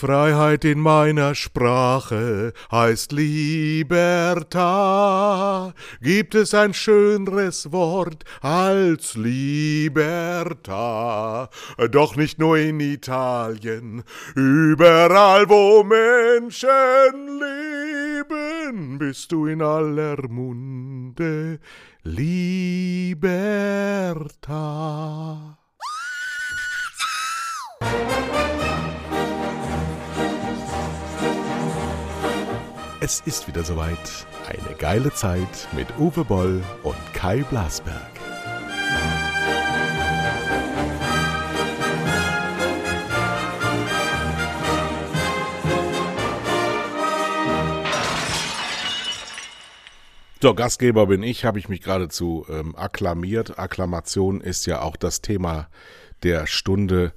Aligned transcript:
Freiheit 0.00 0.64
in 0.64 0.80
meiner 0.80 1.34
Sprache 1.34 2.54
heißt 2.72 3.12
Libertà. 3.12 4.54
Gibt 6.00 6.34
es 6.34 6.54
ein 6.54 6.72
schöneres 6.72 7.70
Wort 7.70 8.24
als 8.40 9.14
Libertà? 9.14 10.30
Doch 11.90 12.16
nicht 12.16 12.38
nur 12.38 12.56
in 12.56 12.80
Italien, 12.80 14.02
überall 14.34 15.46
wo 15.50 15.84
Menschen 15.84 17.38
leben, 17.38 18.96
bist 18.98 19.32
du 19.32 19.48
in 19.48 19.60
aller 19.60 20.16
Munde. 20.30 21.60
Libertà. 22.04 22.38
Es 33.02 33.20
ist 33.20 33.48
wieder 33.48 33.64
soweit. 33.64 34.26
Eine 34.46 34.76
geile 34.76 35.10
Zeit 35.14 35.68
mit 35.72 35.86
Uwe 35.98 36.22
Boll 36.22 36.62
und 36.82 37.14
Kai 37.14 37.38
Blasberg. 37.48 37.96
So, 50.42 50.54
Gastgeber 50.54 51.06
bin 51.06 51.22
ich, 51.22 51.46
habe 51.46 51.58
ich 51.58 51.70
mich 51.70 51.80
geradezu 51.80 52.44
ähm, 52.50 52.76
akklamiert. 52.76 53.58
Akklamation 53.58 54.42
ist 54.42 54.66
ja 54.66 54.82
auch 54.82 54.96
das 54.96 55.22
Thema 55.22 55.70
der 56.22 56.46
Stunde. 56.46 57.14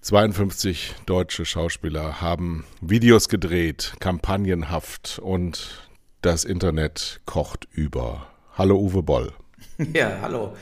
52 0.00 0.94
deutsche 1.06 1.44
Schauspieler 1.44 2.20
haben 2.20 2.64
Videos 2.80 3.28
gedreht, 3.28 3.94
kampagnenhaft 3.98 5.18
und 5.18 5.88
das 6.22 6.44
Internet 6.44 7.20
kocht 7.26 7.66
über. 7.72 8.28
Hallo 8.56 8.78
Uwe 8.78 9.02
Boll. 9.02 9.32
Ja, 9.94 10.18
hallo. 10.22 10.56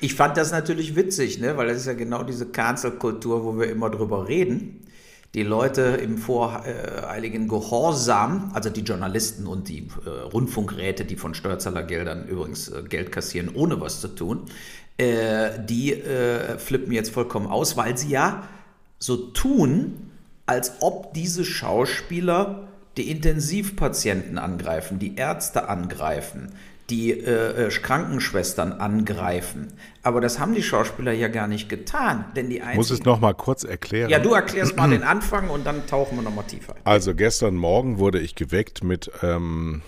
Ich 0.00 0.14
fand 0.14 0.36
das 0.36 0.52
natürlich 0.52 0.96
witzig, 0.96 1.38
ne? 1.38 1.56
weil 1.56 1.68
das 1.68 1.78
ist 1.78 1.86
ja 1.86 1.92
genau 1.92 2.22
diese 2.22 2.46
Cancel-Kultur, 2.46 3.44
wo 3.44 3.58
wir 3.58 3.68
immer 3.68 3.90
drüber 3.90 4.28
reden. 4.28 4.86
Die 5.34 5.42
Leute 5.42 5.82
im 5.82 6.16
voreiligen 6.16 7.46
Gehorsam, 7.48 8.50
also 8.54 8.70
die 8.70 8.80
Journalisten 8.80 9.46
und 9.46 9.68
die 9.68 9.88
äh, 10.06 10.08
Rundfunkräte, 10.08 11.04
die 11.04 11.16
von 11.16 11.34
Steuerzahlergeldern 11.34 12.26
übrigens 12.26 12.68
äh, 12.68 12.82
Geld 12.88 13.12
kassieren, 13.12 13.50
ohne 13.54 13.80
was 13.80 14.00
zu 14.00 14.08
tun, 14.08 14.44
äh, 14.96 15.50
die 15.64 15.92
äh, 15.92 16.58
flippen 16.58 16.92
jetzt 16.92 17.10
vollkommen 17.10 17.46
aus, 17.46 17.76
weil 17.76 17.98
sie 17.98 18.08
ja 18.08 18.48
so 18.98 19.16
tun, 19.16 20.10
als 20.46 20.80
ob 20.80 21.14
diese 21.14 21.44
Schauspieler 21.44 22.68
die 22.96 23.10
Intensivpatienten 23.10 24.38
angreifen, 24.38 24.98
die 24.98 25.16
Ärzte 25.16 25.68
angreifen, 25.68 26.52
die 26.90 27.10
äh, 27.10 27.66
äh, 27.66 27.68
Krankenschwestern 27.68 28.72
angreifen. 28.72 29.68
Aber 30.02 30.20
das 30.20 30.38
haben 30.38 30.54
die 30.54 30.62
Schauspieler 30.62 31.12
ja 31.12 31.28
gar 31.28 31.46
nicht 31.46 31.68
getan. 31.68 32.24
Denn 32.34 32.48
die 32.48 32.60
einzigen, 32.60 32.78
Muss 32.78 32.90
es 32.90 33.04
noch 33.04 33.20
mal 33.20 33.34
kurz 33.34 33.62
erklären? 33.62 34.10
Ja, 34.10 34.18
du 34.18 34.32
erklärst 34.32 34.76
mal 34.76 34.88
den 34.88 35.02
Anfang 35.04 35.50
und 35.50 35.66
dann 35.66 35.86
tauchen 35.86 36.16
wir 36.16 36.22
noch 36.22 36.34
mal 36.34 36.42
tiefer. 36.44 36.74
Also 36.84 37.14
gestern 37.14 37.54
Morgen 37.56 37.98
wurde 37.98 38.18
ich 38.20 38.34
geweckt 38.34 38.82
mit 38.82 39.10
ähm, 39.22 39.82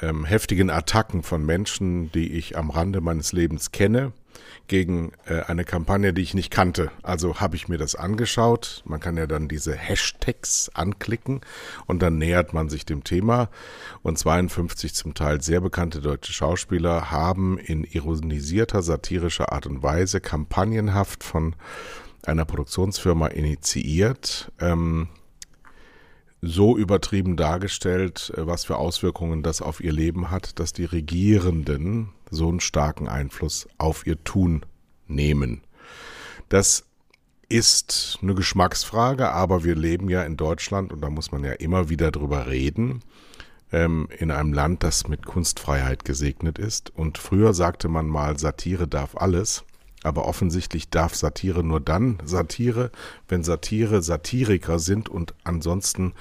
ähm, 0.00 0.24
heftigen 0.24 0.70
Attacken 0.70 1.24
von 1.24 1.44
Menschen, 1.44 2.12
die 2.12 2.32
ich 2.32 2.56
am 2.56 2.70
Rande 2.70 3.00
meines 3.00 3.32
Lebens 3.32 3.72
kenne 3.72 4.12
gegen 4.68 5.12
äh, 5.26 5.40
eine 5.42 5.64
Kampagne, 5.64 6.12
die 6.12 6.22
ich 6.22 6.34
nicht 6.34 6.50
kannte. 6.50 6.90
Also 7.02 7.40
habe 7.40 7.56
ich 7.56 7.68
mir 7.68 7.78
das 7.78 7.94
angeschaut. 7.94 8.82
Man 8.84 9.00
kann 9.00 9.16
ja 9.16 9.26
dann 9.26 9.48
diese 9.48 9.74
Hashtags 9.74 10.70
anklicken 10.74 11.40
und 11.86 12.00
dann 12.02 12.18
nähert 12.18 12.52
man 12.52 12.68
sich 12.68 12.86
dem 12.86 13.04
Thema. 13.04 13.48
Und 14.02 14.18
52 14.18 14.94
zum 14.94 15.14
Teil 15.14 15.40
sehr 15.40 15.60
bekannte 15.60 16.00
deutsche 16.00 16.32
Schauspieler 16.32 17.10
haben 17.10 17.58
in 17.58 17.84
ironisierter, 17.84 18.82
satirischer 18.82 19.52
Art 19.52 19.66
und 19.66 19.82
Weise 19.82 20.20
kampagnenhaft 20.20 21.24
von 21.24 21.56
einer 22.24 22.44
Produktionsfirma 22.44 23.28
initiiert. 23.28 24.52
Ähm, 24.60 25.08
so 26.42 26.76
übertrieben 26.76 27.36
dargestellt, 27.36 28.32
äh, 28.36 28.46
was 28.46 28.64
für 28.64 28.76
Auswirkungen 28.76 29.42
das 29.42 29.62
auf 29.62 29.80
ihr 29.80 29.92
Leben 29.92 30.30
hat, 30.30 30.58
dass 30.58 30.72
die 30.72 30.84
Regierenden 30.84 32.10
so 32.30 32.48
einen 32.48 32.60
starken 32.60 33.08
Einfluss 33.08 33.68
auf 33.78 34.06
ihr 34.06 34.22
Tun 34.24 34.64
nehmen. 35.06 35.62
Das 36.48 36.84
ist 37.48 38.18
eine 38.22 38.34
Geschmacksfrage, 38.34 39.30
aber 39.30 39.64
wir 39.64 39.74
leben 39.74 40.08
ja 40.08 40.22
in 40.22 40.36
Deutschland 40.36 40.92
und 40.92 41.00
da 41.00 41.10
muss 41.10 41.32
man 41.32 41.44
ja 41.44 41.52
immer 41.52 41.88
wieder 41.88 42.12
drüber 42.12 42.46
reden, 42.46 43.02
ähm, 43.72 44.08
in 44.16 44.30
einem 44.30 44.52
Land, 44.52 44.82
das 44.84 45.08
mit 45.08 45.26
Kunstfreiheit 45.26 46.04
gesegnet 46.04 46.58
ist. 46.58 46.90
Und 46.90 47.18
früher 47.18 47.52
sagte 47.52 47.88
man 47.88 48.06
mal, 48.06 48.38
Satire 48.38 48.86
darf 48.86 49.16
alles. 49.16 49.64
Aber 50.02 50.26
offensichtlich 50.26 50.88
darf 50.88 51.14
Satire 51.14 51.62
nur 51.62 51.80
dann 51.80 52.18
Satire, 52.24 52.90
wenn 53.28 53.44
Satire 53.44 54.02
Satiriker 54.02 54.78
sind 54.78 55.08
und 55.08 55.34
ansonsten 55.44 56.14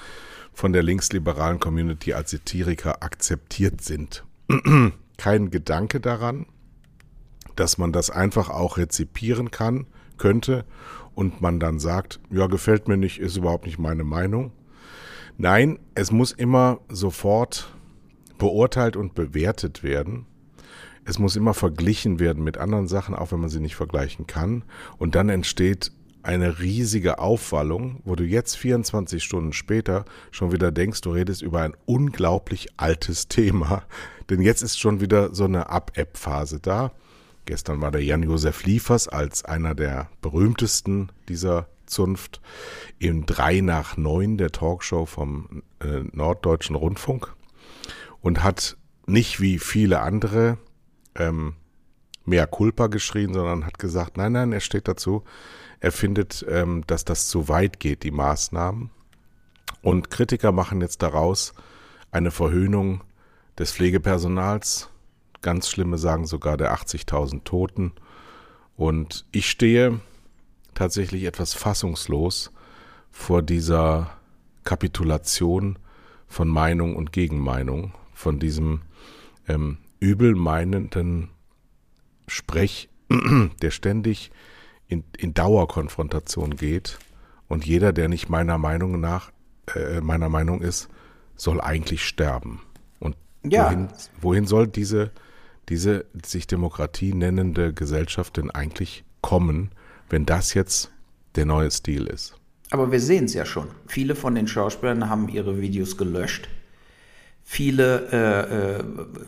von 0.54 0.74
der 0.74 0.84
linksliberalen 0.84 1.60
Community 1.60 2.14
als 2.14 2.32
Satiriker 2.32 3.02
akzeptiert 3.02 3.82
sind. 3.82 4.26
Kein 5.18 5.52
Gedanke 5.52 6.02
daran, 6.02 6.46
dass 7.56 7.78
man 7.78 7.94
das 7.94 8.10
einfach 8.10 8.50
auch 8.50 8.78
rezipieren 8.78 9.52
kann, 9.52 9.86
könnte 10.18 10.66
und 11.16 11.42
man 11.42 11.60
dann 11.60 11.80
sagt, 11.80 12.20
ja, 12.30 12.48
gefällt 12.48 12.88
mir 12.88 12.98
nicht, 12.98 13.20
ist 13.20 13.38
überhaupt 13.38 13.66
nicht 13.66 13.80
meine 13.80 14.04
Meinung. 14.04 14.52
Nein, 15.38 15.80
es 15.96 16.12
muss 16.12 16.34
immer 16.34 16.80
sofort 16.90 17.74
beurteilt 18.38 18.98
und 18.98 19.16
bewertet 19.16 19.84
werden 19.84 20.26
es 21.10 21.18
muss 21.18 21.36
immer 21.36 21.56
verglichen 21.56 22.20
werden 22.20 22.44
mit 22.44 22.60
anderen 22.60 22.88
Sachen, 22.88 23.16
auch 23.16 23.32
wenn 23.32 23.40
man 23.40 23.50
sie 23.50 23.60
nicht 23.60 23.76
vergleichen 23.76 24.28
kann. 24.28 24.64
Und 25.00 25.16
dann 25.16 25.30
entsteht 25.30 25.92
eine 26.22 26.60
riesige 26.60 27.18
Aufwallung, 27.18 28.02
wo 28.06 28.16
du 28.16 28.24
jetzt 28.24 28.56
24 28.58 29.24
Stunden 29.24 29.52
später 29.52 30.06
schon 30.30 30.52
wieder 30.52 30.72
denkst, 30.72 31.02
du 31.02 31.12
redest 31.12 31.42
über 31.42 31.62
ein 31.62 31.74
unglaublich 31.88 32.68
altes 32.78 33.28
Thema. 33.28 33.84
Denn 34.30 34.40
jetzt 34.42 34.62
ist 34.62 34.80
schon 34.80 35.02
wieder 35.02 35.34
so 35.34 35.46
eine 35.46 35.70
Ab-App-Phase 35.70 36.60
da. 36.60 36.92
Gestern 37.46 37.82
war 37.82 37.90
der 37.90 38.04
Jan-Josef 38.04 38.64
Liefers 38.66 39.08
als 39.08 39.44
einer 39.44 39.74
der 39.74 40.10
berühmtesten 40.22 41.12
dieser 41.28 41.68
Zunft 41.88 42.40
im 43.00 43.26
3 43.26 43.62
nach 43.62 43.98
9 43.98 44.38
der 44.38 44.52
Talkshow 44.52 45.08
vom 45.08 45.64
äh, 45.80 46.02
Norddeutschen 46.12 46.76
Rundfunk 46.76 47.34
und 48.22 48.44
hat 48.44 48.78
nicht 49.08 49.42
wie 49.42 49.58
viele 49.58 50.02
andere 50.02 50.60
ähm, 51.20 51.54
mehr 52.26 52.48
Culpa 52.48 52.88
geschrien, 52.88 53.34
sondern 53.34 53.66
hat 53.66 53.80
gesagt, 53.80 54.18
nein, 54.18 54.34
nein, 54.34 54.52
er 54.52 54.60
steht 54.60 54.88
dazu. 54.88 55.24
Er 55.80 55.92
findet, 55.92 56.46
ähm, 56.50 56.84
dass 56.88 57.06
das 57.06 57.28
zu 57.28 57.48
weit 57.48 57.80
geht, 57.80 58.04
die 58.04 58.12
Maßnahmen. 58.12 58.90
Und 59.82 60.10
Kritiker 60.10 60.52
machen 60.52 60.82
jetzt 60.82 61.02
daraus 61.02 61.54
eine 62.12 62.32
Verhöhnung 62.32 63.04
des 63.58 63.72
Pflegepersonals. 63.72 64.90
Ganz 65.42 65.70
schlimme 65.70 65.98
sagen 65.98 66.26
sogar 66.26 66.58
der 66.58 66.74
80.000 66.74 67.44
Toten. 67.44 67.94
Und 68.76 69.26
ich 69.32 69.50
stehe 69.50 70.00
tatsächlich 70.74 71.24
etwas 71.24 71.54
fassungslos 71.54 72.52
vor 73.12 73.42
dieser 73.42 74.12
Kapitulation 74.64 75.80
von 76.28 76.48
Meinung 76.48 76.96
und 76.96 77.12
Gegenmeinung, 77.12 77.94
von 78.14 78.40
diesem 78.40 78.82
ähm, 79.48 79.78
übelmeinenden 80.00 81.30
Sprech, 82.28 82.90
der 83.62 83.72
ständig 83.72 84.32
in, 84.88 85.04
in 85.18 85.34
Dauerkonfrontation 85.34 86.56
geht 86.56 87.00
und 87.48 87.66
jeder, 87.66 87.94
der 87.94 88.08
nicht 88.08 88.30
meiner 88.30 88.58
Meinung 88.58 89.00
nach 89.00 89.32
äh, 89.76 90.02
meiner 90.02 90.30
Meinung 90.30 90.62
ist, 90.62 90.90
soll 91.36 91.62
eigentlich 91.62 92.06
sterben. 92.06 92.62
Und 93.00 93.16
ja. 93.44 93.66
wohin, 93.66 93.88
wohin 94.22 94.46
soll 94.46 94.68
diese, 94.68 95.12
diese 95.70 96.06
sich 96.26 96.48
Demokratie 96.48 97.14
nennende 97.14 97.74
Gesellschaft 97.74 98.38
denn 98.38 98.52
eigentlich 98.52 99.04
kommen, 99.22 99.72
wenn 100.10 100.26
das 100.26 100.54
jetzt 100.54 100.92
der 101.36 101.46
neue 101.46 101.72
Stil 101.72 102.08
ist? 102.08 102.36
Aber 102.72 102.92
wir 102.92 103.00
sehen 103.00 103.26
es 103.26 103.34
ja 103.34 103.46
schon. 103.46 103.68
Viele 103.88 104.16
von 104.16 104.36
den 104.36 104.48
Schauspielern 104.48 105.10
haben 105.10 105.30
ihre 105.30 105.60
Videos 105.60 105.98
gelöscht 105.98 106.50
Viele 107.52 108.12
äh, 108.12 108.78
äh, 108.78 108.84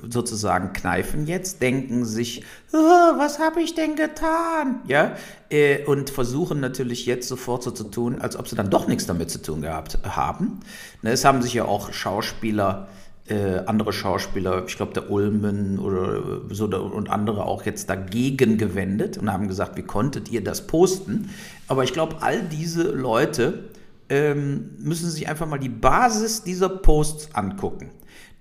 sozusagen 0.07 0.73
kneifen 0.73 1.25
jetzt, 1.25 1.59
denken 1.59 2.05
sich, 2.05 2.43
oh, 2.71 2.77
was 2.77 3.39
habe 3.39 3.63
ich 3.63 3.73
denn 3.73 3.95
getan? 3.95 4.81
Ja, 4.85 5.15
äh, 5.49 5.83
und 5.85 6.11
versuchen 6.11 6.59
natürlich 6.59 7.07
jetzt 7.07 7.27
sofort 7.27 7.63
so 7.63 7.71
zu 7.71 7.85
tun, 7.85 8.21
als 8.21 8.37
ob 8.37 8.47
sie 8.47 8.55
dann 8.55 8.69
doch 8.69 8.87
nichts 8.87 9.07
damit 9.07 9.31
zu 9.31 9.41
tun 9.41 9.63
gehabt 9.63 9.97
haben. 10.03 10.59
Ne, 11.01 11.09
es 11.09 11.25
haben 11.25 11.41
sich 11.41 11.55
ja 11.55 11.65
auch 11.65 11.93
Schauspieler, 11.93 12.89
äh, 13.27 13.63
andere 13.65 13.91
Schauspieler, 13.91 14.65
ich 14.67 14.77
glaube 14.77 14.93
der 14.93 15.09
Ulmen 15.09 15.79
oder 15.79 16.41
so 16.51 16.65
und 16.65 17.09
andere 17.09 17.45
auch 17.45 17.65
jetzt 17.65 17.89
dagegen 17.89 18.59
gewendet 18.59 19.17
und 19.17 19.33
haben 19.33 19.47
gesagt, 19.47 19.77
wie 19.77 19.83
konntet 19.83 20.29
ihr 20.29 20.43
das 20.43 20.67
posten? 20.67 21.31
Aber 21.67 21.83
ich 21.83 21.91
glaube, 21.91 22.17
all 22.21 22.43
diese 22.43 22.83
Leute 22.83 23.71
ähm, 24.09 24.75
müssen 24.77 25.09
sich 25.09 25.27
einfach 25.27 25.47
mal 25.47 25.57
die 25.57 25.69
Basis 25.69 26.43
dieser 26.43 26.69
Posts 26.69 27.33
angucken. 27.33 27.89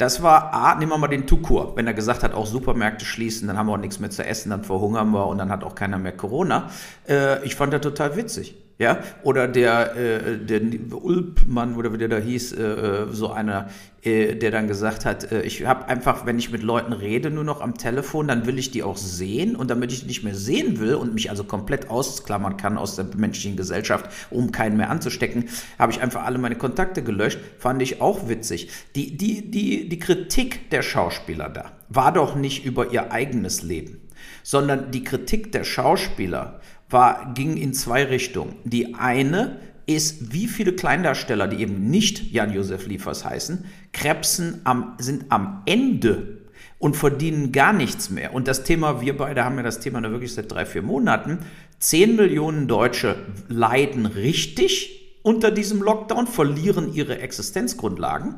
Das 0.01 0.23
war 0.23 0.55
A, 0.55 0.77
nehmen 0.77 0.93
wir 0.93 0.97
mal 0.97 1.09
den 1.09 1.27
Tukur. 1.27 1.77
Wenn 1.77 1.87
er 1.87 1.93
gesagt 1.93 2.23
hat, 2.23 2.33
auch 2.33 2.47
Supermärkte 2.47 3.05
schließen, 3.05 3.47
dann 3.47 3.59
haben 3.59 3.67
wir 3.67 3.75
auch 3.75 3.77
nichts 3.77 4.01
mehr 4.01 4.09
zu 4.09 4.25
essen, 4.25 4.49
dann 4.49 4.65
verhungern 4.65 5.11
wir 5.11 5.27
und 5.27 5.37
dann 5.37 5.51
hat 5.51 5.63
auch 5.63 5.75
keiner 5.75 5.99
mehr 5.99 6.17
Corona. 6.17 6.71
Äh, 7.07 7.45
ich 7.45 7.55
fand 7.55 7.75
das 7.75 7.83
total 7.83 8.17
witzig. 8.17 8.57
Ja, 8.81 9.03
oder 9.25 9.47
der, 9.47 9.95
äh, 9.95 10.39
der 10.39 10.63
Ulpmann 10.91 11.77
oder 11.77 11.93
wie 11.93 11.99
der 11.99 12.09
da 12.09 12.17
hieß, 12.17 12.53
äh, 12.53 12.63
äh, 12.63 13.07
so 13.13 13.31
einer, 13.31 13.69
äh, 14.03 14.37
der 14.37 14.51
dann 14.51 14.69
gesagt 14.69 15.05
hat, 15.05 15.31
äh, 15.31 15.43
ich 15.43 15.67
habe 15.67 15.87
einfach, 15.87 16.25
wenn 16.25 16.39
ich 16.39 16.51
mit 16.51 16.63
Leuten 16.63 16.95
rede, 16.95 17.31
nur 17.31 17.45
noch 17.45 17.61
am 17.61 17.77
Telefon, 17.77 18.27
dann 18.27 18.47
will 18.47 18.59
ich 18.59 18.71
die 18.71 18.83
auch 18.83 18.97
sehen 18.97 19.55
und 19.55 19.69
damit 19.69 19.93
ich 19.93 20.01
die 20.01 20.07
nicht 20.07 20.25
mehr 20.25 20.35
sehen 20.35 20.81
will 20.81 20.95
und 20.95 21.13
mich 21.13 21.29
also 21.29 21.45
komplett 21.45 21.91
ausklammern 21.91 22.57
kann 22.57 22.79
aus 22.79 22.97
der 22.97 23.05
menschlichen 23.15 23.59
Gesellschaft, 23.59 24.11
um 24.31 24.51
keinen 24.51 24.79
mehr 24.79 24.89
anzustecken, 24.89 25.51
habe 25.79 25.93
ich 25.93 26.01
einfach 26.01 26.25
alle 26.25 26.39
meine 26.39 26.57
Kontakte 26.57 27.03
gelöscht. 27.03 27.39
Fand 27.59 27.83
ich 27.83 28.01
auch 28.01 28.31
witzig. 28.31 28.71
Die, 28.97 29.15
die, 29.15 29.51
die, 29.51 29.91
die 29.91 29.99
Kritik 29.99 30.71
der 30.71 30.81
Schauspieler 30.81 31.51
da 31.51 31.73
war 31.91 32.15
doch 32.15 32.35
nicht 32.35 32.65
über 32.65 32.91
ihr 32.91 33.13
eigenes 33.13 33.63
Leben, 33.63 34.01
sondern 34.43 34.91
die 34.91 35.05
Kritik 35.05 35.53
der 35.53 35.65
Schauspieler 35.65 36.61
war, 36.91 37.33
ging 37.35 37.57
in 37.57 37.73
zwei 37.73 38.05
Richtungen. 38.05 38.57
Die 38.65 38.95
eine 38.95 39.59
ist, 39.87 40.33
wie 40.33 40.47
viele 40.47 40.73
Kleindarsteller, 40.73 41.49
die 41.49 41.61
eben 41.63 41.91
nicht 41.91 42.33
Jan-Josef 42.33 42.87
Liefers 42.87 43.25
heißen, 43.25 43.65
Krebsen 43.93 44.61
am, 44.65 44.95
sind 44.99 45.27
am 45.31 45.63
Ende 45.67 46.39
und 46.79 46.97
verdienen 46.97 47.53
gar 47.53 47.73
nichts 47.73 48.11
mehr. 48.11 48.33
Und 48.33 48.49
das 48.49 48.65
Thema, 48.65 49.01
wir 49.01 49.17
beide 49.17 49.45
haben 49.45 49.57
ja 49.57 49.63
das 49.63 49.81
Thema 49.81 50.01
nur 50.01 50.13
wirklich 50.13 50.35
seit 50.35 50.51
drei, 50.51 50.65
vier 50.65 50.83
Monaten. 50.83 51.39
Zehn 51.79 52.17
Millionen 52.17 52.69
Deutsche 52.69 53.17
leiden 53.49 54.07
richtig 54.07 55.19
unter 55.23 55.51
diesem 55.51 55.83
Lockdown, 55.83 56.27
verlieren 56.27 56.93
ihre 56.95 57.19
Existenzgrundlagen 57.19 58.37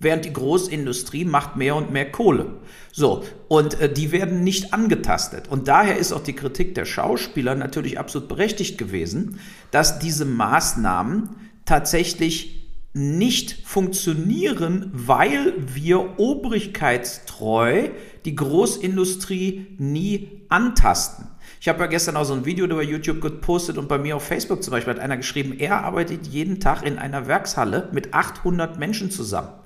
während 0.00 0.24
die 0.24 0.32
Großindustrie 0.32 1.24
macht 1.24 1.56
mehr 1.56 1.76
und 1.76 1.92
mehr 1.92 2.10
Kohle. 2.10 2.56
So, 2.90 3.22
und 3.48 3.80
äh, 3.80 3.92
die 3.92 4.10
werden 4.10 4.42
nicht 4.42 4.74
angetastet. 4.74 5.48
Und 5.48 5.68
daher 5.68 5.96
ist 5.96 6.12
auch 6.12 6.22
die 6.22 6.34
Kritik 6.34 6.74
der 6.74 6.86
Schauspieler 6.86 7.54
natürlich 7.54 7.98
absolut 7.98 8.28
berechtigt 8.28 8.78
gewesen, 8.78 9.38
dass 9.70 9.98
diese 9.98 10.24
Maßnahmen 10.24 11.28
tatsächlich 11.66 12.56
nicht 12.92 13.64
funktionieren, 13.64 14.90
weil 14.92 15.54
wir 15.58 16.18
obrigkeitstreu 16.18 17.90
die 18.24 18.34
Großindustrie 18.34 19.76
nie 19.78 20.44
antasten. 20.48 21.28
Ich 21.60 21.68
habe 21.68 21.80
ja 21.80 21.86
gestern 21.86 22.16
auch 22.16 22.24
so 22.24 22.32
ein 22.32 22.46
Video 22.46 22.64
über 22.64 22.82
YouTube 22.82 23.20
gepostet 23.20 23.78
und 23.78 23.86
bei 23.86 23.98
mir 23.98 24.16
auf 24.16 24.24
Facebook 24.24 24.64
zum 24.64 24.72
Beispiel 24.72 24.94
hat 24.94 25.00
einer 25.00 25.18
geschrieben, 25.18 25.56
er 25.58 25.84
arbeitet 25.84 26.26
jeden 26.26 26.58
Tag 26.58 26.84
in 26.84 26.98
einer 26.98 27.28
Werkshalle 27.28 27.90
mit 27.92 28.12
800 28.14 28.78
Menschen 28.78 29.10
zusammen. 29.10 29.59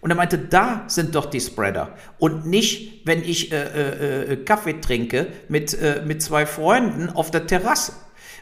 Und 0.00 0.10
er 0.10 0.16
meinte, 0.16 0.38
da 0.38 0.84
sind 0.86 1.14
doch 1.14 1.26
die 1.26 1.40
Spreader. 1.40 1.90
Und 2.18 2.46
nicht, 2.46 3.06
wenn 3.06 3.22
ich 3.22 3.52
äh, 3.52 3.56
äh, 3.56 4.32
äh, 4.32 4.36
Kaffee 4.44 4.80
trinke 4.80 5.26
mit, 5.48 5.74
äh, 5.74 6.02
mit 6.06 6.22
zwei 6.22 6.46
Freunden 6.46 7.10
auf 7.10 7.30
der 7.30 7.46
Terrasse. 7.46 7.92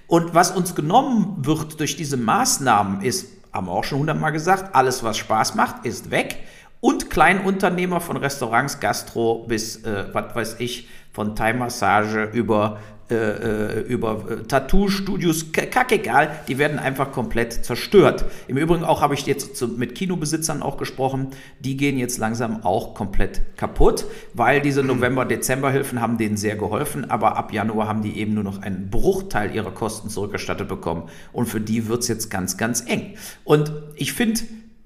Und 0.07 0.35
was 0.35 0.53
uns 0.53 0.75
genommen 0.75 1.37
wird 1.45 1.81
durch 1.81 1.97
diese 1.97 2.17
Maßnahmen 2.17 3.03
ist, 3.03 3.29
haben 3.53 3.67
wir 3.67 3.73
auch 3.73 3.85
schon 3.85 3.99
hundertmal 3.99 4.33
gesagt, 4.33 4.75
alles, 4.75 5.03
was 5.03 5.19
Spaß 5.19 5.55
macht, 5.55 5.85
ist 5.85 6.11
weg. 6.11 6.39
Und 6.81 7.11
Kleinunternehmer 7.11 8.01
von 8.01 8.17
Restaurants, 8.17 8.79
Gastro 8.79 9.45
bis, 9.49 9.83
äh, 9.85 10.07
was 10.13 10.35
weiß 10.35 10.57
ich, 10.61 10.89
von 11.13 11.35
Thai-Massage 11.35 12.31
über 12.33 12.79
äh, 13.11 13.15
äh, 13.15 13.81
über 13.81 14.25
äh, 14.31 14.43
Tattoo-Studios, 14.45 15.53
kackegal, 15.53 16.41
die 16.47 16.59
werden 16.59 16.79
einfach 16.79 17.11
komplett 17.11 17.65
zerstört. 17.65 18.27
Im 18.49 18.59
Übrigen 18.59 18.85
auch 18.85 19.01
habe 19.01 19.15
ich 19.15 19.25
jetzt 19.25 19.57
zu, 19.57 19.67
mit 19.67 19.95
Kinobesitzern 19.95 20.63
auch 20.63 20.77
gesprochen, 20.77 21.29
die 21.59 21.79
gehen 21.79 21.97
jetzt 21.97 22.19
langsam 22.19 22.65
auch 22.65 22.95
komplett 22.95 23.41
kaputt, 23.57 24.05
weil 24.35 24.61
diese 24.61 24.83
November-Dezember-Hilfen 24.83 26.03
haben 26.03 26.19
denen 26.19 26.37
sehr 26.37 26.57
geholfen, 26.57 27.11
aber 27.11 27.39
ab 27.39 27.51
Januar 27.51 27.89
haben 27.89 28.03
die 28.03 28.19
eben 28.19 28.35
nur 28.35 28.45
noch 28.45 28.61
einen 28.61 28.91
Bruchteil 28.91 29.55
ihrer 29.55 29.71
Kosten 29.71 30.11
zurückerstattet 30.11 30.69
bekommen 30.69 31.09
und 31.33 31.47
für 31.47 31.63
die 31.63 31.89
wird 31.89 32.03
es 32.03 32.09
jetzt 32.09 32.29
ganz, 32.31 32.59
ganz 32.59 32.85
eng. 32.87 33.15
Und 33.45 33.73
ich 33.97 34.13
finde 34.13 34.41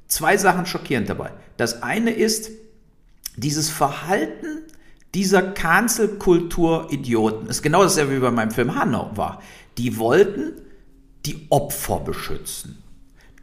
zwei 0.06 0.36
Sachen 0.36 0.66
schockierend 0.66 1.08
dabei. 1.08 1.32
Das 1.56 1.82
eine 1.82 2.12
ist, 2.12 2.52
dieses 3.36 3.68
Verhalten 3.68 4.62
dieser 5.14 5.42
Cancel-Kultur-Idioten, 5.42 7.46
ist 7.46 7.62
genau 7.62 7.82
dasselbe 7.82 8.16
wie 8.16 8.20
bei 8.20 8.30
meinem 8.30 8.50
Film 8.50 8.74
Hanau 8.74 9.10
war. 9.14 9.42
Die 9.78 9.98
wollten 9.98 10.52
die 11.26 11.46
Opfer 11.50 12.00
beschützen. 12.00 12.82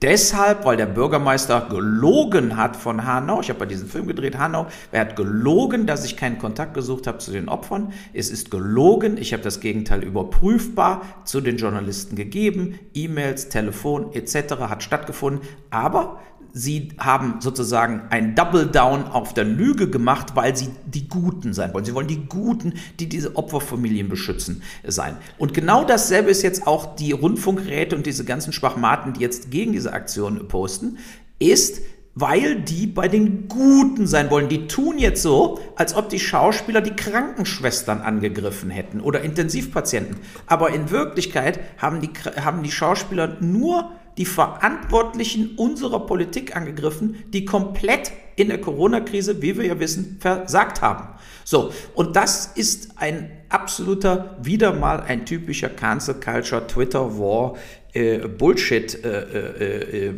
Deshalb, 0.01 0.63
weil 0.63 0.77
der 0.77 0.85
Bürgermeister 0.85 1.67
gelogen 1.69 2.55
hat 2.55 2.77
von 2.77 3.05
Hanau, 3.05 3.41
ich 3.41 3.49
habe 3.49 3.59
bei 3.59 3.65
diesem 3.65 3.89
Film 3.89 4.07
gedreht, 4.07 4.37
Hanau, 4.37 4.67
er 4.93 5.01
hat 5.01 5.17
gelogen, 5.17 5.87
dass 5.87 6.05
ich 6.05 6.15
keinen 6.15 6.37
Kontakt 6.37 6.73
gesucht 6.73 7.05
habe 7.05 7.17
zu 7.17 7.31
den 7.31 7.49
Opfern. 7.49 7.91
Es 8.13 8.29
ist 8.29 8.49
gelogen, 8.49 9.17
ich 9.17 9.33
habe 9.33 9.43
das 9.43 9.59
Gegenteil 9.59 10.03
überprüfbar 10.03 11.01
zu 11.25 11.41
den 11.41 11.57
Journalisten 11.57 12.15
gegeben, 12.15 12.79
E-Mails, 12.93 13.49
Telefon 13.49 14.13
etc. 14.13 14.61
hat 14.61 14.83
stattgefunden, 14.83 15.45
aber 15.69 16.21
sie 16.53 16.89
haben 16.97 17.41
sozusagen 17.41 18.03
ein 18.09 18.35
Double 18.35 18.65
Down 18.65 19.05
auf 19.05 19.33
der 19.33 19.43
Lüge 19.43 19.89
gemacht, 19.89 20.35
weil 20.35 20.55
sie 20.55 20.69
die 20.85 21.07
Guten 21.07 21.53
sein 21.53 21.73
wollen. 21.73 21.85
Sie 21.85 21.93
wollen 21.93 22.07
die 22.07 22.25
Guten, 22.27 22.73
die 22.99 23.07
diese 23.07 23.35
Opferfamilien 23.35 24.09
beschützen, 24.09 24.63
sein. 24.85 25.17
Und 25.37 25.53
genau 25.53 25.83
dasselbe 25.83 26.29
ist 26.29 26.41
jetzt 26.41 26.67
auch 26.67 26.95
die 26.95 27.11
Rundfunkräte 27.11 27.95
und 27.95 28.05
diese 28.05 28.25
ganzen 28.25 28.53
Schwachmaten, 28.53 29.13
die 29.13 29.21
jetzt 29.21 29.51
gegen 29.51 29.73
diese 29.73 29.93
Aktion 29.93 30.47
posten, 30.47 30.97
ist, 31.39 31.81
weil 32.15 32.59
die 32.61 32.87
bei 32.87 33.07
den 33.07 33.47
Guten 33.47 34.07
sein 34.07 34.29
wollen. 34.29 34.49
Die 34.49 34.67
tun 34.67 34.97
jetzt 34.97 35.21
so, 35.21 35.59
als 35.75 35.95
ob 35.95 36.09
die 36.09 36.19
Schauspieler 36.19 36.81
die 36.81 36.95
Krankenschwestern 36.95 38.01
angegriffen 38.01 38.69
hätten 38.69 38.99
oder 38.99 39.21
Intensivpatienten. 39.21 40.17
Aber 40.45 40.71
in 40.71 40.91
Wirklichkeit 40.91 41.59
haben 41.77 42.01
die, 42.01 42.09
haben 42.41 42.63
die 42.63 42.71
Schauspieler 42.71 43.37
nur 43.39 43.91
die 44.19 44.25
Verantwortlichen 44.25 45.55
unserer 45.55 46.05
Politik 46.05 46.55
angegriffen, 46.55 47.23
die 47.29 47.45
komplett 47.45 48.11
in 48.35 48.49
der 48.49 48.59
Corona-Krise, 48.59 49.41
wie 49.41 49.57
wir 49.57 49.65
ja 49.65 49.79
wissen, 49.79 50.17
versagt 50.19 50.81
haben. 50.81 51.07
So, 51.45 51.71
und 51.93 52.17
das 52.17 52.47
ist 52.47 52.91
ein 52.97 53.31
absoluter, 53.47 54.37
wieder 54.41 54.73
mal 54.73 54.99
ein 54.99 55.25
typischer 55.25 55.69
Cancel 55.69 56.15
Culture, 56.15 56.67
Twitter 56.67 57.17
War, 57.17 57.55
äh, 57.93 58.19
Bullshit-Streit. 58.27 59.03
Äh, 59.05 60.01
äh, 60.01 60.07
äh 60.07 60.13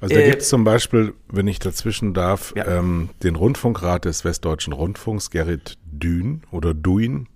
also 0.00 0.14
da 0.14 0.22
gibt 0.22 0.42
es 0.42 0.48
zum 0.48 0.62
Beispiel, 0.62 1.14
wenn 1.28 1.48
ich 1.48 1.58
dazwischen 1.58 2.14
darf, 2.14 2.54
ja. 2.56 2.78
ähm, 2.78 3.10
den 3.24 3.34
Rundfunkrat 3.34 4.04
des 4.04 4.24
Westdeutschen 4.24 4.72
Rundfunks, 4.72 5.30
Gerrit 5.30 5.78
Dün 5.84 6.42
oder 6.52 6.74
Duin, 6.74 7.26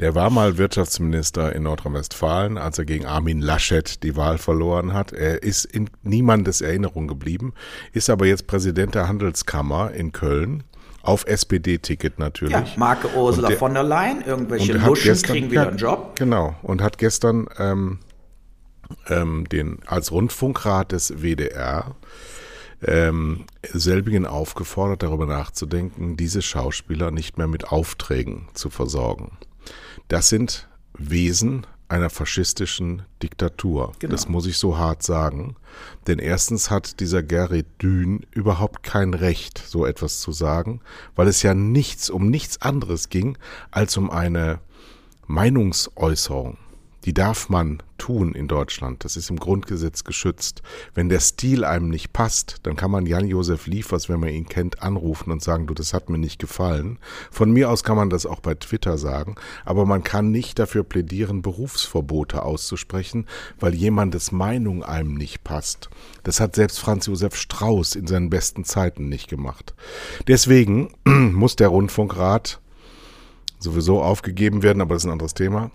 der 0.00 0.14
war 0.14 0.30
mal 0.30 0.58
Wirtschaftsminister 0.58 1.54
in 1.54 1.64
Nordrhein-Westfalen, 1.64 2.58
als 2.58 2.78
er 2.78 2.84
gegen 2.84 3.06
Armin 3.06 3.40
Laschet 3.40 4.02
die 4.02 4.16
Wahl 4.16 4.38
verloren 4.38 4.92
hat. 4.92 5.12
Er 5.12 5.42
ist 5.42 5.64
in 5.64 5.90
niemandes 6.02 6.60
Erinnerung 6.60 7.08
geblieben, 7.08 7.54
ist 7.92 8.10
aber 8.10 8.26
jetzt 8.26 8.46
Präsident 8.46 8.94
der 8.94 9.08
Handelskammer 9.08 9.92
in 9.92 10.12
Köln. 10.12 10.64
Auf 11.02 11.24
SPD-Ticket 11.26 12.18
natürlich. 12.18 12.52
Ja, 12.52 12.66
Marke 12.76 13.08
Ursula 13.16 13.48
der, 13.48 13.56
von 13.56 13.72
der 13.72 13.82
Leyen, 13.82 14.20
irgendwelche 14.20 14.74
Luschen 14.74 15.04
gestern, 15.04 15.32
kriegen 15.32 15.50
wieder 15.50 15.68
einen 15.68 15.78
Job. 15.78 16.14
Genau, 16.16 16.54
und 16.62 16.82
hat 16.82 16.98
gestern 16.98 17.46
ähm, 17.58 18.00
ähm, 19.08 19.48
den 19.48 19.78
als 19.86 20.12
Rundfunkrat 20.12 20.92
des 20.92 21.22
WDR 21.22 21.96
ähm, 22.82 23.44
selbigen 23.62 24.26
aufgefordert, 24.26 25.02
darüber 25.02 25.26
nachzudenken, 25.26 26.16
diese 26.16 26.42
Schauspieler 26.42 27.10
nicht 27.10 27.38
mehr 27.38 27.46
mit 27.46 27.68
Aufträgen 27.68 28.48
zu 28.54 28.70
versorgen. 28.70 29.38
Das 30.08 30.28
sind 30.28 30.68
Wesen 30.94 31.66
einer 31.88 32.10
faschistischen 32.10 33.02
Diktatur. 33.22 33.92
Genau. 33.98 34.12
Das 34.12 34.28
muss 34.28 34.46
ich 34.46 34.58
so 34.58 34.78
hart 34.78 35.02
sagen. 35.02 35.56
Denn 36.06 36.18
erstens 36.18 36.70
hat 36.70 37.00
dieser 37.00 37.22
Gerrit 37.22 37.66
Dün 37.82 38.26
überhaupt 38.30 38.82
kein 38.82 39.12
Recht, 39.12 39.58
so 39.58 39.84
etwas 39.86 40.20
zu 40.20 40.30
sagen, 40.30 40.80
weil 41.16 41.26
es 41.26 41.42
ja 41.42 41.52
nichts 41.54 42.08
um 42.08 42.30
nichts 42.30 42.62
anderes 42.62 43.08
ging 43.08 43.36
als 43.70 43.96
um 43.96 44.10
eine 44.10 44.60
Meinungsäußerung 45.26 46.58
die 47.04 47.14
darf 47.14 47.48
man 47.48 47.82
tun 47.98 48.34
in 48.34 48.48
Deutschland. 48.48 49.04
Das 49.04 49.16
ist 49.16 49.30
im 49.30 49.38
Grundgesetz 49.38 50.04
geschützt. 50.04 50.62
Wenn 50.94 51.08
der 51.08 51.20
Stil 51.20 51.64
einem 51.64 51.88
nicht 51.88 52.12
passt, 52.12 52.56
dann 52.62 52.76
kann 52.76 52.90
man 52.90 53.06
Jan-Josef 53.06 53.66
Liefers, 53.66 54.08
wenn 54.08 54.20
man 54.20 54.30
ihn 54.30 54.48
kennt, 54.48 54.82
anrufen 54.82 55.30
und 55.30 55.42
sagen, 55.42 55.66
du, 55.66 55.74
das 55.74 55.92
hat 55.92 56.08
mir 56.08 56.18
nicht 56.18 56.38
gefallen. 56.38 56.98
Von 57.30 57.50
mir 57.50 57.70
aus 57.70 57.84
kann 57.84 57.96
man 57.96 58.10
das 58.10 58.26
auch 58.26 58.40
bei 58.40 58.54
Twitter 58.54 58.98
sagen, 58.98 59.36
aber 59.64 59.86
man 59.86 60.02
kann 60.02 60.30
nicht 60.30 60.58
dafür 60.58 60.82
plädieren, 60.82 61.42
Berufsverbote 61.42 62.42
auszusprechen, 62.42 63.26
weil 63.58 63.74
jemandes 63.74 64.32
Meinung 64.32 64.82
einem 64.82 65.14
nicht 65.14 65.44
passt. 65.44 65.90
Das 66.22 66.40
hat 66.40 66.54
selbst 66.54 66.78
Franz 66.78 67.06
Josef 67.06 67.36
Strauß 67.36 67.96
in 67.96 68.06
seinen 68.06 68.30
besten 68.30 68.64
Zeiten 68.64 69.08
nicht 69.08 69.28
gemacht. 69.28 69.74
Deswegen 70.26 70.92
muss 71.04 71.56
der 71.56 71.68
Rundfunkrat 71.68 72.60
sowieso 73.58 74.02
aufgegeben 74.02 74.62
werden, 74.62 74.80
aber 74.80 74.94
das 74.94 75.02
ist 75.02 75.08
ein 75.08 75.12
anderes 75.12 75.34
Thema 75.34 75.70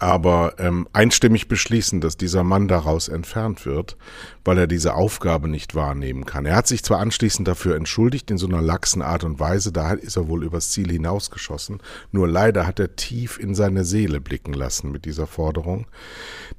aber 0.00 0.54
ähm, 0.58 0.88
einstimmig 0.92 1.48
beschließen, 1.48 2.00
dass 2.00 2.16
dieser 2.16 2.44
Mann 2.44 2.68
daraus 2.68 3.08
entfernt 3.08 3.66
wird, 3.66 3.96
weil 4.44 4.58
er 4.58 4.66
diese 4.66 4.94
Aufgabe 4.94 5.48
nicht 5.48 5.74
wahrnehmen 5.74 6.24
kann. 6.24 6.46
Er 6.46 6.56
hat 6.56 6.66
sich 6.66 6.82
zwar 6.82 7.00
anschließend 7.00 7.46
dafür 7.46 7.76
entschuldigt 7.76 8.30
in 8.30 8.38
so 8.38 8.46
einer 8.46 8.62
laxen 8.62 9.02
Art 9.02 9.24
und 9.24 9.40
Weise, 9.40 9.72
da 9.72 9.92
ist 9.92 10.16
er 10.16 10.28
wohl 10.28 10.44
übers 10.44 10.70
Ziel 10.70 10.90
hinausgeschossen, 10.90 11.80
nur 12.10 12.28
leider 12.28 12.66
hat 12.66 12.80
er 12.80 12.96
tief 12.96 13.38
in 13.38 13.54
seine 13.54 13.84
Seele 13.84 14.20
blicken 14.20 14.52
lassen 14.52 14.92
mit 14.92 15.04
dieser 15.04 15.26
Forderung, 15.26 15.86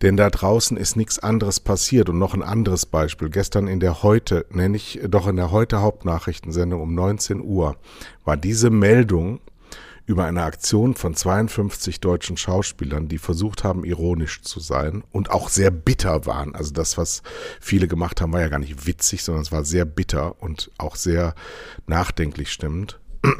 denn 0.01 0.17
da 0.17 0.29
draußen 0.29 0.77
ist 0.77 0.95
nichts 0.95 1.19
anderes 1.19 1.59
passiert 1.59 2.09
und 2.09 2.19
noch 2.19 2.33
ein 2.33 2.43
anderes 2.43 2.85
Beispiel. 2.85 3.29
Gestern 3.29 3.67
in 3.67 3.79
der 3.79 4.03
heute, 4.03 4.45
nenne 4.51 4.77
ich 4.77 4.99
doch 5.07 5.27
in 5.27 5.35
der 5.35 5.51
heute 5.51 5.81
Hauptnachrichtensendung 5.81 6.81
um 6.81 6.93
19 6.93 7.41
Uhr, 7.41 7.77
war 8.25 8.37
diese 8.37 8.69
Meldung 8.69 9.39
über 10.05 10.25
eine 10.25 10.43
Aktion 10.43 10.95
von 10.95 11.15
52 11.15 12.01
deutschen 12.01 12.35
Schauspielern, 12.35 13.07
die 13.07 13.17
versucht 13.17 13.63
haben, 13.63 13.85
ironisch 13.85 14.41
zu 14.41 14.59
sein 14.59 15.03
und 15.11 15.31
auch 15.31 15.49
sehr 15.49 15.71
bitter 15.71 16.25
waren. 16.25 16.55
Also 16.55 16.73
das, 16.73 16.97
was 16.97 17.23
viele 17.61 17.87
gemacht 17.87 18.19
haben, 18.19 18.33
war 18.33 18.41
ja 18.41 18.49
gar 18.49 18.59
nicht 18.59 18.85
witzig, 18.85 19.23
sondern 19.23 19.43
es 19.43 19.51
war 19.51 19.63
sehr 19.63 19.85
bitter 19.85 20.41
und 20.41 20.71
auch 20.77 20.95
sehr 20.95 21.35
nachdenklich 21.87 22.51
stimmend. 22.51 22.99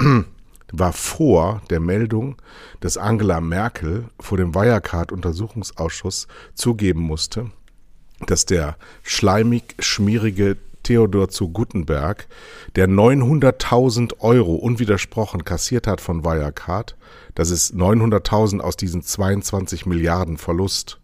war 0.74 0.92
vor 0.92 1.62
der 1.70 1.80
Meldung, 1.80 2.42
dass 2.80 2.98
Angela 2.98 3.40
Merkel 3.42 4.06
vor 4.20 4.38
dem 4.38 4.56
Wirecard-Untersuchungsausschuss 4.56 6.28
zugeben 6.56 7.02
musste, 7.02 7.52
dass 8.26 8.46
der 8.46 8.78
schleimig 9.04 9.76
schmierige 9.80 10.58
Theodor 10.84 11.30
zu 11.30 11.50
Guttenberg, 11.50 12.28
der 12.76 12.88
900.000 12.88 14.20
Euro 14.20 14.56
unwidersprochen 14.56 15.46
kassiert 15.46 15.88
hat 15.88 16.02
von 16.02 16.24
Wirecard. 16.24 16.96
Das 17.36 17.50
ist 17.50 17.74
900.000 17.74 18.60
aus 18.60 18.78
diesen 18.78 19.02
22 19.02 19.86
Milliarden 19.86 20.38
Verlust, 20.38 21.00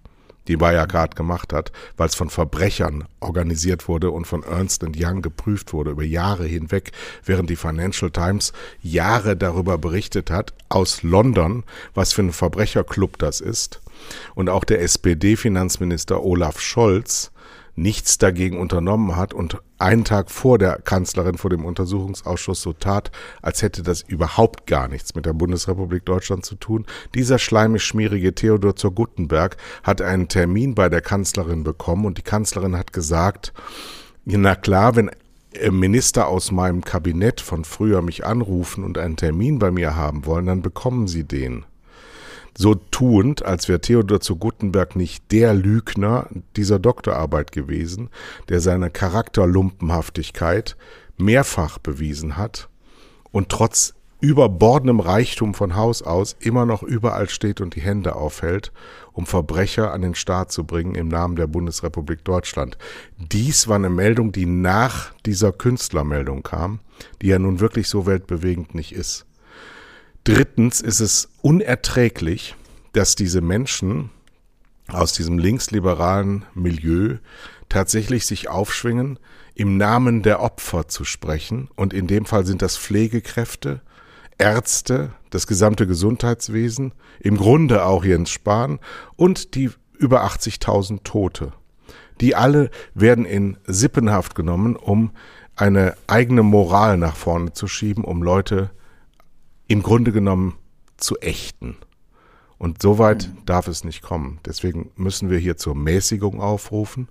die 0.48 0.60
Wirecard 0.60 1.16
gemacht 1.16 1.54
hat, 1.54 1.72
weil 1.96 2.08
es 2.08 2.16
von 2.16 2.30
Verbrechern 2.30 3.06
organisiert 3.20 3.88
wurde 3.88 4.12
und 4.12 4.26
von 4.26 4.44
Ernst 4.44 4.84
Young 4.84 5.22
geprüft 5.22 5.74
wurde 5.74 5.92
über 5.92 6.04
Jahre 6.04 6.46
hinweg, 6.46 6.92
während 7.24 7.50
die 7.50 7.56
Financial 7.56 8.12
Times 8.12 8.52
Jahre 8.82 9.38
darüber 9.38 9.78
berichtet 9.78 10.32
hat, 10.32 10.54
aus 10.68 11.04
London, 11.04 11.64
was 11.94 12.14
für 12.14 12.24
ein 12.24 12.34
Verbrecherclub 12.34 13.18
das 13.20 13.42
ist. 13.42 13.82
Und 14.34 14.50
auch 14.50 14.64
der 14.64 14.82
SPD-Finanzminister 14.82 16.24
Olaf 16.24 16.60
Scholz 16.60 17.32
nichts 17.76 18.18
dagegen 18.18 18.60
unternommen 18.60 19.16
hat 19.16 19.34
und 19.34 19.58
einen 19.78 20.04
Tag 20.04 20.30
vor 20.30 20.58
der 20.58 20.80
Kanzlerin 20.82 21.38
vor 21.38 21.50
dem 21.50 21.66
Untersuchungsausschuss 21.66 22.62
so 22.62 22.74
tat, 22.74 23.12
als 23.42 23.62
hätte 23.62 23.84
das 23.84 24.02
überhaupt 24.02 24.68
gar 24.68 24.88
nichts 24.88 25.16
mit 25.16 25.26
der 25.26 25.34
Bundesrepublik 25.34 26.06
Deutschland 26.06 26.46
zu 26.46 26.56
tun. 26.56 26.86
Dieser 27.16 27.40
schleimig-schmierige 27.40 28.36
Theodor 28.36 28.76
zur 28.76 28.94
Guttenberg 28.94 29.58
hat 29.84 30.02
einen 30.02 30.28
Termin 30.28 30.76
bei 30.76 30.90
der 30.90 31.02
Kanzlerin 31.02 31.64
bekommen 31.64 32.06
und 32.06 32.18
die 32.18 32.24
Kanzlerin 32.24 32.78
hat 32.78 32.94
gesagt, 32.94 33.54
na 34.26 34.56
klar, 34.56 34.96
wenn 34.96 35.12
Minister 35.72 36.28
aus 36.28 36.52
meinem 36.52 36.84
Kabinett 36.84 37.42
von 37.42 37.66
früher 37.66 38.02
mich 38.02 38.26
anrufen 38.26 38.84
und 38.84 38.98
einen 38.98 39.16
Termin 39.16 39.58
bei 39.58 39.72
mir 39.72 39.96
haben 39.96 40.26
wollen, 40.26 40.46
dann 40.46 40.62
bekommen 40.62 41.08
sie 41.08 41.24
den 41.24 41.66
so 42.58 42.76
tuend, 42.76 43.46
als 43.46 43.68
wäre 43.68 43.82
Theodor 43.82 44.20
zu 44.20 44.36
Guttenberg 44.36 44.96
nicht 44.96 45.32
der 45.32 45.54
Lügner 45.54 46.28
dieser 46.56 46.80
Doktorarbeit 46.80 47.52
gewesen, 47.52 48.10
der 48.50 48.60
seine 48.60 48.90
Charakterlumpenhaftigkeit 48.90 50.76
mehrfach 51.18 51.78
bewiesen 51.80 52.38
hat 52.38 52.70
und 53.32 53.50
trotz 53.50 53.94
überbordendem 54.22 55.00
Reichtum 55.00 55.54
von 55.54 55.76
Haus 55.76 56.02
aus 56.02 56.36
immer 56.40 56.66
noch 56.66 56.84
überall 56.84 57.30
steht 57.30 57.62
und 57.62 57.76
die 57.76 57.82
Hände 57.82 58.16
aufhält, 58.16 58.72
um 59.14 59.26
Verbrecher 59.26 59.94
an 59.94 60.02
den 60.02 60.16
Staat 60.16 60.52
zu 60.52 60.66
bringen 60.66 60.96
im 60.96 61.08
Namen 61.08 61.36
der 61.36 61.48
Bundesrepublik 61.48 62.26
Deutschland. 62.26 62.78
Dies 63.18 63.68
war 63.68 63.76
eine 63.76 63.90
Meldung, 63.90 64.32
die 64.32 64.46
nach 64.46 65.14
dieser 65.26 65.52
Künstlermeldung 65.52 66.44
kam, 66.44 66.80
die 67.22 67.28
ja 67.28 67.40
nun 67.40 67.60
wirklich 67.60 67.88
so 67.88 68.06
weltbewegend 68.06 68.76
nicht 68.76 68.92
ist. 68.92 69.26
Drittens 70.30 70.80
ist 70.80 71.00
es 71.00 71.28
unerträglich, 71.42 72.56
dass 72.94 73.16
diese 73.16 73.42
Menschen 73.42 74.12
aus 74.88 75.12
diesem 75.12 75.40
linksliberalen 75.40 76.46
Milieu 76.54 77.18
tatsächlich 77.68 78.28
sich 78.28 78.48
aufschwingen, 78.48 79.18
im 79.56 79.78
Namen 79.78 80.22
der 80.22 80.40
Opfer 80.44 80.88
zu 80.88 81.04
sprechen. 81.04 81.68
Und 81.76 81.96
in 81.96 82.06
dem 82.06 82.26
Fall 82.26 82.46
sind 82.46 82.62
das 82.62 82.78
Pflegekräfte, 82.78 83.82
Ärzte, 84.38 85.14
das 85.32 85.48
gesamte 85.48 85.88
Gesundheitswesen, 85.88 86.94
im 87.20 87.36
Grunde 87.36 87.84
auch 87.84 88.06
Jens 88.06 88.30
Spahn 88.30 88.78
und 89.16 89.56
die 89.56 89.72
über 89.98 90.24
80.000 90.26 91.02
Tote. 91.04 91.54
Die 92.22 92.36
alle 92.36 92.70
werden 92.94 93.26
in 93.26 93.58
Sippenhaft 93.66 94.36
genommen, 94.36 94.76
um 94.76 95.10
eine 95.56 95.96
eigene 96.06 96.44
Moral 96.44 96.98
nach 96.98 97.16
vorne 97.16 97.54
zu 97.54 97.68
schieben, 97.68 98.04
um 98.04 98.22
Leute 98.22 98.70
im 99.70 99.84
Grunde 99.84 100.12
genommen 100.12 100.58
zu 100.98 101.18
ächten. 101.20 101.78
Und 102.58 102.82
so 102.82 102.98
weit 102.98 103.30
mhm. 103.30 103.46
darf 103.46 103.70
es 103.70 103.86
nicht 103.86 104.02
kommen. 104.02 104.40
Deswegen 104.46 104.92
müssen 104.98 105.30
wir 105.30 105.38
hier 105.38 105.56
zur 105.56 105.76
Mäßigung 105.76 106.42
aufrufen 106.42 107.08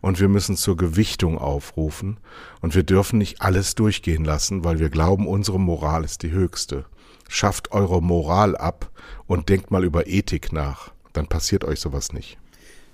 und 0.00 0.20
wir 0.20 0.28
müssen 0.28 0.56
zur 0.56 0.76
Gewichtung 0.76 1.38
aufrufen 1.38 2.18
und 2.60 2.76
wir 2.76 2.84
dürfen 2.84 3.18
nicht 3.18 3.42
alles 3.42 3.74
durchgehen 3.74 4.24
lassen, 4.24 4.62
weil 4.62 4.78
wir 4.78 4.90
glauben, 4.90 5.26
unsere 5.26 5.58
Moral 5.58 6.04
ist 6.04 6.22
die 6.22 6.30
höchste. 6.30 6.84
Schafft 7.28 7.72
eure 7.72 8.00
Moral 8.00 8.56
ab 8.56 8.90
und 9.26 9.48
denkt 9.48 9.72
mal 9.72 9.82
über 9.82 10.06
Ethik 10.06 10.52
nach. 10.52 10.92
Dann 11.14 11.26
passiert 11.26 11.64
euch 11.64 11.80
sowas 11.80 12.12
nicht. 12.12 12.38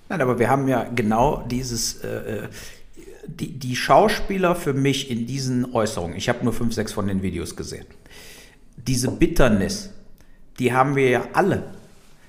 Nein, 0.09 0.23
aber 0.23 0.39
wir 0.39 0.49
haben 0.49 0.69
ja 0.69 0.85
genau 0.85 1.45
dieses, 1.51 2.03
äh, 2.03 2.45
äh 2.45 2.49
die, 3.29 3.59
die 3.59 3.77
Schauspieler 3.77 4.57
für 4.57 4.73
mich 4.73 5.11
in 5.11 5.27
diesen 5.27 5.75
Äußerungen, 5.75 6.17
ich 6.17 6.29
habe 6.29 6.45
nur 6.45 6.53
fünf, 6.53 6.73
sechs 6.73 6.93
von 6.93 7.07
den 7.07 7.23
Videos 7.23 7.57
gesehen, 7.57 7.85
diese 8.87 9.11
Bitternis, 9.11 9.91
die 10.59 10.73
haben 10.73 10.97
wir 10.97 11.09
ja 11.09 11.23
alle. 11.33 11.65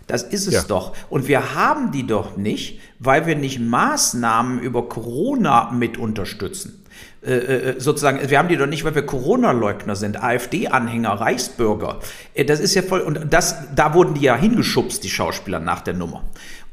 Das 0.07 0.23
ist 0.23 0.47
es 0.47 0.53
ja. 0.53 0.63
doch. 0.63 0.95
Und 1.09 1.27
wir 1.27 1.53
haben 1.53 1.91
die 1.91 2.07
doch 2.07 2.35
nicht, 2.35 2.79
weil 2.97 3.27
wir 3.27 3.35
nicht 3.35 3.59
Maßnahmen 3.59 4.59
über 4.59 4.89
Corona 4.89 5.71
mit 5.71 5.97
unterstützen. 5.97 6.83
Äh, 7.21 7.33
äh, 7.33 7.79
sozusagen, 7.79 8.29
wir 8.29 8.39
haben 8.39 8.47
die 8.47 8.57
doch 8.57 8.65
nicht, 8.65 8.83
weil 8.85 8.95
wir 8.95 9.05
Corona-Leugner 9.05 9.95
sind, 9.95 10.23
AfD-Anhänger, 10.23 11.11
Reichsbürger. 11.11 11.99
Äh, 12.33 12.45
das 12.45 12.59
ist 12.59 12.75
ja 12.75 12.81
voll, 12.81 13.01
und 13.01 13.27
das, 13.29 13.55
da 13.75 13.93
wurden 13.93 14.15
die 14.15 14.21
ja 14.21 14.35
hingeschubst, 14.35 15.03
die 15.03 15.09
Schauspieler 15.09 15.59
nach 15.59 15.81
der 15.81 15.93
Nummer. 15.93 16.23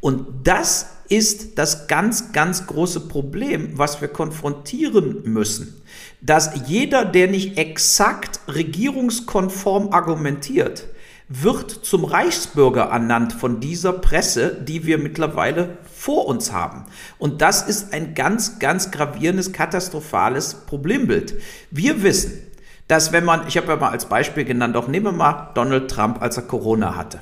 Und 0.00 0.26
das 0.45 0.96
ist 1.08 1.58
das 1.58 1.88
ganz, 1.88 2.32
ganz 2.32 2.66
große 2.66 3.00
Problem, 3.00 3.78
was 3.78 4.00
wir 4.00 4.08
konfrontieren 4.08 5.22
müssen 5.25 5.82
dass 6.20 6.50
jeder, 6.66 7.04
der 7.04 7.28
nicht 7.28 7.56
exakt 7.58 8.40
regierungskonform 8.48 9.92
argumentiert, 9.92 10.88
wird 11.28 11.70
zum 11.70 12.04
Reichsbürger 12.04 12.84
ernannt 12.84 13.32
von 13.32 13.58
dieser 13.60 13.92
Presse, 13.92 14.54
die 14.54 14.86
wir 14.86 14.98
mittlerweile 14.98 15.78
vor 15.92 16.26
uns 16.26 16.52
haben. 16.52 16.84
Und 17.18 17.42
das 17.42 17.62
ist 17.62 17.92
ein 17.92 18.14
ganz, 18.14 18.60
ganz 18.60 18.92
gravierendes, 18.92 19.52
katastrophales 19.52 20.54
Problembild. 20.66 21.34
Wir 21.70 22.02
wissen, 22.02 22.42
dass 22.86 23.12
wenn 23.12 23.25
man, 23.25 23.48
ich 23.48 23.56
habe 23.56 23.68
ja 23.68 23.76
mal 23.76 23.90
als 23.90 24.06
Beispiel 24.06 24.44
genannt, 24.44 24.76
auch 24.76 24.86
nehmen 24.86 25.06
wir 25.06 25.12
mal 25.12 25.50
Donald 25.54 25.90
Trump, 25.90 26.22
als 26.22 26.36
er 26.36 26.44
Corona 26.44 26.94
hatte. 26.94 27.18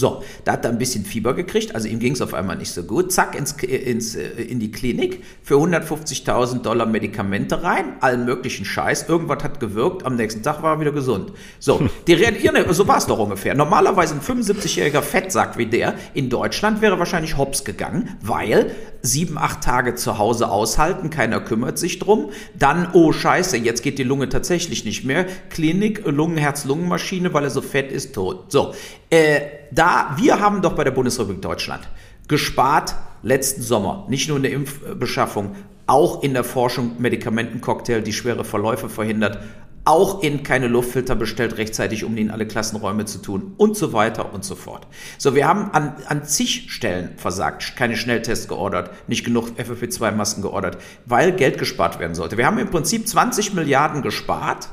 So, 0.00 0.22
da 0.44 0.52
hat 0.52 0.64
er 0.64 0.70
ein 0.70 0.78
bisschen 0.78 1.04
Fieber 1.04 1.34
gekriegt, 1.34 1.74
also 1.74 1.86
ihm 1.86 1.98
ging 1.98 2.14
es 2.14 2.22
auf 2.22 2.32
einmal 2.32 2.56
nicht 2.56 2.72
so 2.72 2.84
gut. 2.84 3.12
Zack, 3.12 3.36
ins, 3.36 3.52
ins, 3.62 4.16
äh, 4.16 4.28
in 4.28 4.58
die 4.58 4.72
Klinik 4.72 5.22
für 5.42 5.56
150.000 5.56 6.62
Dollar 6.62 6.86
Medikamente 6.86 7.62
rein, 7.62 7.96
allen 8.00 8.24
möglichen 8.24 8.64
Scheiß. 8.64 9.10
Irgendwas 9.10 9.44
hat 9.44 9.60
gewirkt, 9.60 10.06
am 10.06 10.16
nächsten 10.16 10.42
Tag 10.42 10.62
war 10.62 10.76
er 10.76 10.80
wieder 10.80 10.92
gesund. 10.92 11.32
So, 11.58 11.86
die 12.06 12.14
reagieren, 12.14 12.56
so 12.72 12.88
war 12.88 12.96
es 12.96 13.06
doch 13.06 13.18
ungefähr. 13.18 13.54
Normalerweise 13.54 14.14
ein 14.14 14.22
75-jähriger 14.22 15.02
Fettsack 15.02 15.58
wie 15.58 15.66
der 15.66 15.94
in 16.14 16.30
Deutschland 16.30 16.80
wäre 16.80 16.98
wahrscheinlich 16.98 17.36
hops 17.36 17.64
gegangen, 17.64 18.16
weil 18.22 18.70
sieben, 19.02 19.36
acht 19.36 19.62
Tage 19.62 19.96
zu 19.96 20.16
Hause 20.16 20.50
aushalten, 20.50 21.10
keiner 21.10 21.40
kümmert 21.40 21.78
sich 21.78 21.98
drum. 21.98 22.30
Dann, 22.58 22.88
oh 22.94 23.12
Scheiße, 23.12 23.58
jetzt 23.58 23.82
geht 23.82 23.98
die 23.98 24.04
Lunge 24.04 24.30
tatsächlich 24.30 24.86
nicht 24.86 25.04
mehr. 25.04 25.26
Klinik, 25.50 26.06
Lungen, 26.06 26.38
Herz-Lungen-Maschine, 26.38 27.34
weil 27.34 27.44
er 27.44 27.50
so 27.50 27.60
fett 27.60 27.92
ist, 27.92 28.14
tot. 28.14 28.50
So, 28.50 28.72
äh, 29.10 29.40
da, 29.70 30.16
wir 30.16 30.40
haben 30.40 30.62
doch 30.62 30.74
bei 30.74 30.84
der 30.84 30.92
Bundesrepublik 30.92 31.42
Deutschland 31.42 31.88
gespart 32.28 32.94
letzten 33.22 33.62
Sommer, 33.62 34.06
nicht 34.08 34.28
nur 34.28 34.36
in 34.36 34.44
der 34.44 34.52
Impfbeschaffung, 34.52 35.56
auch 35.86 36.22
in 36.22 36.32
der 36.32 36.44
Forschung 36.44 36.92
Medikamentencocktail, 36.98 38.02
die 38.02 38.12
schwere 38.12 38.44
Verläufe 38.44 38.88
verhindert, 38.88 39.40
auch 39.84 40.22
in 40.22 40.44
keine 40.44 40.68
Luftfilter 40.68 41.16
bestellt 41.16 41.56
rechtzeitig, 41.58 42.04
um 42.04 42.14
die 42.14 42.22
in 42.22 42.30
alle 42.30 42.46
Klassenräume 42.46 43.06
zu 43.06 43.18
tun 43.18 43.54
und 43.56 43.76
so 43.76 43.92
weiter 43.92 44.32
und 44.32 44.44
so 44.44 44.54
fort. 44.54 44.86
So, 45.18 45.34
wir 45.34 45.48
haben 45.48 45.72
an, 45.72 45.96
an 46.06 46.24
zig 46.24 46.70
Stellen 46.70 47.14
versagt, 47.16 47.74
keine 47.76 47.96
Schnelltests 47.96 48.46
geordert, 48.46 48.90
nicht 49.08 49.24
genug 49.24 49.48
FFP2-Masken 49.58 50.42
geordert, 50.42 50.78
weil 51.06 51.32
Geld 51.32 51.58
gespart 51.58 51.98
werden 51.98 52.14
sollte. 52.14 52.36
Wir 52.36 52.46
haben 52.46 52.58
im 52.58 52.70
Prinzip 52.70 53.08
20 53.08 53.54
Milliarden 53.54 54.02
gespart 54.02 54.68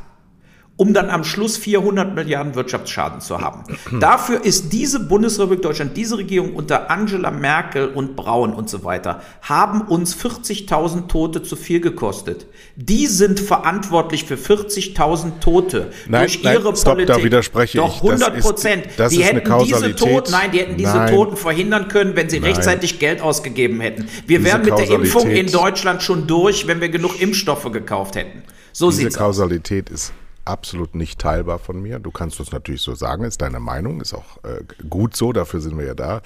um 0.77 0.93
dann 0.93 1.09
am 1.09 1.23
Schluss 1.23 1.57
400 1.57 2.13
Milliarden 2.15 2.55
Wirtschaftsschaden 2.55 3.19
zu 3.19 3.41
haben. 3.41 3.63
Dafür 3.99 4.45
ist 4.45 4.71
diese 4.71 4.99
Bundesrepublik 4.99 5.63
Deutschland, 5.63 5.97
diese 5.97 6.17
Regierung 6.17 6.53
unter 6.53 6.89
Angela 6.91 7.31
Merkel 7.31 7.87
und 7.87 8.15
Braun 8.15 8.53
und 8.53 8.69
so 8.69 8.83
weiter, 8.83 9.21
haben 9.41 9.81
uns 9.81 10.15
40.000 10.15 11.07
Tote 11.07 11.41
zu 11.41 11.55
viel 11.55 11.81
gekostet. 11.81 12.45
Die 12.75 13.07
sind 13.07 13.39
verantwortlich 13.39 14.25
für 14.25 14.35
40.000 14.35 15.39
Tote 15.39 15.91
nein, 16.07 16.21
durch 16.21 16.43
nein, 16.43 16.53
ihre 16.53 16.75
stopp, 16.75 16.93
Politik. 16.93 17.15
Da 17.15 17.23
widerspreche 17.23 17.77
Doch 17.79 17.95
100 18.03 18.39
Prozent. 18.39 18.85
Die 19.09 19.23
hätten 19.23 19.59
diese 19.63 19.95
Toten, 19.95 20.31
nein, 20.31 20.51
die 20.51 20.59
hätten 20.59 20.77
diese 20.77 20.95
nein. 20.95 21.13
Toten 21.13 21.37
verhindern 21.37 21.87
können, 21.87 22.15
wenn 22.15 22.29
sie 22.29 22.37
rechtzeitig 22.37 22.99
Geld 22.99 23.21
ausgegeben 23.21 23.81
hätten. 23.81 24.07
Wir 24.27 24.43
wären 24.43 24.61
mit 24.63 24.77
der 24.77 24.89
Impfung 24.91 25.29
in 25.31 25.51
Deutschland 25.51 26.03
schon 26.03 26.27
durch, 26.27 26.67
wenn 26.67 26.81
wir 26.81 26.89
genug 26.89 27.19
Impfstoffe 27.19 27.71
gekauft 27.71 28.15
hätten. 28.15 28.43
So 28.73 28.91
diese 28.91 29.09
Kausalität 29.09 29.91
aus. 29.91 29.93
ist 29.93 30.13
absolut 30.47 30.95
nicht 30.95 31.19
teilbar 31.19 31.59
von 31.59 31.81
mir. 31.81 31.99
Du 31.99 32.11
kannst 32.11 32.39
es 32.39 32.51
natürlich 32.51 32.81
so 32.81 32.95
sagen, 32.95 33.23
ist 33.23 33.41
deine 33.41 33.59
Meinung, 33.59 34.01
ist 34.01 34.13
auch 34.13 34.43
äh, 34.43 34.63
gut 34.89 35.15
so, 35.15 35.33
dafür 35.33 35.61
sind 35.61 35.77
wir 35.77 35.85
ja 35.85 35.93
da. 35.93 36.21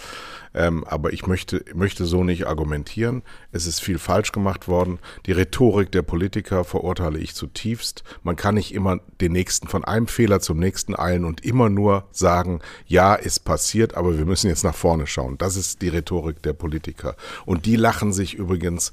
Ähm, 0.53 0.83
aber 0.83 1.13
ich 1.13 1.27
möchte, 1.27 1.63
möchte 1.73 2.05
so 2.05 2.23
nicht 2.23 2.45
argumentieren. 2.45 3.23
Es 3.51 3.65
ist 3.65 3.79
viel 3.79 3.97
falsch 3.97 4.31
gemacht 4.31 4.67
worden. 4.67 4.99
Die 5.25 5.31
Rhetorik 5.31 5.91
der 5.91 6.01
Politiker 6.01 6.63
verurteile 6.63 7.19
ich 7.19 7.35
zutiefst. 7.35 8.03
Man 8.23 8.35
kann 8.35 8.55
nicht 8.55 8.73
immer 8.73 8.99
den 9.21 9.31
nächsten 9.31 9.67
von 9.67 9.85
einem 9.85 10.07
Fehler 10.07 10.41
zum 10.41 10.59
nächsten 10.59 10.95
eilen 10.95 11.25
und 11.25 11.43
immer 11.45 11.69
nur 11.69 12.05
sagen, 12.11 12.59
ja, 12.85 13.15
ist 13.15 13.45
passiert, 13.45 13.95
aber 13.95 14.17
wir 14.17 14.25
müssen 14.25 14.47
jetzt 14.47 14.63
nach 14.63 14.75
vorne 14.75 15.07
schauen. 15.07 15.37
Das 15.37 15.55
ist 15.55 15.81
die 15.81 15.89
Rhetorik 15.89 16.41
der 16.43 16.53
Politiker. 16.53 17.15
Und 17.45 17.65
die 17.65 17.77
lachen 17.77 18.11
sich 18.11 18.33
übrigens 18.33 18.91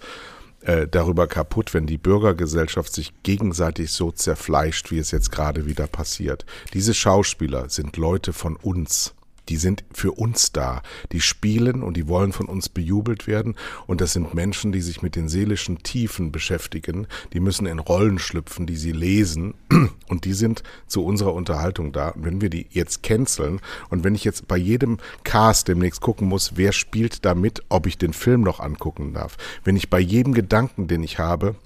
äh, 0.62 0.86
darüber 0.88 1.26
kaputt, 1.26 1.74
wenn 1.74 1.86
die 1.86 1.98
Bürgergesellschaft 1.98 2.92
sich 2.92 3.12
gegenseitig 3.22 3.92
so 3.92 4.10
zerfleischt, 4.10 4.90
wie 4.90 4.98
es 4.98 5.10
jetzt 5.10 5.30
gerade 5.30 5.66
wieder 5.66 5.86
passiert. 5.86 6.44
Diese 6.74 6.94
Schauspieler 6.94 7.68
sind 7.68 7.96
Leute 7.96 8.32
von 8.32 8.56
uns 8.56 9.14
die 9.48 9.56
sind 9.56 9.84
für 9.92 10.12
uns 10.12 10.52
da. 10.52 10.82
Die 11.12 11.20
spielen 11.20 11.82
und 11.82 11.96
die 11.96 12.08
wollen 12.08 12.32
von 12.32 12.46
uns 12.46 12.68
bejubelt 12.68 13.26
werden. 13.26 13.56
Und 13.86 14.00
das 14.00 14.12
sind 14.12 14.34
Menschen, 14.34 14.72
die 14.72 14.80
sich 14.80 15.02
mit 15.02 15.16
den 15.16 15.28
seelischen 15.28 15.82
Tiefen 15.82 16.32
beschäftigen. 16.32 17.06
Die 17.32 17.40
müssen 17.40 17.66
in 17.66 17.78
Rollen 17.78 18.18
schlüpfen, 18.18 18.66
die 18.66 18.76
sie 18.76 18.92
lesen. 18.92 19.54
Und 20.08 20.24
die 20.24 20.32
sind 20.32 20.62
zu 20.86 21.04
unserer 21.04 21.34
Unterhaltung 21.34 21.92
da. 21.92 22.10
Und 22.10 22.24
wenn 22.24 22.40
wir 22.40 22.50
die 22.50 22.66
jetzt 22.70 23.02
canceln 23.02 23.60
und 23.90 24.04
wenn 24.04 24.14
ich 24.14 24.24
jetzt 24.24 24.48
bei 24.48 24.56
jedem 24.56 24.98
Cast 25.22 25.68
demnächst 25.68 26.00
gucken 26.00 26.28
muss, 26.28 26.52
wer 26.56 26.72
spielt 26.72 27.24
da 27.24 27.34
mit, 27.34 27.62
ob 27.68 27.86
ich 27.86 27.98
den 27.98 28.12
Film 28.12 28.40
noch 28.40 28.60
angucken 28.60 29.12
darf. 29.12 29.36
Wenn 29.64 29.76
ich 29.76 29.90
bei 29.90 30.00
jedem 30.00 30.32
Gedanken, 30.32 30.88
den 30.88 31.02
ich 31.02 31.18
habe, 31.18 31.56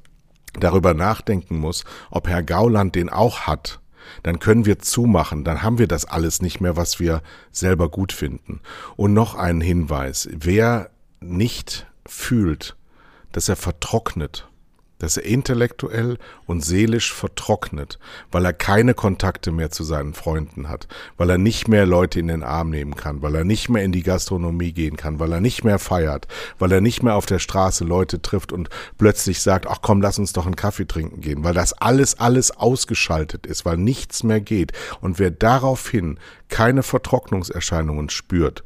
darüber 0.59 0.95
nachdenken 0.95 1.59
muss, 1.59 1.85
ob 2.11 2.29
Herr 2.29 2.43
Gauland 2.43 2.95
den 2.95 3.09
auch 3.09 3.43
hat, 3.43 3.81
dann 4.23 4.39
können 4.39 4.67
wir 4.67 4.79
zumachen, 4.79 5.45
dann 5.45 5.63
haben 5.63 5.79
wir 5.79 5.87
das 5.89 6.05
alles 6.05 6.43
nicht 6.43 6.61
mehr, 6.61 6.77
was 6.77 7.01
wir 7.01 7.23
selber 7.51 7.89
gut 7.89 8.13
finden. 8.13 8.61
Und 8.97 9.15
noch 9.15 9.35
ein 9.35 9.61
Hinweis, 9.61 10.29
wer 10.33 10.91
nicht 11.21 11.87
fühlt, 12.07 12.77
dass 13.33 13.49
er 13.49 13.57
vertrocknet, 13.57 14.49
dass 15.03 15.17
er 15.17 15.25
intellektuell 15.25 16.17
und 16.47 16.65
seelisch 16.65 17.13
vertrocknet, 17.13 17.99
weil 18.31 18.45
er 18.45 18.53
keine 18.53 18.95
Kontakte 18.95 19.51
mehr 19.51 19.71
zu 19.71 19.83
seinen 19.83 20.15
Freunden 20.15 20.69
hat, 20.69 20.87
weil 21.17 21.29
er 21.29 21.39
nicht 21.39 21.67
mehr 21.67 21.87
Leute 21.87 22.21
in 22.21 22.29
den 22.29 22.45
Arm 22.45 22.71
nehmen 22.71 22.95
kann, 22.95 23.21
weil 23.21 23.35
er 23.35 23.43
nicht 23.43 23.69
mehr 23.69 23.83
in 23.83 23.91
die 23.91 24.05
Gastronomie 24.05 24.73
gehen 24.73 24.97
kann, 24.97 25.19
weil 25.19 25.33
er 25.33 25.41
nicht 25.41 25.65
mehr 25.65 25.81
feiert, 25.81 26.29
weil 26.61 26.71
er 26.71 26.81
nicht 26.81 27.03
mehr 27.03 27.17
auf 27.17 27.27
der 27.27 27.41
Straße 27.41 27.85
Leute 27.85 28.23
trifft 28.23 28.53
und 28.53 28.69
plötzlich 28.97 29.41
sagt, 29.41 29.67
ach 29.67 29.81
komm, 29.83 30.01
lass 30.01 30.21
uns 30.21 30.33
doch 30.33 30.47
einen 30.47 30.55
Kaffee 30.55 30.87
trinken 30.87 31.21
gehen, 31.21 31.43
weil 31.43 31.55
das 31.55 31.73
alles, 31.73 32.21
alles 32.21 32.53
ausgeschaltet 32.53 33.45
ist, 33.45 33.65
weil 33.65 33.79
nichts 33.79 34.23
mehr 34.23 34.41
geht. 34.41 34.71
Und 35.01 35.19
wer 35.19 35.33
daraufhin 35.33 36.21
keine 36.49 36.85
Vertrocknungserscheinungen 36.85 38.09
spürt, 38.09 38.63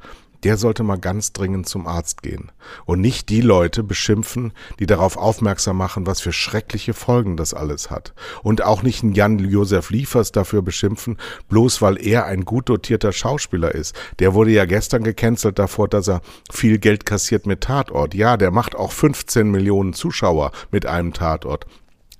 der 0.46 0.58
sollte 0.58 0.84
mal 0.84 1.00
ganz 1.00 1.32
dringend 1.32 1.68
zum 1.68 1.88
Arzt 1.88 2.22
gehen 2.22 2.52
und 2.84 3.00
nicht 3.00 3.30
die 3.30 3.40
Leute 3.40 3.82
beschimpfen, 3.82 4.52
die 4.78 4.86
darauf 4.86 5.16
aufmerksam 5.16 5.76
machen, 5.76 6.06
was 6.06 6.20
für 6.20 6.32
schreckliche 6.32 6.94
Folgen 6.94 7.36
das 7.36 7.52
alles 7.52 7.90
hat. 7.90 8.14
Und 8.44 8.62
auch 8.62 8.84
nicht 8.84 9.02
einen 9.02 9.10
Jan-Josef 9.10 9.90
Liefers 9.90 10.30
dafür 10.30 10.62
beschimpfen, 10.62 11.16
bloß 11.48 11.82
weil 11.82 12.00
er 12.00 12.26
ein 12.26 12.44
gut 12.44 12.68
dotierter 12.68 13.10
Schauspieler 13.10 13.74
ist. 13.74 13.96
Der 14.20 14.34
wurde 14.34 14.52
ja 14.52 14.66
gestern 14.66 15.02
gecancelt 15.02 15.58
davor, 15.58 15.88
dass 15.88 16.06
er 16.06 16.20
viel 16.52 16.78
Geld 16.78 17.04
kassiert 17.04 17.44
mit 17.44 17.62
Tatort. 17.62 18.14
Ja, 18.14 18.36
der 18.36 18.52
macht 18.52 18.76
auch 18.76 18.92
15 18.92 19.50
Millionen 19.50 19.94
Zuschauer 19.94 20.52
mit 20.70 20.86
einem 20.86 21.12
Tatort 21.12 21.66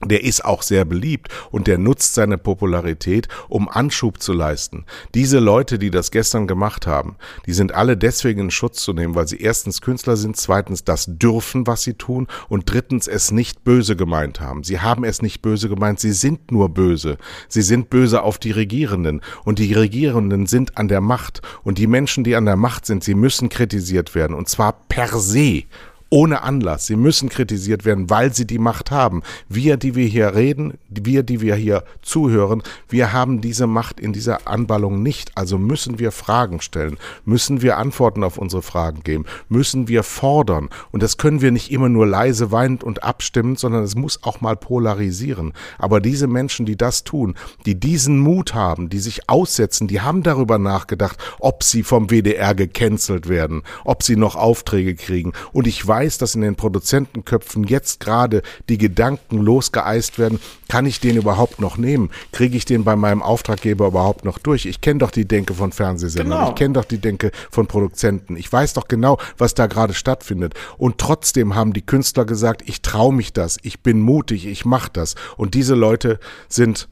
der 0.05 0.25
ist 0.25 0.45
auch 0.45 0.63
sehr 0.63 0.85
beliebt 0.85 1.29
und 1.51 1.67
der 1.67 1.79
nutzt 1.79 2.15
seine 2.15 2.37
Popularität, 2.37 3.29
um 3.49 3.69
Anschub 3.69 4.21
zu 4.21 4.35
leisten. 4.35 4.85
Diese 5.15 5.39
Leute, 5.39 5.79
die 5.79 5.91
das 5.91 6.11
gestern 6.11 6.47
gemacht 6.47 6.87
haben, 6.87 7.17
die 7.47 7.55
sind 7.55 7.73
alle 7.73 7.97
deswegen 7.97 8.43
in 8.43 8.51
Schutz 8.51 8.83
zu 8.83 8.93
nehmen, 8.93 9.15
weil 9.15 9.27
sie 9.27 9.41
erstens 9.41 9.81
Künstler 9.81 10.17
sind, 10.17 10.37
zweitens 10.37 10.85
das 10.85 11.07
dürfen, 11.09 11.67
was 11.67 11.83
sie 11.83 11.95
tun 11.95 12.27
und 12.49 12.71
drittens 12.71 13.09
es 13.09 13.31
nicht 13.31 13.65
böse 13.65 13.97
gemeint 13.97 14.41
haben. 14.41 14.65
Sie 14.65 14.81
haben 14.81 15.03
es 15.03 15.23
nicht 15.23 15.41
böse 15.41 15.71
gemeint, 15.71 15.99
sie 15.99 16.13
sind 16.13 16.53
nur 16.53 16.69
böse. 16.69 17.17
Sie 17.49 17.63
sind 17.63 17.89
böse 17.89 18.23
auf 18.23 18.39
die 18.39 18.51
Regierenden 18.51 19.23
und 19.45 19.59
die 19.59 19.73
Regierenden 19.73 20.47
sind 20.47 20.77
an 20.77 20.89
der 20.89 21.01
Macht 21.01 21.41
und 21.65 21.79
die 21.79 21.87
Menschen, 21.87 22.23
die 22.23 22.37
an 22.37 22.45
der 22.45 22.57
Macht 22.57 22.85
sind, 22.85 23.03
sie 23.03 23.15
müssen 23.15 23.49
kritisiert 23.49 24.15
werden 24.15 24.37
und 24.37 24.49
zwar 24.49 24.75
per 24.89 25.19
se 25.19 25.65
ohne 26.09 26.42
Anlass. 26.42 26.87
Sie 26.87 26.97
müssen 26.97 27.29
kritisiert 27.29 27.85
werden, 27.85 28.09
weil 28.11 28.33
sie 28.33 28.47
die 28.47 28.59
Macht 28.59 28.90
haben. 28.90 29.23
Wir, 29.49 29.77
die 29.77 29.95
wir 29.95 30.07
hier 30.07 30.35
reden, 30.35 30.75
wir, 30.88 31.23
die 31.23 31.40
wir 31.40 31.57
hier 31.57 31.85
zuhören, 32.03 32.62
wir 32.88 33.12
haben 33.12 33.40
diese 33.40 33.66
Macht 33.66 33.99
in 33.99 34.12
dieser 34.12 34.47
Anballung 34.47 35.03
nicht. 35.03 35.33
Also 35.35 35.59
müssen 35.59 35.99
wir 35.99 36.12
Fragen 36.12 36.61
stellen, 36.61 36.97
müssen 37.25 37.61
wir 37.61 37.77
Antworten 37.79 38.23
auf 38.23 38.38
unsere 38.38 38.62
Fragen 38.62 39.03
geben, 39.03 39.25
müssen 39.49 39.88
wir 39.88 40.03
fordern. 40.03 40.69
Und 40.92 41.03
das 41.03 41.16
können 41.16 41.40
wir 41.40 41.51
nicht 41.51 41.73
immer 41.73 41.88
nur 41.88 42.07
leise, 42.07 42.53
weinend 42.53 42.85
und 42.85 43.03
abstimmend, 43.03 43.59
sondern 43.59 43.83
es 43.83 43.97
muss 43.97 44.23
auch 44.23 44.40
mal 44.40 44.57
polarisieren. 44.57 45.53
Aber 45.79 46.01
diese 46.01 46.29
Menschen, 46.29 46.66
die 46.66 46.77
das 46.77 47.03
tun, 47.03 47.35
die 47.64 47.79
diesen 47.79 48.19
Mut 48.19 48.55
haben, 48.55 48.88
die 48.88 49.01
sich 49.01 49.29
aussetzen, 49.29 49.88
die 49.88 50.01
haben 50.01 50.23
darüber 50.23 50.59
nachgedacht, 50.59 51.19
ob 51.40 51.64
sie 51.64 51.83
vom 51.83 52.11
WDR 52.11 52.55
gecancelt 52.55 53.29
werden, 53.29 53.62
ob 53.85 54.03
sie 54.05 54.16
noch 54.16 54.37
Aufträge 54.37 54.95
kriegen. 54.95 55.33
Und 55.53 55.66
ich 55.66 55.87
weiß, 55.87 55.96
weiß, 55.97 56.19
dass 56.19 56.35
in 56.35 56.43
den 56.43 56.57
Produzentenköpfen 56.57 57.65
jetzt 57.65 58.01
gerade 58.01 58.43
die 58.69 58.77
Gedanken 58.77 59.39
losgeeist 59.39 60.19
werden, 60.19 60.39
kann 60.69 60.85
ich 60.85 61.01
den 61.01 61.17
überhaupt 61.17 61.59
noch 61.59 61.79
nehmen? 61.79 62.11
Kriege 62.33 62.57
ich 62.57 62.67
den 62.67 62.85
bei 62.85 62.97
meinem 62.97 63.23
Auftraggeber 63.23 63.87
überhaupt 63.87 64.25
noch 64.25 64.39
durch? 64.39 64.67
Ich 64.67 64.83
kenne 64.83 64.99
doch 64.99 65.11
die 65.11 65.27
Denke 65.27 65.55
von 65.55 65.73
Fernsehsendern, 65.73 66.39
genau. 66.39 66.49
ich 66.51 66.55
kenne 66.55 66.75
doch 66.75 66.85
die 66.85 66.99
Denke 66.99 67.31
von 67.51 67.67
Produzenten, 67.67 68.37
ich 68.37 68.53
weiß 68.53 68.75
doch 68.75 68.89
genau, 68.89 69.19
was 69.39 69.55
da 69.55 69.69
gerade 69.69 69.95
stattfindet. 69.95 70.53
Und 70.77 70.99
trotzdem 70.99 71.55
haben 71.55 71.73
die 71.73 71.87
Künstler 71.87 72.27
gesagt, 72.27 72.63
ich 72.67 72.83
traue 72.83 73.15
mich 73.15 73.33
das, 73.33 73.57
ich 73.63 73.81
bin 73.81 74.01
mutig, 74.01 74.47
ich 74.47 74.67
mache 74.67 74.91
das. 74.93 75.15
Und 75.39 75.55
diese 75.55 75.75
Leute 75.75 76.19
sind 76.49 76.89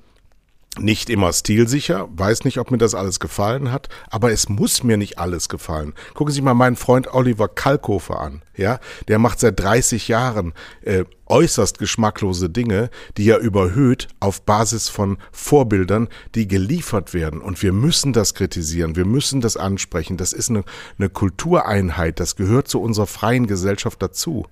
nicht 0.78 1.08
immer 1.10 1.32
stilsicher, 1.32 2.08
weiß 2.12 2.44
nicht, 2.44 2.58
ob 2.58 2.70
mir 2.70 2.78
das 2.78 2.94
alles 2.94 3.20
gefallen 3.20 3.70
hat, 3.70 3.88
aber 4.10 4.32
es 4.32 4.48
muss 4.48 4.82
mir 4.82 4.96
nicht 4.96 5.18
alles 5.18 5.48
gefallen. 5.48 5.94
Gucken 6.14 6.32
Sie 6.32 6.42
mal 6.42 6.54
meinen 6.54 6.76
Freund 6.76 7.12
Oliver 7.12 7.48
Kalkofer 7.48 8.20
an, 8.20 8.42
ja, 8.56 8.80
der 9.08 9.18
macht 9.18 9.40
seit 9.40 9.60
30 9.60 10.08
Jahren 10.08 10.52
äh, 10.82 11.04
äußerst 11.26 11.78
geschmacklose 11.78 12.50
Dinge, 12.50 12.90
die 13.16 13.28
er 13.28 13.38
überhöht 13.38 14.08
auf 14.20 14.42
Basis 14.42 14.88
von 14.88 15.18
Vorbildern, 15.32 16.08
die 16.34 16.48
geliefert 16.48 17.14
werden. 17.14 17.40
Und 17.40 17.62
wir 17.62 17.72
müssen 17.72 18.12
das 18.12 18.34
kritisieren, 18.34 18.96
wir 18.96 19.06
müssen 19.06 19.40
das 19.40 19.56
ansprechen. 19.56 20.16
Das 20.16 20.32
ist 20.32 20.50
eine, 20.50 20.64
eine 20.98 21.08
Kultureinheit, 21.08 22.20
das 22.20 22.36
gehört 22.36 22.68
zu 22.68 22.80
unserer 22.80 23.06
freien 23.06 23.46
Gesellschaft 23.46 24.02
dazu. 24.02 24.46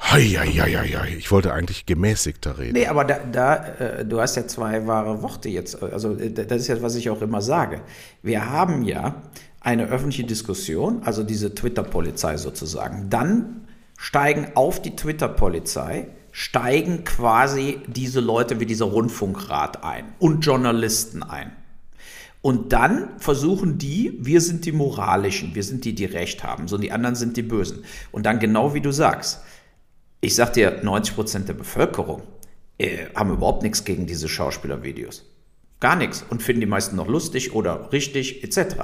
Heieieiei, 0.00 1.16
ich 1.16 1.30
wollte 1.30 1.52
eigentlich 1.52 1.86
gemäßigter 1.86 2.58
reden. 2.58 2.74
Nee, 2.74 2.86
aber 2.86 3.04
da, 3.04 3.18
da 3.30 3.66
äh, 3.78 4.04
du 4.04 4.20
hast 4.20 4.36
ja 4.36 4.46
zwei 4.46 4.86
wahre 4.86 5.22
Worte 5.22 5.48
jetzt. 5.48 5.82
Also 5.82 6.16
äh, 6.16 6.30
das 6.30 6.62
ist 6.62 6.68
ja, 6.68 6.82
was 6.82 6.94
ich 6.94 7.10
auch 7.10 7.22
immer 7.22 7.40
sage. 7.40 7.80
Wir 8.22 8.50
haben 8.50 8.84
ja 8.84 9.22
eine 9.60 9.86
öffentliche 9.86 10.24
Diskussion, 10.24 11.02
also 11.04 11.22
diese 11.22 11.54
Twitter-Polizei 11.54 12.36
sozusagen. 12.36 13.08
Dann 13.08 13.66
steigen 13.96 14.48
auf 14.54 14.82
die 14.82 14.94
Twitter-Polizei, 14.94 16.08
steigen 16.32 17.04
quasi 17.04 17.80
diese 17.86 18.20
Leute 18.20 18.60
wie 18.60 18.66
dieser 18.66 18.86
Rundfunkrat 18.86 19.82
ein 19.84 20.04
und 20.18 20.44
Journalisten 20.44 21.22
ein. 21.22 21.52
Und 22.42 22.74
dann 22.74 23.18
versuchen 23.18 23.78
die, 23.78 24.18
wir 24.20 24.42
sind 24.42 24.66
die 24.66 24.72
Moralischen, 24.72 25.54
wir 25.54 25.62
sind 25.62 25.86
die, 25.86 25.94
die 25.94 26.04
Recht 26.04 26.44
haben, 26.44 26.68
so 26.68 26.76
die 26.76 26.92
anderen 26.92 27.14
sind 27.14 27.38
die 27.38 27.42
Bösen. 27.42 27.84
Und 28.12 28.26
dann 28.26 28.38
genau 28.38 28.74
wie 28.74 28.82
du 28.82 28.92
sagst, 28.92 29.40
ich 30.24 30.34
sag 30.34 30.54
dir, 30.54 30.80
90 30.82 31.14
Prozent 31.14 31.48
der 31.48 31.54
Bevölkerung 31.54 32.22
äh, 32.78 33.06
haben 33.14 33.30
überhaupt 33.30 33.62
nichts 33.62 33.84
gegen 33.84 34.06
diese 34.06 34.28
Schauspielervideos. 34.28 35.30
Gar 35.80 35.96
nichts. 35.96 36.24
Und 36.30 36.42
finden 36.42 36.60
die 36.60 36.66
meisten 36.66 36.96
noch 36.96 37.08
lustig 37.08 37.54
oder 37.54 37.92
richtig, 37.92 38.42
etc. 38.42 38.76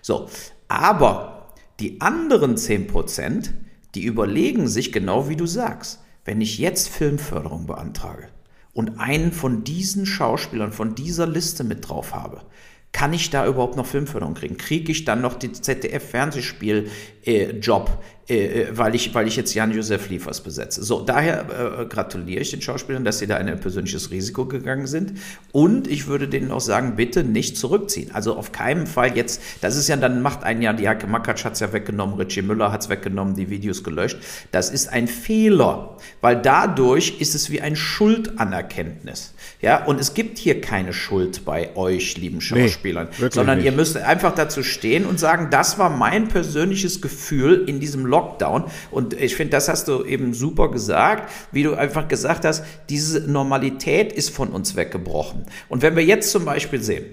So. 0.00 0.30
Aber 0.68 1.52
die 1.78 2.00
anderen 2.00 2.56
10 2.56 2.86
Prozent, 2.86 3.52
die 3.94 4.04
überlegen 4.04 4.68
sich 4.68 4.90
genau 4.90 5.28
wie 5.28 5.36
du 5.36 5.44
sagst, 5.44 6.00
wenn 6.24 6.40
ich 6.40 6.56
jetzt 6.58 6.88
Filmförderung 6.88 7.66
beantrage 7.66 8.28
und 8.72 8.98
einen 8.98 9.32
von 9.32 9.64
diesen 9.64 10.06
Schauspielern, 10.06 10.72
von 10.72 10.94
dieser 10.94 11.26
Liste 11.26 11.62
mit 11.62 11.86
drauf 11.86 12.14
habe, 12.14 12.40
kann 12.92 13.12
ich 13.12 13.28
da 13.28 13.46
überhaupt 13.46 13.76
noch 13.76 13.84
Filmförderung 13.84 14.32
kriegen? 14.32 14.56
Kriege 14.56 14.90
ich 14.90 15.04
dann 15.04 15.20
noch 15.20 15.34
den 15.34 15.52
ZDF-Fernsehspiel-Job, 15.52 18.02
äh, 18.28 18.62
äh, 18.62 18.68
weil, 18.76 18.94
ich, 18.96 19.14
weil 19.14 19.28
ich 19.28 19.36
jetzt 19.36 19.54
Jan-Josef 19.54 20.08
Liefers 20.08 20.40
besetze? 20.40 20.82
So, 20.82 21.00
daher 21.02 21.80
äh, 21.82 21.84
gratuliere 21.86 22.40
ich 22.40 22.50
den 22.50 22.60
Schauspielern, 22.60 23.04
dass 23.04 23.20
sie 23.20 23.28
da 23.28 23.36
ein 23.36 23.60
persönliches 23.60 24.10
Risiko 24.10 24.46
gegangen 24.46 24.88
sind. 24.88 25.14
Und 25.52 25.86
ich 25.86 26.08
würde 26.08 26.26
denen 26.26 26.50
auch 26.50 26.60
sagen, 26.60 26.96
bitte 26.96 27.22
nicht 27.22 27.56
zurückziehen. 27.56 28.10
Also 28.12 28.36
auf 28.36 28.50
keinen 28.50 28.88
Fall 28.88 29.16
jetzt, 29.16 29.40
das 29.60 29.76
ist 29.76 29.88
ja, 29.88 29.96
dann 29.96 30.22
macht 30.22 30.42
ein 30.42 30.60
Jahr, 30.60 30.74
die 30.74 30.88
Hacke 30.88 31.06
Makatsch 31.06 31.44
hat 31.44 31.52
es 31.52 31.60
ja 31.60 31.72
weggenommen, 31.72 32.16
Richie 32.16 32.42
Müller 32.42 32.72
hat 32.72 32.82
es 32.82 32.88
weggenommen, 32.88 33.36
die 33.36 33.48
Videos 33.48 33.84
gelöscht. 33.84 34.18
Das 34.50 34.70
ist 34.70 34.92
ein 34.92 35.06
Fehler, 35.06 35.96
weil 36.20 36.40
dadurch 36.42 37.20
ist 37.20 37.36
es 37.36 37.50
wie 37.50 37.60
ein 37.60 37.76
Schuldanerkenntnis. 37.76 39.34
Ja, 39.62 39.84
und 39.84 40.00
es 40.00 40.14
gibt 40.14 40.38
hier 40.38 40.60
keine 40.60 40.92
Schuld 40.92 41.44
bei 41.44 41.74
euch, 41.76 42.16
lieben 42.18 42.40
Schauspielern, 42.40 43.08
nee, 43.18 43.28
sondern 43.30 43.58
nicht. 43.58 43.66
ihr 43.66 43.72
müsst 43.72 43.96
einfach 43.96 44.34
dazu 44.34 44.62
stehen 44.62 45.06
und 45.06 45.20
sagen, 45.20 45.48
das 45.50 45.78
war 45.78 45.90
mein 45.90 46.28
persönliches 46.28 47.00
Gefühl 47.00 47.64
in 47.66 47.80
diesem 47.80 48.04
Lockdown. 48.04 48.15
Und 48.90 49.14
ich 49.14 49.36
finde, 49.36 49.52
das 49.52 49.68
hast 49.68 49.88
du 49.88 50.04
eben 50.04 50.34
super 50.34 50.70
gesagt, 50.70 51.30
wie 51.52 51.62
du 51.62 51.74
einfach 51.74 52.08
gesagt 52.08 52.44
hast, 52.44 52.64
diese 52.88 53.20
Normalität 53.20 54.12
ist 54.12 54.30
von 54.30 54.48
uns 54.48 54.76
weggebrochen. 54.76 55.46
Und 55.68 55.82
wenn 55.82 55.96
wir 55.96 56.04
jetzt 56.04 56.30
zum 56.30 56.44
Beispiel 56.44 56.82
sehen, 56.82 57.04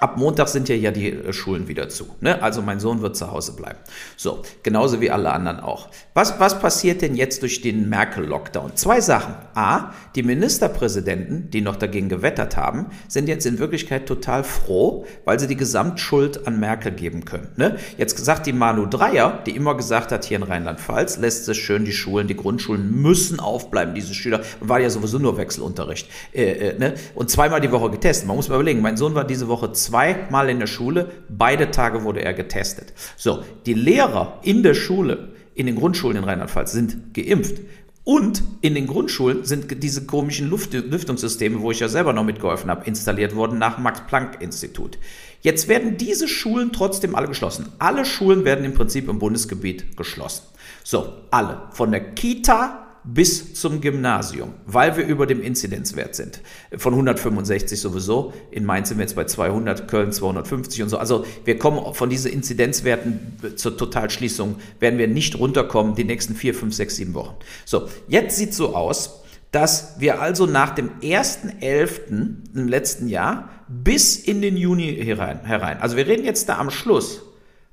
Ab 0.00 0.16
Montag 0.16 0.48
sind 0.48 0.68
ja 0.68 0.74
ja 0.74 0.90
die 0.90 1.10
äh, 1.10 1.32
Schulen 1.32 1.68
wieder 1.68 1.88
zu. 1.88 2.06
Ne? 2.20 2.42
Also 2.42 2.62
mein 2.62 2.80
Sohn 2.80 3.02
wird 3.02 3.16
zu 3.16 3.30
Hause 3.30 3.52
bleiben. 3.52 3.78
So, 4.16 4.42
genauso 4.62 5.00
wie 5.00 5.10
alle 5.10 5.30
anderen 5.30 5.60
auch. 5.60 5.88
Was, 6.14 6.40
was 6.40 6.58
passiert 6.58 7.02
denn 7.02 7.14
jetzt 7.14 7.42
durch 7.42 7.60
den 7.60 7.88
Merkel-Lockdown? 7.88 8.76
Zwei 8.76 9.00
Sachen. 9.00 9.34
A, 9.54 9.92
die 10.14 10.22
Ministerpräsidenten, 10.22 11.50
die 11.50 11.60
noch 11.60 11.76
dagegen 11.76 12.08
gewettert 12.08 12.56
haben, 12.56 12.86
sind 13.08 13.28
jetzt 13.28 13.46
in 13.46 13.58
Wirklichkeit 13.58 14.06
total 14.06 14.44
froh, 14.44 15.06
weil 15.24 15.38
sie 15.38 15.46
die 15.46 15.56
Gesamtschuld 15.56 16.46
an 16.46 16.58
Merkel 16.58 16.92
geben 16.92 17.24
können. 17.24 17.48
Ne? 17.56 17.76
Jetzt 17.98 18.18
sagt 18.24 18.46
die 18.46 18.52
Manu 18.52 18.86
Dreier, 18.86 19.40
die 19.46 19.54
immer 19.54 19.76
gesagt 19.76 20.12
hat, 20.12 20.24
hier 20.24 20.38
in 20.38 20.42
Rheinland-Pfalz 20.42 21.18
lässt 21.18 21.48
es 21.48 21.56
schön 21.56 21.84
die 21.84 21.92
Schulen, 21.92 22.26
die 22.26 22.36
Grundschulen 22.36 23.02
müssen 23.02 23.40
aufbleiben, 23.40 23.94
diese 23.94 24.14
Schüler. 24.14 24.40
War 24.60 24.80
ja 24.80 24.90
sowieso 24.90 25.18
nur 25.18 25.36
Wechselunterricht. 25.36 26.08
Äh, 26.32 26.42
äh, 26.44 26.78
ne? 26.78 26.94
Und 27.14 27.30
zweimal 27.30 27.60
die 27.60 27.70
Woche 27.70 27.90
getestet. 27.90 28.26
Man 28.26 28.36
muss 28.36 28.48
mal 28.48 28.54
überlegen, 28.56 28.80
mein 28.80 28.96
Sohn 28.96 29.14
war 29.14 29.24
diese 29.24 29.48
Woche 29.48 29.72
zweimal 29.90 30.48
in 30.48 30.60
der 30.60 30.66
Schule, 30.66 31.10
beide 31.28 31.70
Tage 31.70 32.04
wurde 32.04 32.24
er 32.24 32.32
getestet. 32.32 32.92
So, 33.16 33.44
die 33.66 33.74
Lehrer 33.74 34.38
in 34.42 34.62
der 34.62 34.74
Schule, 34.74 35.30
in 35.54 35.66
den 35.66 35.76
Grundschulen 35.76 36.16
in 36.16 36.24
Rheinland-Pfalz 36.24 36.72
sind 36.72 37.12
geimpft. 37.14 37.60
Und 38.02 38.42
in 38.62 38.74
den 38.74 38.86
Grundschulen 38.86 39.44
sind 39.44 39.82
diese 39.82 40.06
komischen 40.06 40.48
Luft 40.48 40.72
Lüftungssysteme, 40.72 41.60
wo 41.60 41.70
ich 41.70 41.80
ja 41.80 41.88
selber 41.88 42.12
noch 42.12 42.24
mitgeholfen 42.24 42.70
habe, 42.70 42.86
installiert 42.86 43.36
worden 43.36 43.58
nach 43.58 43.78
Max-Planck-Institut. 43.78 44.98
Jetzt 45.42 45.68
werden 45.68 45.96
diese 45.96 46.26
Schulen 46.26 46.72
trotzdem 46.72 47.14
alle 47.14 47.28
geschlossen. 47.28 47.66
Alle 47.78 48.04
Schulen 48.04 48.44
werden 48.44 48.64
im 48.64 48.74
Prinzip 48.74 49.08
im 49.08 49.18
Bundesgebiet 49.18 49.96
geschlossen. 49.96 50.44
So, 50.82 51.12
alle. 51.30 51.62
Von 51.72 51.90
der 51.90 52.14
Kita 52.14 52.89
bis 53.04 53.54
zum 53.54 53.80
Gymnasium, 53.80 54.54
weil 54.66 54.96
wir 54.96 55.06
über 55.06 55.26
dem 55.26 55.42
Inzidenzwert 55.42 56.14
sind. 56.14 56.40
Von 56.76 56.92
165 56.92 57.80
sowieso. 57.80 58.32
In 58.50 58.64
Mainz 58.64 58.88
sind 58.88 58.98
wir 58.98 59.04
jetzt 59.04 59.16
bei 59.16 59.24
200, 59.24 59.88
Köln 59.88 60.12
250 60.12 60.82
und 60.82 60.88
so. 60.88 60.98
Also 60.98 61.24
wir 61.44 61.58
kommen 61.58 61.94
von 61.94 62.10
diesen 62.10 62.32
Inzidenzwerten 62.32 63.36
zur 63.56 63.76
Totalschließung, 63.76 64.56
werden 64.78 64.98
wir 64.98 65.08
nicht 65.08 65.38
runterkommen 65.38 65.94
die 65.94 66.04
nächsten 66.04 66.34
vier, 66.34 66.54
fünf, 66.54 66.74
sechs, 66.74 66.96
sieben 66.96 67.14
Wochen. 67.14 67.36
So, 67.64 67.88
jetzt 68.08 68.36
sieht 68.36 68.54
so 68.54 68.74
aus, 68.74 69.22
dass 69.50 69.96
wir 69.98 70.20
also 70.20 70.46
nach 70.46 70.74
dem 70.74 70.90
1.11. 71.00 72.54
im 72.54 72.68
letzten 72.68 73.08
Jahr 73.08 73.50
bis 73.68 74.16
in 74.16 74.42
den 74.42 74.56
Juni 74.56 74.96
herein, 75.02 75.40
herein, 75.44 75.80
also 75.80 75.96
wir 75.96 76.06
reden 76.06 76.24
jetzt 76.24 76.48
da 76.48 76.58
am 76.58 76.70
Schluss 76.70 77.22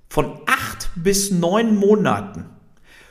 von 0.10 0.40
acht 0.46 0.90
bis 0.96 1.32
neun 1.32 1.76
Monaten 1.76 2.46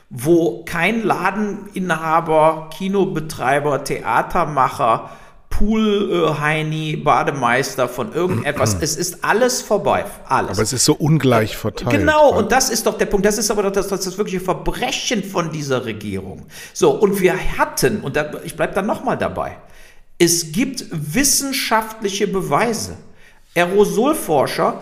wo 0.09 0.63
kein 0.63 1.03
Ladeninhaber, 1.03 2.69
Kinobetreiber, 2.75 3.83
Theatermacher, 3.83 5.09
Poolheini, 5.49 6.93
äh, 6.93 6.95
Bademeister 6.97 7.89
von 7.89 8.13
irgendetwas. 8.13 8.77
es 8.81 8.95
ist 8.95 9.23
alles 9.23 9.61
vorbei. 9.61 10.05
Alles. 10.27 10.51
Aber 10.51 10.61
es 10.61 10.73
ist 10.73 10.85
so 10.85 10.93
ungleich 10.93 11.57
verteilt. 11.57 11.97
Genau, 11.97 12.37
und 12.37 12.51
das 12.51 12.69
ist 12.69 12.85
doch 12.85 12.97
der 12.97 13.07
Punkt. 13.07 13.25
Das 13.25 13.37
ist 13.37 13.49
aber 13.49 13.63
doch 13.63 13.71
das, 13.71 13.87
das, 13.87 14.01
das 14.01 14.17
wirkliche 14.17 14.39
Verbrechen 14.39 15.23
von 15.23 15.51
dieser 15.51 15.85
Regierung. 15.85 16.45
So, 16.73 16.91
und 16.91 17.19
wir 17.19 17.57
hatten, 17.57 18.01
und 18.01 18.15
da, 18.15 18.31
ich 18.43 18.55
bleibe 18.55 18.73
dann 18.73 18.85
nochmal 18.85 19.17
dabei, 19.17 19.57
es 20.19 20.51
gibt 20.51 20.85
wissenschaftliche 20.91 22.27
Beweise. 22.27 22.97
Aerosolforscher 23.55 24.81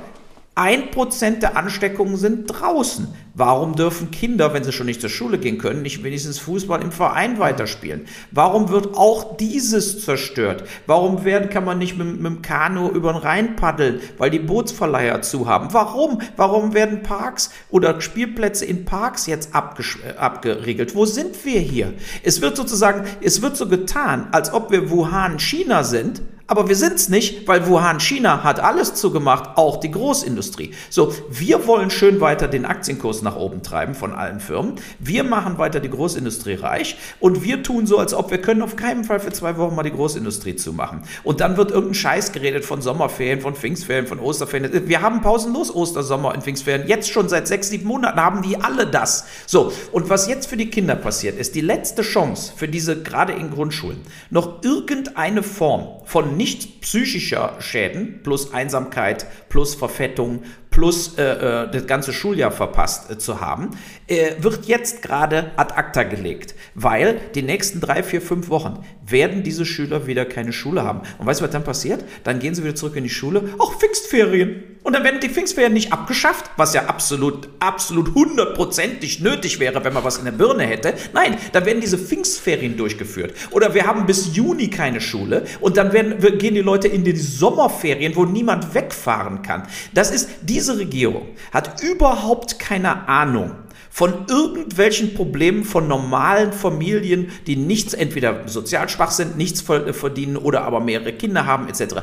ein 0.56 0.90
Prozent 0.90 1.44
der 1.44 1.58
Ansteckungen 1.58 2.16
sind 2.16 2.46
draußen. 2.48 3.10
Warum 3.34 3.76
dürfen 3.76 4.12
Kinder, 4.12 4.54
wenn 4.54 4.64
sie 4.64 4.72
schon 4.72 4.86
nicht 4.86 5.02
zur 5.02 5.10
Schule 5.10 5.38
gehen 5.38 5.58
können, 5.58 5.82
nicht 5.82 6.02
wenigstens 6.02 6.40
Fußball 6.40 6.82
im 6.82 6.94
Verein 6.94 7.38
weiterspielen? 7.38 8.08
Warum 8.32 8.70
wird 8.70 8.96
auch 8.96 9.36
dieses 9.36 10.06
zerstört? 10.06 10.64
Warum 10.88 11.26
werden, 11.26 11.50
kann 11.50 11.66
man 11.66 11.78
nicht 11.78 11.98
mit, 11.98 12.08
mit 12.08 12.26
dem 12.26 12.42
Kanu 12.42 12.88
über 12.88 13.12
den 13.12 13.22
Rhein 13.22 13.58
paddeln, 13.58 14.00
weil 14.18 14.30
die 14.30 14.40
Bootsverleiher 14.40 15.22
zu 15.22 15.50
haben? 15.50 15.74
Warum? 15.74 16.22
Warum 16.38 16.74
werden 16.74 17.04
Parks 17.04 17.50
oder 17.70 18.00
Spielplätze 18.00 18.64
in 18.64 18.86
Parks 18.86 19.28
jetzt 19.28 19.50
äh, 19.54 20.18
abgeriegelt? 20.18 20.96
Wo 20.96 21.06
sind 21.06 21.44
wir 21.44 21.60
hier? 21.60 21.94
Es 22.24 22.40
wird 22.40 22.56
sozusagen, 22.56 23.04
es 23.22 23.42
wird 23.42 23.58
so 23.58 23.68
getan, 23.68 24.30
als 24.32 24.54
ob 24.54 24.72
wir 24.72 24.90
Wuhan, 24.90 25.38
China 25.40 25.84
sind 25.84 26.22
aber 26.48 26.70
wir 26.70 26.76
sind's 26.76 27.10
nicht, 27.10 27.48
weil 27.48 27.66
Wuhan, 27.68 28.00
China 28.00 28.44
hat 28.44 28.60
alles 28.60 28.94
zugemacht, 28.94 29.58
auch 29.58 29.80
die 29.80 29.90
Großindustrie. 29.90 30.74
So, 30.92 31.14
wir 31.30 31.66
wollen 31.66 31.90
schön 31.90 32.22
weiter 32.22 32.48
den 32.48 32.66
Aktienkurs 32.66 33.24
nach 33.24 33.36
oben 33.36 33.64
treiben 33.64 33.96
von 33.96 34.14
allen 34.14 34.40
Firmen. 34.40 34.76
Wir 35.00 35.24
machen 35.24 35.58
weiter 35.58 35.80
die 35.80 35.90
Großindustrie 35.90 36.54
reich 36.56 36.98
und 37.20 37.44
wir 37.44 37.64
tun 37.64 37.88
so, 37.88 37.98
als 37.98 38.14
ob 38.14 38.30
wir 38.30 38.38
können 38.38 38.62
auf 38.62 38.76
keinen 38.76 39.04
Fall 39.04 39.20
für 39.20 39.34
zwei 39.34 39.58
Wochen 39.58 39.76
mal 39.76 39.84
die 39.84 39.92
Großindustrie 39.92 40.56
zumachen. 40.56 41.04
Und 41.24 41.40
dann 41.40 41.58
wird 41.58 41.72
irgendein 41.72 41.96
Scheiß 41.96 42.32
geredet 42.32 42.64
von 42.64 42.82
Sommerferien, 42.82 43.42
von 43.42 43.56
Pfingstferien, 43.56 44.06
von 44.06 44.20
Osterferien. 44.20 44.88
Wir 44.88 45.02
haben 45.02 45.22
pausenlos 45.22 45.74
Ostersommer 45.74 46.34
und 46.36 46.44
Pfingstferien. 46.44 46.88
Jetzt 46.88 47.10
schon 47.10 47.28
seit 47.28 47.48
sechs, 47.48 47.70
sieben 47.70 47.88
Monaten 47.88 48.20
haben 48.20 48.44
die 48.44 48.58
alle 48.58 48.86
das. 48.86 49.26
So, 49.48 49.72
und 49.92 50.10
was 50.10 50.28
jetzt 50.28 50.48
für 50.48 50.58
die 50.58 50.70
Kinder 50.70 50.96
passiert, 50.96 51.40
ist 51.40 51.56
die 51.56 51.62
letzte 51.62 52.04
Chance 52.04 52.54
für 52.56 52.68
diese, 52.68 53.02
gerade 53.02 53.34
in 53.34 53.50
Grundschulen, 53.50 54.02
noch 54.30 54.64
irgendeine 54.64 55.42
Form 55.42 55.88
von 56.06 56.35
nicht 56.36 56.82
psychischer 56.82 57.56
Schäden 57.60 58.22
plus 58.24 58.54
Einsamkeit 58.54 59.26
plus 59.50 59.76
Verfettung 59.76 60.44
plus 60.76 61.18
äh, 61.18 61.24
äh, 61.24 61.72
das 61.72 61.88
ganze 61.88 62.12
Schuljahr 62.12 62.52
verpasst 62.52 63.10
äh, 63.10 63.18
zu 63.18 63.40
haben, 63.40 63.70
äh, 64.08 64.32
wird 64.40 64.66
jetzt 64.66 65.02
gerade 65.02 65.52
ad 65.56 65.74
acta 65.74 66.04
gelegt, 66.04 66.54
weil 66.76 67.22
die 67.34 67.44
nächsten 67.44 67.80
drei, 67.80 68.04
vier, 68.04 68.22
fünf 68.22 68.50
Wochen 68.50 68.84
werden 69.08 69.42
diese 69.42 69.66
Schüler 69.66 70.06
wieder 70.06 70.26
keine 70.26 70.52
Schule 70.52 70.84
haben. 70.84 71.02
Und 71.18 71.28
weißt 71.28 71.40
du, 71.40 71.46
was 71.46 71.52
dann 71.52 71.64
passiert? 71.64 72.04
Dann 72.26 72.40
gehen 72.40 72.54
sie 72.54 72.64
wieder 72.64 72.76
zurück 72.76 72.98
in 72.98 73.04
die 73.04 73.10
Schule, 73.10 73.54
auch 73.58 73.80
Pfingstferien. 73.80 74.64
Und 74.84 74.94
dann 74.94 75.04
werden 75.04 75.20
die 75.20 75.30
Pfingstferien 75.30 75.74
nicht 75.74 75.92
abgeschafft, 75.92 76.52
was 76.58 76.76
ja 76.76 76.86
absolut, 76.86 77.50
absolut 77.60 78.14
hundertprozentig 78.14 79.20
nötig 79.20 79.60
wäre, 79.60 79.84
wenn 79.84 79.94
man 79.94 80.04
was 80.04 80.20
in 80.20 80.26
der 80.26 80.32
Birne 80.32 80.64
hätte. 80.64 80.94
Nein, 81.12 81.38
dann 81.54 81.66
werden 81.66 81.82
diese 81.82 81.98
Pfingstferien 81.98 82.78
durchgeführt. 82.78 83.34
Oder 83.50 83.74
wir 83.74 83.88
haben 83.88 84.06
bis 84.06 84.36
Juni 84.36 84.70
keine 84.70 85.02
Schule 85.02 85.46
und 85.60 85.78
dann 85.78 85.92
werden, 85.92 86.20
gehen 86.38 86.54
die 86.54 86.62
Leute 86.62 86.88
in 86.88 87.04
die 87.04 87.16
Sommerferien, 87.16 88.16
wo 88.16 88.26
niemand 88.26 88.76
wegfahren 88.76 89.42
kann. 89.42 89.64
Das 89.94 90.12
ist 90.12 90.30
diese 90.42 90.65
diese 90.66 90.80
Regierung 90.80 91.28
hat 91.54 91.84
überhaupt 91.84 92.58
keine 92.58 93.08
Ahnung 93.08 93.52
von 93.92 94.26
irgendwelchen 94.28 95.14
Problemen 95.14 95.64
von 95.64 95.88
normalen 95.88 96.52
Familien, 96.52 97.32
die 97.46 97.56
nichts, 97.56 97.94
entweder 97.94 98.48
sozial 98.48 98.90
schwach 98.90 99.12
sind, 99.12 99.38
nichts 99.38 99.62
verdienen 99.62 100.38
oder 100.38 100.64
aber 100.64 100.80
mehrere 100.80 101.14
Kinder 101.14 101.46
haben, 101.46 101.70
etc. 101.70 101.98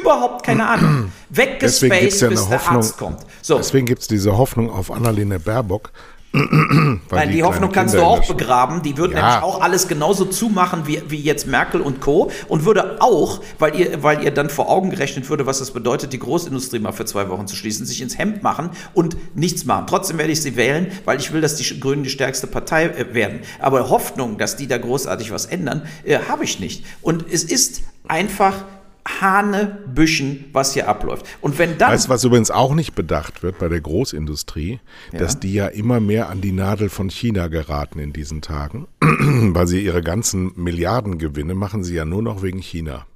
Überhaupt 0.00 0.44
keine 0.44 0.66
Ahnung. 0.68 1.12
Weggespaced, 1.28 2.22
ja 2.22 2.28
bis 2.30 2.48
der 2.48 2.66
Arzt 2.66 2.96
kommt. 2.96 3.20
So. 3.42 3.58
Deswegen 3.58 3.86
gibt 3.86 4.02
es 4.02 4.08
diese 4.08 4.38
Hoffnung 4.38 4.70
auf 4.70 4.90
Annalene 4.90 5.38
Baerbock, 5.38 5.92
Nein, 7.10 7.28
die, 7.28 7.36
die 7.36 7.42
Hoffnung 7.42 7.72
kannst 7.72 7.94
Kinder 7.94 8.08
du 8.08 8.12
auch 8.12 8.26
begraben. 8.26 8.82
Die 8.82 8.96
würde 8.96 9.14
ja. 9.14 9.20
nämlich 9.20 9.42
auch 9.42 9.60
alles 9.60 9.88
genauso 9.88 10.24
zumachen 10.24 10.86
wie, 10.86 11.02
wie 11.08 11.20
jetzt 11.20 11.46
Merkel 11.46 11.80
und 11.80 12.00
Co. 12.00 12.30
Und 12.48 12.64
würde 12.64 13.00
auch, 13.00 13.40
weil 13.58 13.74
ihr, 13.78 14.02
weil 14.02 14.22
ihr 14.22 14.30
dann 14.30 14.50
vor 14.50 14.68
Augen 14.68 14.90
gerechnet 14.90 15.28
würde, 15.28 15.46
was 15.46 15.58
das 15.58 15.70
bedeutet, 15.70 16.12
die 16.12 16.18
Großindustrie 16.18 16.78
mal 16.78 16.92
für 16.92 17.04
zwei 17.04 17.28
Wochen 17.28 17.46
zu 17.46 17.56
schließen, 17.56 17.86
sich 17.86 18.00
ins 18.02 18.18
Hemd 18.18 18.42
machen 18.42 18.70
und 18.94 19.16
nichts 19.36 19.64
machen. 19.64 19.86
Trotzdem 19.86 20.18
werde 20.18 20.32
ich 20.32 20.42
sie 20.42 20.56
wählen, 20.56 20.92
weil 21.04 21.18
ich 21.18 21.32
will, 21.32 21.40
dass 21.40 21.56
die 21.56 21.80
Grünen 21.80 22.02
die 22.02 22.10
stärkste 22.10 22.46
Partei 22.46 22.86
äh, 22.86 23.14
werden. 23.14 23.40
Aber 23.58 23.90
Hoffnung, 23.90 24.38
dass 24.38 24.56
die 24.56 24.66
da 24.66 24.78
großartig 24.78 25.32
was 25.32 25.46
ändern, 25.46 25.82
äh, 26.04 26.18
habe 26.28 26.44
ich 26.44 26.60
nicht. 26.60 26.84
Und 27.02 27.24
es 27.30 27.44
ist 27.44 27.82
einfach 28.06 28.54
Hanebüchen, 29.20 30.46
was 30.52 30.74
hier 30.74 30.88
abläuft. 30.88 31.26
Und 31.40 31.58
wenn 31.58 31.78
dann. 31.78 31.92
Weißt 31.92 32.06
du, 32.06 32.10
was 32.10 32.24
übrigens 32.24 32.50
auch 32.50 32.74
nicht 32.74 32.94
bedacht 32.94 33.42
wird 33.42 33.58
bei 33.58 33.68
der 33.68 33.80
Großindustrie, 33.80 34.80
ja. 35.12 35.18
dass 35.18 35.40
die 35.40 35.54
ja 35.54 35.66
immer 35.66 36.00
mehr 36.00 36.28
an 36.28 36.40
die 36.40 36.52
Nadel 36.52 36.88
von 36.88 37.10
China 37.10 37.48
geraten 37.48 37.98
in 37.98 38.12
diesen 38.12 38.42
Tagen, 38.42 38.86
weil 39.00 39.66
sie 39.66 39.84
ihre 39.84 40.02
ganzen 40.02 40.52
Milliardengewinne 40.56 41.54
machen 41.54 41.84
sie 41.84 41.94
ja 41.94 42.04
nur 42.04 42.22
noch 42.22 42.42
wegen 42.42 42.60
China. 42.60 43.06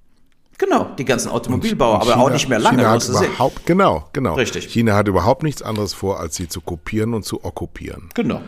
Genau, 0.58 0.90
die 0.96 1.04
ganzen 1.04 1.28
Automobilbauer, 1.30 2.02
und 2.02 2.10
aber 2.10 2.22
auch 2.22 2.30
nicht 2.30 2.48
mehr 2.48 2.58
lange. 2.58 2.78
China 2.78 2.90
hat 2.90 3.08
überhaupt, 3.08 3.66
genau, 3.66 4.08
genau. 4.12 4.34
Richtig. 4.34 4.66
China 4.68 4.94
hat 4.94 5.08
überhaupt 5.08 5.42
nichts 5.42 5.60
anderes 5.60 5.92
vor, 5.92 6.20
als 6.20 6.36
sie 6.36 6.48
zu 6.48 6.60
kopieren 6.60 7.14
und 7.14 7.24
zu 7.24 7.44
okkupieren. 7.44 8.10
Genau. 8.14 8.40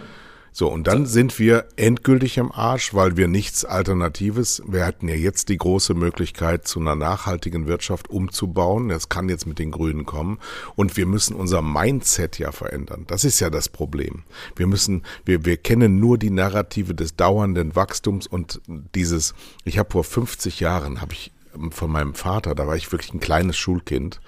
So, 0.56 0.68
und 0.68 0.86
dann 0.86 1.04
sind 1.04 1.40
wir 1.40 1.66
endgültig 1.74 2.38
im 2.38 2.52
Arsch, 2.52 2.94
weil 2.94 3.16
wir 3.16 3.26
nichts 3.26 3.64
Alternatives, 3.64 4.62
wir 4.64 4.86
hatten 4.86 5.08
ja 5.08 5.16
jetzt 5.16 5.48
die 5.48 5.56
große 5.56 5.94
Möglichkeit, 5.94 6.68
zu 6.68 6.78
einer 6.78 6.94
nachhaltigen 6.94 7.66
Wirtschaft 7.66 8.08
umzubauen. 8.08 8.88
Das 8.88 9.08
kann 9.08 9.28
jetzt 9.28 9.48
mit 9.48 9.58
den 9.58 9.72
Grünen 9.72 10.06
kommen. 10.06 10.38
Und 10.76 10.96
wir 10.96 11.06
müssen 11.06 11.34
unser 11.34 11.60
Mindset 11.60 12.38
ja 12.38 12.52
verändern. 12.52 13.02
Das 13.08 13.24
ist 13.24 13.40
ja 13.40 13.50
das 13.50 13.68
Problem. 13.68 14.22
Wir 14.54 14.68
müssen, 14.68 15.02
wir, 15.24 15.44
wir 15.44 15.56
kennen 15.56 15.98
nur 15.98 16.18
die 16.18 16.30
Narrative 16.30 16.94
des 16.94 17.16
dauernden 17.16 17.74
Wachstums 17.74 18.28
und 18.28 18.60
dieses, 18.94 19.34
ich 19.64 19.78
habe 19.78 19.90
vor 19.90 20.04
50 20.04 20.60
Jahren, 20.60 21.00
habe 21.00 21.14
ich 21.14 21.32
von 21.70 21.90
meinem 21.90 22.14
Vater, 22.14 22.54
da 22.54 22.68
war 22.68 22.76
ich 22.76 22.92
wirklich 22.92 23.12
ein 23.12 23.18
kleines 23.18 23.56
Schulkind, 23.56 24.20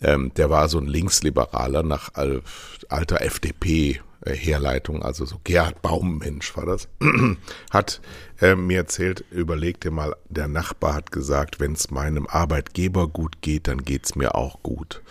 ähm, 0.00 0.32
der 0.34 0.48
war 0.48 0.70
so 0.70 0.78
ein 0.78 0.86
Linksliberaler 0.86 1.82
nach 1.82 2.12
alter 2.14 3.20
FDP 3.20 3.90
äh, 3.90 4.11
Herleitung, 4.24 5.02
also 5.02 5.24
so 5.24 5.36
Gerhard 5.44 5.82
Baummensch 5.82 6.56
war 6.56 6.66
das, 6.66 6.88
hat 7.70 8.00
äh, 8.40 8.54
mir 8.54 8.78
erzählt, 8.78 9.24
überleg 9.30 9.80
dir 9.80 9.90
mal, 9.90 10.14
der 10.28 10.48
Nachbar 10.48 10.94
hat 10.94 11.12
gesagt, 11.12 11.60
wenn 11.60 11.72
es 11.72 11.90
meinem 11.90 12.26
Arbeitgeber 12.26 13.08
gut 13.08 13.42
geht, 13.42 13.68
dann 13.68 13.84
geht's 13.84 14.14
mir 14.14 14.34
auch 14.34 14.62
gut. 14.62 15.02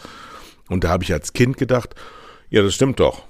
Und 0.69 0.83
da 0.83 0.89
habe 0.89 1.03
ich 1.03 1.11
als 1.11 1.33
Kind 1.33 1.57
gedacht, 1.57 1.95
ja, 2.49 2.61
das 2.61 2.73
stimmt 2.73 2.99
doch. 2.99 3.23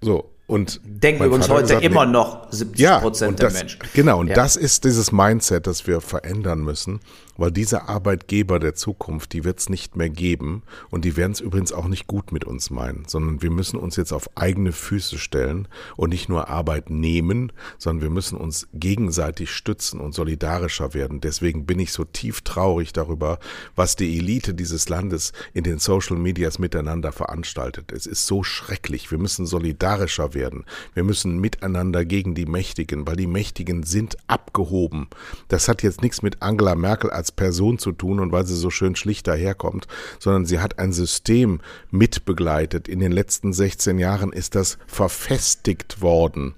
So, 0.00 0.30
und 0.46 0.80
denken 0.84 1.30
uns 1.30 1.48
heute 1.48 1.62
gesagt, 1.62 1.84
immer 1.84 2.04
noch 2.04 2.52
70 2.52 2.86
Prozent 3.00 3.40
ja, 3.40 3.48
der 3.48 3.58
Menschen. 3.58 3.80
Genau, 3.94 4.20
und 4.20 4.28
ja. 4.28 4.34
das 4.34 4.56
ist 4.56 4.84
dieses 4.84 5.10
Mindset, 5.10 5.66
das 5.66 5.86
wir 5.86 6.00
verändern 6.02 6.60
müssen, 6.60 7.00
weil 7.36 7.50
diese 7.50 7.88
Arbeitgeber 7.88 8.58
der 8.58 8.74
Zukunft, 8.74 9.32
die 9.32 9.44
wird 9.44 9.58
es 9.58 9.68
nicht 9.68 9.96
mehr 9.96 10.10
geben 10.10 10.62
und 10.90 11.04
die 11.04 11.16
werden 11.16 11.32
es 11.32 11.40
übrigens 11.40 11.72
auch 11.72 11.88
nicht 11.88 12.06
gut 12.06 12.32
mit 12.32 12.44
uns 12.44 12.70
meinen, 12.70 13.04
sondern 13.06 13.42
wir 13.42 13.50
müssen 13.50 13.78
uns 13.78 13.96
jetzt 13.96 14.12
auf 14.12 14.28
eigene 14.36 14.72
Füße 14.72 15.18
stellen 15.18 15.68
und 15.96 16.10
nicht 16.10 16.28
nur 16.28 16.48
Arbeit 16.48 16.90
nehmen, 16.90 17.52
sondern 17.78 18.02
wir 18.02 18.10
müssen 18.10 18.36
uns 18.36 18.68
gegenseitig 18.72 19.50
stützen 19.50 20.00
und 20.00 20.14
solidarischer 20.14 20.94
werden. 20.94 21.20
Deswegen 21.20 21.66
bin 21.66 21.78
ich 21.78 21.92
so 21.92 22.04
tief 22.04 22.42
traurig 22.42 22.92
darüber, 22.92 23.38
was 23.74 23.96
die 23.96 24.18
Elite 24.18 24.54
dieses 24.54 24.88
Landes 24.88 25.32
in 25.52 25.64
den 25.64 25.78
Social 25.78 26.16
Medias 26.16 26.58
miteinander 26.58 27.12
veranstaltet. 27.12 27.92
Es 27.92 28.06
ist 28.06 28.26
so 28.26 28.42
schrecklich. 28.42 29.10
Wir 29.10 29.18
müssen 29.18 29.46
solidarischer 29.46 30.34
werden. 30.34 30.64
Wir 30.94 31.04
müssen 31.04 31.38
miteinander 31.38 32.04
gegen 32.04 32.34
die 32.34 32.46
Mächtigen, 32.46 33.06
weil 33.06 33.16
die 33.16 33.26
Mächtigen 33.26 33.82
sind 33.82 34.16
abgehoben. 34.26 35.08
Das 35.48 35.68
hat 35.68 35.82
jetzt 35.82 36.02
nichts 36.02 36.22
mit 36.22 36.42
Angela 36.42 36.74
Merkel 36.74 37.10
als 37.10 37.23
als 37.24 37.32
Person 37.32 37.78
zu 37.78 37.92
tun 37.92 38.20
und 38.20 38.32
weil 38.32 38.44
sie 38.44 38.54
so 38.54 38.68
schön 38.68 38.96
schlicht 38.96 39.26
daherkommt, 39.26 39.86
sondern 40.18 40.44
sie 40.44 40.60
hat 40.60 40.78
ein 40.78 40.92
System 40.92 41.60
mitbegleitet. 41.90 42.86
In 42.86 43.00
den 43.00 43.12
letzten 43.12 43.54
16 43.54 43.98
Jahren 43.98 44.30
ist 44.30 44.54
das 44.54 44.76
verfestigt 44.86 46.02
worden 46.02 46.54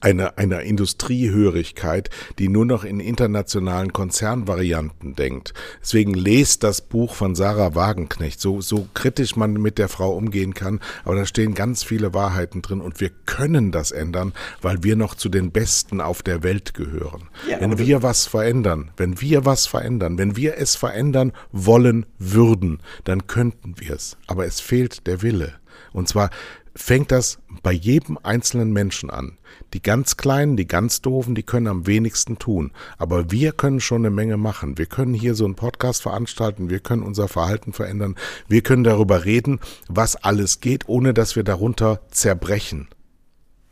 einer, 0.00 0.38
einer 0.38 0.60
Industriehörigkeit, 0.62 2.10
die 2.38 2.48
nur 2.48 2.66
noch 2.66 2.84
in 2.84 3.00
internationalen 3.00 3.92
Konzernvarianten 3.92 5.14
denkt. 5.14 5.54
Deswegen 5.80 6.14
lest 6.14 6.62
das 6.62 6.80
Buch 6.80 7.14
von 7.14 7.34
Sarah 7.34 7.74
Wagenknecht, 7.74 8.40
so, 8.40 8.60
so 8.60 8.88
kritisch 8.94 9.36
man 9.36 9.54
mit 9.54 9.78
der 9.78 9.88
Frau 9.88 10.12
umgehen 10.12 10.54
kann, 10.54 10.80
aber 11.04 11.16
da 11.16 11.26
stehen 11.26 11.54
ganz 11.54 11.82
viele 11.82 12.14
Wahrheiten 12.14 12.62
drin 12.62 12.80
und 12.80 13.00
wir 13.00 13.10
können 13.26 13.72
das 13.72 13.90
ändern, 13.90 14.32
weil 14.60 14.82
wir 14.82 14.96
noch 14.96 15.14
zu 15.14 15.28
den 15.28 15.50
Besten 15.50 16.00
auf 16.00 16.22
der 16.22 16.42
Welt 16.42 16.74
gehören. 16.74 17.28
Ja, 17.48 17.60
wenn 17.60 17.78
wir 17.78 18.02
was 18.02 18.26
verändern, 18.26 18.90
wenn 18.96 19.20
wir 19.20 19.44
was 19.44 19.66
verändern, 19.66 20.18
wenn 20.18 20.36
wir 20.36 20.58
es 20.58 20.76
verändern 20.76 21.32
wollen 21.52 22.06
würden, 22.18 22.80
dann 23.04 23.26
könnten 23.26 23.74
wir 23.78 23.92
es. 23.92 24.16
Aber 24.26 24.46
es 24.46 24.60
fehlt 24.60 25.06
der 25.06 25.22
Wille. 25.22 25.54
Und 25.92 26.08
zwar 26.08 26.30
fängt 26.76 27.10
das 27.10 27.38
bei 27.62 27.72
jedem 27.72 28.18
einzelnen 28.22 28.72
Menschen 28.72 29.10
an. 29.10 29.38
Die 29.72 29.82
ganz 29.82 30.16
Kleinen, 30.16 30.56
die 30.56 30.68
ganz 30.68 31.00
Doofen, 31.00 31.34
die 31.34 31.42
können 31.42 31.66
am 31.66 31.86
wenigsten 31.86 32.38
tun. 32.38 32.70
Aber 32.98 33.30
wir 33.30 33.52
können 33.52 33.80
schon 33.80 34.02
eine 34.02 34.14
Menge 34.14 34.36
machen. 34.36 34.78
Wir 34.78 34.86
können 34.86 35.14
hier 35.14 35.34
so 35.34 35.44
einen 35.44 35.56
Podcast 35.56 36.02
veranstalten, 36.02 36.70
wir 36.70 36.80
können 36.80 37.02
unser 37.02 37.28
Verhalten 37.28 37.72
verändern, 37.72 38.14
wir 38.46 38.62
können 38.62 38.84
darüber 38.84 39.24
reden, 39.24 39.60
was 39.88 40.16
alles 40.16 40.60
geht, 40.60 40.88
ohne 40.88 41.14
dass 41.14 41.34
wir 41.34 41.42
darunter 41.42 42.00
zerbrechen. 42.10 42.88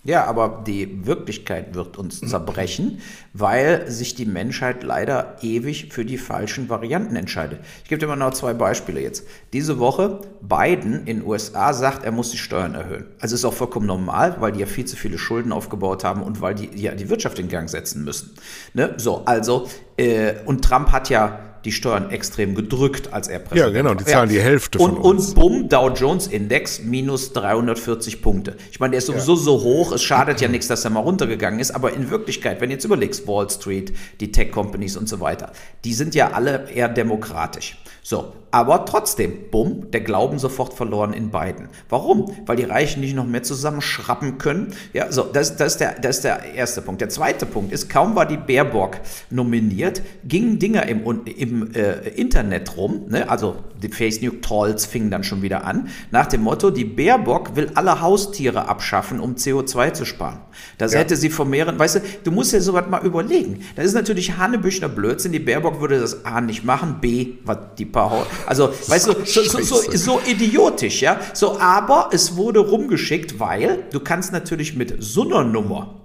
Ja, 0.06 0.26
aber 0.26 0.62
die 0.66 1.06
Wirklichkeit 1.06 1.74
wird 1.74 1.96
uns 1.96 2.20
zerbrechen, 2.20 3.00
weil 3.32 3.90
sich 3.90 4.14
die 4.14 4.26
Menschheit 4.26 4.82
leider 4.82 5.38
ewig 5.40 5.92
für 5.92 6.04
die 6.04 6.18
falschen 6.18 6.68
Varianten 6.68 7.16
entscheidet. 7.16 7.60
Ich 7.82 7.88
gebe 7.88 8.00
dir 8.00 8.06
mal 8.06 8.16
noch 8.16 8.34
zwei 8.34 8.52
Beispiele 8.52 9.00
jetzt. 9.00 9.26
Diese 9.54 9.78
Woche, 9.78 10.20
Biden 10.42 11.06
in 11.06 11.20
den 11.20 11.26
USA 11.26 11.72
sagt, 11.72 12.04
er 12.04 12.12
muss 12.12 12.30
die 12.30 12.36
Steuern 12.36 12.74
erhöhen. 12.74 13.06
Also 13.18 13.34
ist 13.34 13.46
auch 13.46 13.54
vollkommen 13.54 13.86
normal, 13.86 14.36
weil 14.40 14.52
die 14.52 14.60
ja 14.60 14.66
viel 14.66 14.84
zu 14.84 14.96
viele 14.96 15.16
Schulden 15.16 15.52
aufgebaut 15.52 16.04
haben 16.04 16.22
und 16.22 16.42
weil 16.42 16.54
die 16.54 16.68
ja 16.78 16.94
die 16.94 17.08
Wirtschaft 17.08 17.38
in 17.38 17.48
Gang 17.48 17.70
setzen 17.70 18.04
müssen. 18.04 18.34
Ne? 18.74 18.92
So, 18.98 19.24
also, 19.24 19.68
äh, 19.96 20.34
und 20.44 20.62
Trump 20.62 20.92
hat 20.92 21.08
ja 21.08 21.53
die 21.64 21.72
Steuern 21.72 22.10
extrem 22.10 22.54
gedrückt, 22.54 23.12
als 23.12 23.28
er 23.28 23.38
Präsident 23.38 23.74
war. 23.74 23.74
Ja, 23.74 23.82
genau, 23.82 23.94
die 23.94 24.04
zahlen 24.04 24.30
ja. 24.30 24.36
die 24.36 24.42
Hälfte 24.42 24.78
von 24.78 24.92
und, 24.92 25.02
uns. 25.02 25.28
Und 25.28 25.34
bumm, 25.34 25.68
Dow 25.68 25.90
Jones 25.90 26.26
Index 26.26 26.80
minus 26.82 27.32
340 27.32 28.22
Punkte. 28.22 28.56
Ich 28.70 28.80
meine, 28.80 28.92
der 28.92 28.98
ist 28.98 29.06
sowieso 29.06 29.34
ja. 29.34 29.40
so 29.40 29.62
hoch, 29.62 29.92
es 29.92 30.02
schadet 30.02 30.40
ja 30.40 30.48
nichts, 30.48 30.68
dass 30.68 30.84
er 30.84 30.90
mal 30.90 31.00
runtergegangen 31.00 31.60
ist, 31.60 31.70
aber 31.70 31.92
in 31.92 32.10
Wirklichkeit, 32.10 32.60
wenn 32.60 32.68
du 32.68 32.74
jetzt 32.74 32.84
überlegst, 32.84 33.26
Wall 33.26 33.48
Street, 33.48 33.92
die 34.20 34.30
Tech-Companies 34.30 34.96
und 34.96 35.08
so 35.08 35.20
weiter, 35.20 35.52
die 35.84 35.94
sind 35.94 36.14
ja 36.14 36.32
alle 36.32 36.68
eher 36.70 36.88
demokratisch. 36.88 37.78
So, 38.02 38.34
aber 38.54 38.84
trotzdem, 38.84 39.50
bumm, 39.50 39.90
der 39.90 40.02
Glauben 40.02 40.38
sofort 40.38 40.74
verloren 40.74 41.12
in 41.12 41.30
beiden. 41.30 41.68
Warum? 41.88 42.30
Weil 42.46 42.54
die 42.54 42.62
Reichen 42.62 43.00
nicht 43.00 43.16
noch 43.16 43.26
mehr 43.26 43.42
zusammenschrappen 43.42 44.38
können. 44.38 44.72
Ja, 44.92 45.10
so, 45.10 45.24
das, 45.24 45.56
das, 45.56 45.72
ist 45.72 45.80
der, 45.80 45.98
das 45.98 46.18
ist 46.18 46.24
der 46.24 46.54
erste 46.54 46.80
Punkt. 46.80 47.00
Der 47.00 47.08
zweite 47.08 47.46
Punkt 47.46 47.72
ist, 47.72 47.90
kaum 47.90 48.14
war 48.14 48.26
die 48.26 48.36
Baerbock 48.36 49.00
nominiert, 49.28 50.02
gingen 50.22 50.60
Dinger 50.60 50.86
im, 50.86 51.02
im 51.24 51.74
äh, 51.74 52.10
Internet 52.10 52.76
rum, 52.76 53.06
ne? 53.08 53.28
also 53.28 53.56
die 53.82 53.88
Face 53.88 54.22
New 54.22 54.30
Trolls 54.40 54.86
fingen 54.86 55.10
dann 55.10 55.24
schon 55.24 55.42
wieder 55.42 55.64
an, 55.64 55.88
nach 56.12 56.26
dem 56.26 56.42
Motto, 56.42 56.70
die 56.70 56.84
Baerbock 56.84 57.56
will 57.56 57.72
alle 57.74 58.00
Haustiere 58.00 58.68
abschaffen, 58.68 59.18
um 59.18 59.34
CO2 59.34 59.94
zu 59.94 60.04
sparen. 60.04 60.38
Das 60.78 60.92
ja. 60.92 61.00
hätte 61.00 61.16
sie 61.16 61.28
vermehren, 61.28 61.76
weißt 61.76 61.96
du, 61.96 62.00
du 62.22 62.30
musst 62.30 62.52
ja 62.52 62.60
sowas 62.60 62.84
mal 62.88 63.04
überlegen. 63.04 63.64
Das 63.74 63.84
ist 63.84 63.94
natürlich 63.94 64.36
Hannebüchner 64.36 64.88
Blödsinn, 64.88 65.32
die 65.32 65.40
Baerbock 65.40 65.80
würde 65.80 65.98
das 66.00 66.24
A 66.24 66.40
nicht 66.40 66.64
machen, 66.64 66.98
B, 67.00 67.34
was 67.44 67.58
die 67.78 67.84
paar, 67.84 68.26
also, 68.46 68.72
weißt 68.86 69.08
du, 69.08 69.12
so, 69.24 69.42
so, 69.42 69.60
so, 69.60 69.96
so 69.96 70.20
idiotisch, 70.26 71.02
ja, 71.02 71.20
so, 71.32 71.58
aber 71.58 72.10
es 72.12 72.36
wurde 72.36 72.60
rumgeschickt, 72.60 73.38
weil 73.40 73.84
du 73.92 74.00
kannst 74.00 74.32
natürlich 74.32 74.74
mit 74.74 74.96
so 74.98 75.22
einer 75.22 75.44
Nummer 75.44 76.04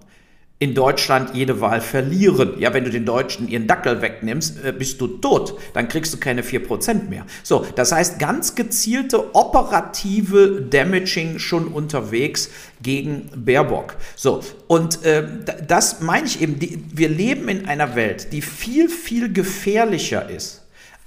in 0.62 0.76
Deutschland 0.76 1.34
jede 1.34 1.62
Wahl 1.62 1.80
verlieren. 1.80 2.60
Ja, 2.60 2.74
wenn 2.74 2.84
du 2.84 2.90
den 2.90 3.06
Deutschen 3.06 3.48
ihren 3.48 3.66
Dackel 3.66 4.02
wegnimmst, 4.02 4.64
äh, 4.64 4.74
bist 4.74 5.00
du 5.00 5.08
tot. 5.08 5.58
Dann 5.74 5.88
kriegst 5.88 6.14
du 6.14 6.18
keine 6.18 6.44
4% 6.44 7.10
mehr. 7.10 7.26
So, 7.44 7.66
das 7.76 7.94
heißt, 7.94 8.20
ganz 8.20 8.56
gezielte 8.56 9.34
operative 9.36 10.62
Damaging 10.70 11.40
schon 11.40 11.68
unterwegs 11.68 12.50
gegen 12.84 13.30
Baerbock. 13.36 13.96
So, 14.18 14.42
und 14.68 15.04
äh, 15.06 15.26
das 15.66 16.02
meine 16.02 16.28
ich 16.28 16.42
eben, 16.42 16.60
die, 16.60 16.84
wir 16.94 17.08
leben 17.08 17.48
in 17.48 17.66
einer 17.66 17.96
Welt, 17.96 18.34
die 18.34 18.42
viel, 18.42 18.90
viel 18.90 19.32
gefährlicher 19.32 20.30
ist 20.30 20.59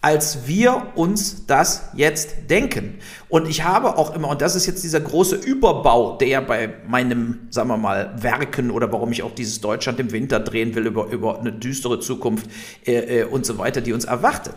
als 0.03 0.49
wir 0.49 0.89
uns 0.97 1.47
das 1.47 1.91
jetzt 1.95 2.51
denken. 2.51 2.99
Und 3.29 3.49
ich 3.49 3.63
habe 3.63 3.97
auch 3.97 4.15
immer, 4.17 4.29
und 4.31 4.43
das 4.43 4.57
ist 4.57 4.67
jetzt 4.67 4.83
dieser 4.83 5.01
große 5.01 5.37
Überbau, 5.37 6.19
der 6.19 6.43
bei 6.43 6.75
meinem, 6.89 7.47
sagen 7.51 7.69
wir 7.69 7.77
mal, 7.77 8.13
Werken 8.21 8.73
oder 8.73 8.93
warum 8.93 9.13
ich 9.13 9.23
auch 9.23 9.31
dieses 9.31 9.61
Deutschland 9.61 10.01
im 10.01 10.11
Winter 10.11 10.41
drehen 10.41 10.75
will 10.75 10.87
über, 10.87 11.07
über 11.07 11.39
eine 11.39 11.53
düstere 11.53 12.01
Zukunft 12.01 12.51
äh, 12.85 13.21
äh, 13.21 13.25
und 13.25 13.47
so 13.47 13.59
weiter, 13.59 13.81
die 13.81 13.93
uns 13.93 14.05
erwartet, 14.05 14.57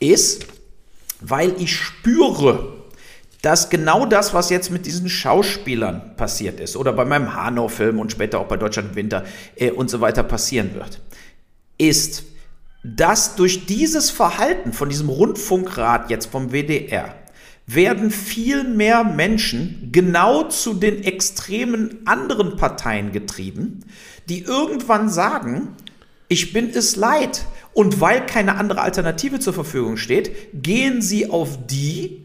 ist, 0.00 0.46
weil 1.22 1.54
ich 1.58 1.74
spüre, 1.74 2.74
dass 3.40 3.70
genau 3.70 4.04
das, 4.04 4.34
was 4.34 4.50
jetzt 4.50 4.70
mit 4.70 4.84
diesen 4.84 5.08
Schauspielern 5.08 6.14
passiert 6.16 6.60
ist, 6.60 6.76
oder 6.76 6.92
bei 6.92 7.06
meinem 7.06 7.34
Hanau-Film 7.34 7.98
und 8.00 8.12
später 8.12 8.38
auch 8.38 8.48
bei 8.48 8.58
Deutschland 8.58 8.90
im 8.90 8.96
Winter 8.96 9.24
äh, 9.56 9.70
und 9.70 9.88
so 9.88 10.02
weiter 10.02 10.22
passieren 10.22 10.74
wird, 10.74 11.00
ist, 11.78 12.24
dass 12.84 13.34
durch 13.34 13.64
dieses 13.64 14.10
Verhalten 14.10 14.74
von 14.74 14.90
diesem 14.90 15.08
Rundfunkrat 15.08 16.10
jetzt 16.10 16.26
vom 16.26 16.52
WDR 16.52 17.14
werden 17.66 18.10
viel 18.10 18.62
mehr 18.64 19.04
Menschen 19.04 19.88
genau 19.90 20.44
zu 20.44 20.74
den 20.74 21.02
extremen 21.02 22.06
anderen 22.06 22.56
Parteien 22.56 23.10
getrieben, 23.10 23.80
die 24.28 24.42
irgendwann 24.42 25.08
sagen, 25.08 25.74
ich 26.28 26.52
bin 26.52 26.68
es 26.70 26.96
leid. 26.96 27.46
Und 27.72 28.00
weil 28.00 28.24
keine 28.26 28.56
andere 28.56 28.82
Alternative 28.82 29.40
zur 29.40 29.52
Verfügung 29.52 29.96
steht, 29.96 30.30
gehen 30.62 31.02
sie 31.02 31.28
auf 31.30 31.66
die, 31.66 32.23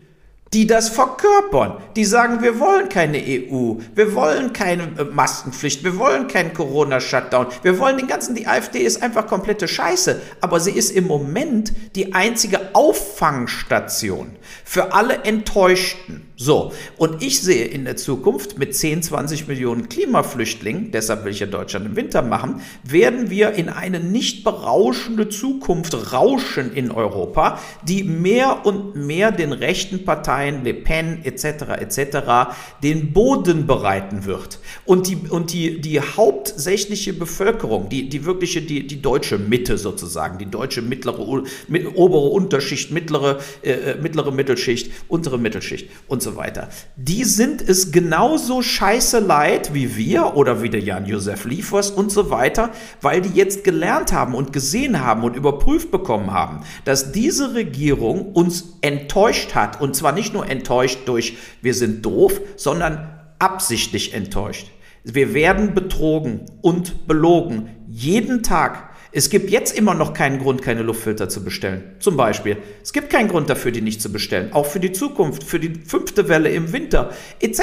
die 0.53 0.65
das 0.65 0.89
verkörpern, 0.89 1.77
die 1.95 2.05
sagen, 2.05 2.41
wir 2.41 2.59
wollen 2.59 2.89
keine 2.89 3.17
EU, 3.19 3.75
wir 3.93 4.15
wollen 4.15 4.51
keine 4.53 4.83
äh, 4.97 5.03
Maskenpflicht, 5.03 5.83
wir 5.83 5.97
wollen 5.97 6.27
keinen 6.27 6.53
Corona-Shutdown, 6.53 7.47
wir 7.61 7.77
wollen 7.77 7.97
den 7.97 8.07
ganzen, 8.07 8.35
die 8.35 8.47
AfD 8.47 8.79
ist 8.79 9.03
einfach 9.03 9.27
komplette 9.27 9.67
Scheiße, 9.67 10.21
aber 10.41 10.59
sie 10.59 10.71
ist 10.71 10.91
im 10.91 11.05
Moment 11.05 11.73
die 11.95 12.13
einzige 12.13 12.73
Auffangstation 12.73 14.35
für 14.63 14.93
alle 14.93 15.23
Enttäuschten. 15.23 16.28
So, 16.41 16.71
und 16.95 17.21
ich 17.21 17.41
sehe 17.41 17.65
in 17.65 17.83
der 17.83 17.97
Zukunft 17.97 18.57
mit 18.57 18.73
10, 18.73 19.03
20 19.03 19.49
Millionen 19.49 19.89
Klimaflüchtlingen, 19.89 20.89
deshalb 20.89 21.25
will 21.25 21.33
ich 21.33 21.41
ja 21.41 21.47
Deutschland 21.47 21.85
im 21.85 21.97
Winter 21.97 22.21
machen, 22.21 22.61
werden 22.81 23.29
wir 23.29 23.51
in 23.51 23.67
eine 23.67 23.99
nicht 23.99 24.45
berauschende 24.45 25.27
Zukunft 25.27 26.13
rauschen 26.13 26.71
in 26.71 26.91
Europa, 26.91 27.59
die 27.85 28.05
mehr 28.05 28.65
und 28.65 28.95
mehr 28.95 29.33
den 29.33 29.51
rechten 29.51 30.05
Parteien, 30.05 30.63
Le 30.63 30.73
Pen 30.73 31.25
etc. 31.25 31.73
etc. 31.77 32.53
den 32.81 33.11
Boden 33.11 33.67
bereiten 33.67 34.23
wird. 34.23 34.59
Und 34.85 35.09
die, 35.09 35.17
und 35.17 35.51
die, 35.51 35.81
die 35.81 35.99
hauptsächliche 35.99 37.11
Bevölkerung, 37.11 37.89
die, 37.89 38.07
die 38.07 38.23
wirkliche, 38.23 38.61
die, 38.61 38.87
die 38.87 39.01
deutsche 39.01 39.39
Mitte 39.39 39.77
sozusagen, 39.77 40.37
die 40.37 40.49
deutsche 40.49 40.81
mittlere, 40.81 41.43
mit, 41.67 41.97
obere 41.97 42.29
Unterschicht, 42.29 42.91
mittlere, 42.91 43.41
äh, 43.61 43.71
äh 43.71 43.95
mittlere 44.01 44.31
Mittelschicht, 44.31 44.89
untere 45.09 45.37
Mittelschicht 45.37 45.89
und 46.07 46.23
so 46.23 46.28
so 46.29 46.35
weiter, 46.35 46.69
die 46.95 47.23
sind 47.23 47.61
es 47.61 47.91
genauso 47.91 48.61
scheiße 48.61 49.19
leid 49.19 49.73
wie 49.73 49.95
wir 49.95 50.35
oder 50.35 50.61
wie 50.61 50.69
der 50.69 50.81
Jan-Josef 50.81 51.45
Liefers 51.45 51.91
und 51.91 52.11
so 52.11 52.29
weiter, 52.29 52.71
weil 53.01 53.21
die 53.21 53.29
jetzt 53.29 53.63
gelernt 53.63 54.13
haben 54.13 54.35
und 54.35 54.53
gesehen 54.53 55.03
haben 55.03 55.23
und 55.23 55.35
überprüft 55.35 55.91
bekommen 55.91 56.31
haben, 56.31 56.61
dass 56.85 57.11
diese 57.11 57.53
Regierung 57.55 58.33
uns 58.33 58.77
enttäuscht 58.81 59.55
hat. 59.55 59.81
Und 59.81 59.95
zwar 59.95 60.11
nicht 60.11 60.33
nur 60.33 60.47
enttäuscht 60.47 60.99
durch 61.05 61.37
wir 61.61 61.73
sind 61.73 62.05
doof, 62.05 62.39
sondern 62.55 63.09
absichtlich 63.39 64.13
enttäuscht. 64.13 64.67
Wir 65.03 65.33
werden 65.33 65.73
betrogen 65.73 66.41
und 66.61 67.07
belogen. 67.07 67.69
Jeden 67.87 68.43
Tag 68.43 68.88
es 69.11 69.31
gibt 69.31 69.49
jetzt 69.49 69.75
immer 69.75 69.95
noch 69.95 70.13
keinen 70.13 70.39
Grund, 70.39 70.61
keine 70.61 70.83
Luftfilter 70.83 71.29
zu 71.29 71.43
bestellen. 71.43 71.95
Zum 71.99 72.15
Beispiel. 72.15 72.57
Es 72.83 72.93
gibt 72.93 73.09
keinen 73.09 73.27
Grund 73.27 73.49
dafür, 73.49 73.71
die 73.71 73.81
nicht 73.81 74.03
zu 74.03 74.11
bestellen. 74.11 74.53
Auch 74.53 74.67
für 74.67 74.79
die 74.79 74.91
Zukunft, 74.91 75.43
für 75.43 75.59
die 75.59 75.73
fünfte 75.73 76.29
Welle 76.29 76.49
im 76.49 76.73
Winter 76.73 77.11
etc. 77.39 77.61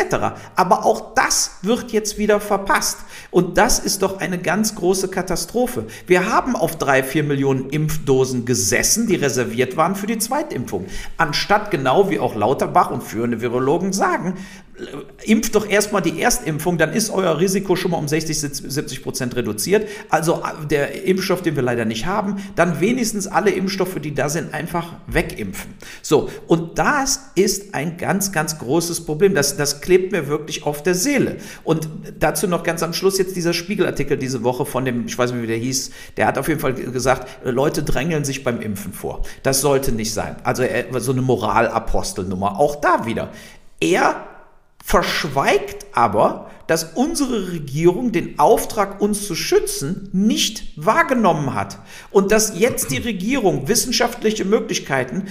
Aber 0.56 0.84
auch 0.84 1.14
das 1.14 1.58
wird 1.62 1.92
jetzt 1.92 2.18
wieder 2.18 2.40
verpasst. 2.40 2.98
Und 3.30 3.58
das 3.58 3.78
ist 3.78 4.02
doch 4.02 4.18
eine 4.18 4.38
ganz 4.38 4.74
große 4.74 5.08
Katastrophe. 5.08 5.84
Wir 6.08 6.32
haben 6.32 6.56
auf 6.56 6.78
drei, 6.78 7.04
vier 7.04 7.22
Millionen 7.22 7.70
Impfdosen 7.70 8.44
gesessen, 8.44 9.06
die 9.06 9.14
reserviert 9.14 9.76
waren 9.76 9.94
für 9.94 10.08
die 10.08 10.18
Zweitimpfung. 10.18 10.86
Anstatt 11.16 11.70
genau 11.70 12.10
wie 12.10 12.18
auch 12.18 12.34
Lauterbach 12.34 12.90
und 12.90 13.04
führende 13.04 13.40
Virologen 13.40 13.92
sagen, 13.92 14.34
impft 15.24 15.54
doch 15.54 15.68
erstmal 15.68 16.02
die 16.02 16.20
Erstimpfung, 16.20 16.76
dann 16.76 16.92
ist 16.92 17.10
euer 17.10 17.38
Risiko 17.40 17.76
schon 17.76 17.92
mal 17.92 17.96
um 17.96 18.08
60, 18.08 18.38
70 18.38 19.02
Prozent 19.02 19.34
reduziert. 19.34 19.88
Also 20.10 20.42
äh, 20.42 20.66
der 20.66 21.04
Impfstoff, 21.04 21.42
den 21.42 21.56
wir 21.56 21.62
leider 21.62 21.84
nicht 21.84 22.06
haben, 22.06 22.36
dann 22.56 22.80
wenigstens 22.80 23.26
alle 23.26 23.50
Impfstoffe, 23.50 23.98
die 24.00 24.14
da 24.14 24.28
sind, 24.28 24.52
einfach 24.52 24.94
wegimpfen. 25.06 25.74
So, 26.02 26.28
und 26.46 26.78
das 26.78 27.30
ist 27.34 27.74
ein 27.74 27.96
ganz, 27.96 28.32
ganz 28.32 28.58
großes 28.58 29.06
Problem. 29.06 29.34
Das, 29.34 29.56
das 29.56 29.80
klebt 29.80 30.12
mir 30.12 30.28
wirklich 30.28 30.64
auf 30.64 30.82
der 30.82 30.94
Seele. 30.94 31.36
Und 31.64 31.88
dazu 32.18 32.46
noch 32.46 32.62
ganz 32.62 32.82
am 32.82 32.92
Schluss 32.92 33.18
jetzt 33.18 33.34
dieser 33.34 33.54
Spiegelartikel 33.54 34.18
diese 34.18 34.44
Woche 34.44 34.66
von 34.66 34.84
dem, 34.84 35.06
ich 35.06 35.16
weiß 35.16 35.32
nicht, 35.32 35.42
wie 35.42 35.46
der 35.46 35.56
hieß, 35.56 35.90
der 36.18 36.26
hat 36.26 36.36
auf 36.38 36.48
jeden 36.48 36.60
Fall 36.60 36.74
gesagt, 36.74 37.28
Leute 37.44 37.82
drängeln 37.82 38.24
sich 38.24 38.44
beim 38.44 38.60
Impfen 38.60 38.92
vor. 38.92 39.22
Das 39.42 39.62
sollte 39.62 39.92
nicht 39.92 40.12
sein. 40.12 40.36
Also 40.44 40.64
so 40.98 41.12
eine 41.12 41.22
Moralapostelnummer. 41.22 42.60
Auch 42.60 42.76
da 42.76 43.06
wieder. 43.06 43.30
Er 43.80 44.35
verschweigt 44.86 45.84
aber, 45.90 46.48
dass 46.68 46.92
unsere 46.94 47.50
Regierung 47.50 48.12
den 48.12 48.38
Auftrag, 48.38 49.00
uns 49.00 49.26
zu 49.26 49.34
schützen, 49.34 50.08
nicht 50.12 50.62
wahrgenommen 50.76 51.54
hat. 51.54 51.80
Und 52.12 52.30
dass 52.30 52.56
jetzt 52.56 52.92
die 52.92 52.98
Regierung 52.98 53.66
wissenschaftliche 53.66 54.44
Möglichkeiten 54.44 55.26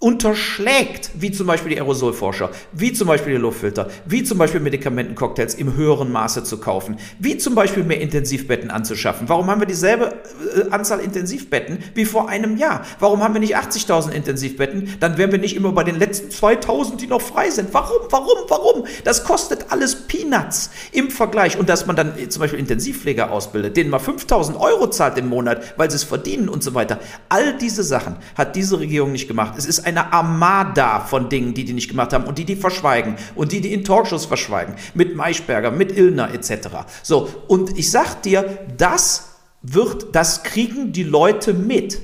unterschlägt, 0.00 1.10
wie 1.14 1.32
zum 1.32 1.48
Beispiel 1.48 1.70
die 1.74 1.80
Aerosolforscher, 1.80 2.50
wie 2.70 2.92
zum 2.92 3.08
Beispiel 3.08 3.32
die 3.32 3.40
Luftfilter, 3.40 3.88
wie 4.06 4.22
zum 4.22 4.38
Beispiel 4.38 4.60
Medikamentencocktails 4.60 5.56
im 5.56 5.74
höheren 5.74 6.12
Maße 6.12 6.44
zu 6.44 6.58
kaufen, 6.58 6.98
wie 7.18 7.36
zum 7.36 7.56
Beispiel 7.56 7.82
mehr 7.82 8.00
Intensivbetten 8.00 8.70
anzuschaffen. 8.70 9.28
Warum 9.28 9.48
haben 9.48 9.60
wir 9.60 9.66
dieselbe 9.66 10.14
äh, 10.54 10.70
Anzahl 10.70 11.00
Intensivbetten 11.00 11.78
wie 11.94 12.04
vor 12.04 12.28
einem 12.28 12.56
Jahr? 12.56 12.84
Warum 13.00 13.24
haben 13.24 13.34
wir 13.34 13.40
nicht 13.40 13.56
80.000 13.56 14.12
Intensivbetten? 14.12 14.94
Dann 15.00 15.18
wären 15.18 15.32
wir 15.32 15.40
nicht 15.40 15.56
immer 15.56 15.72
bei 15.72 15.82
den 15.82 15.98
letzten 15.98 16.28
2.000, 16.28 16.98
die 16.98 17.08
noch 17.08 17.20
frei 17.20 17.50
sind. 17.50 17.74
Warum? 17.74 18.06
Warum? 18.08 18.38
Warum? 18.46 18.84
Das 19.02 19.24
kostet 19.24 19.72
alles 19.72 20.06
Peanuts 20.06 20.70
im 20.92 21.10
Vergleich. 21.10 21.58
Und 21.58 21.68
dass 21.68 21.86
man 21.86 21.96
dann 21.96 22.16
äh, 22.16 22.28
zum 22.28 22.38
Beispiel 22.38 22.60
Intensivpfleger 22.60 23.32
ausbildet, 23.32 23.76
denen 23.76 23.90
mal 23.90 23.98
5.000 23.98 24.60
Euro 24.60 24.88
zahlt 24.90 25.18
im 25.18 25.26
Monat, 25.26 25.74
weil 25.76 25.90
sie 25.90 25.96
es 25.96 26.04
verdienen 26.04 26.48
und 26.48 26.62
so 26.62 26.74
weiter. 26.74 27.00
All 27.28 27.58
diese 27.58 27.82
Sachen 27.82 28.14
hat 28.36 28.54
diese 28.54 28.78
Regierung 28.78 29.10
nicht 29.10 29.26
gemacht. 29.26 29.54
Es 29.58 29.66
ist 29.66 29.87
eine 29.88 30.12
Armada 30.12 31.00
von 31.00 31.28
Dingen, 31.28 31.54
die 31.54 31.64
die 31.64 31.72
nicht 31.72 31.88
gemacht 31.88 32.12
haben 32.12 32.24
und 32.24 32.38
die 32.38 32.44
die 32.44 32.56
verschweigen 32.56 33.16
und 33.34 33.52
die 33.52 33.60
die 33.60 33.72
in 33.72 33.84
Talkshows 33.84 34.26
verschweigen. 34.26 34.74
Mit 34.94 35.16
Maischberger, 35.16 35.70
mit 35.70 35.96
Illner 35.96 36.32
etc. 36.32 36.68
So, 37.02 37.28
und 37.48 37.78
ich 37.78 37.90
sag 37.90 38.22
dir, 38.22 38.58
das 38.76 39.30
wird, 39.62 40.14
das 40.14 40.42
kriegen 40.42 40.92
die 40.92 41.04
Leute 41.04 41.54
mit. 41.54 42.00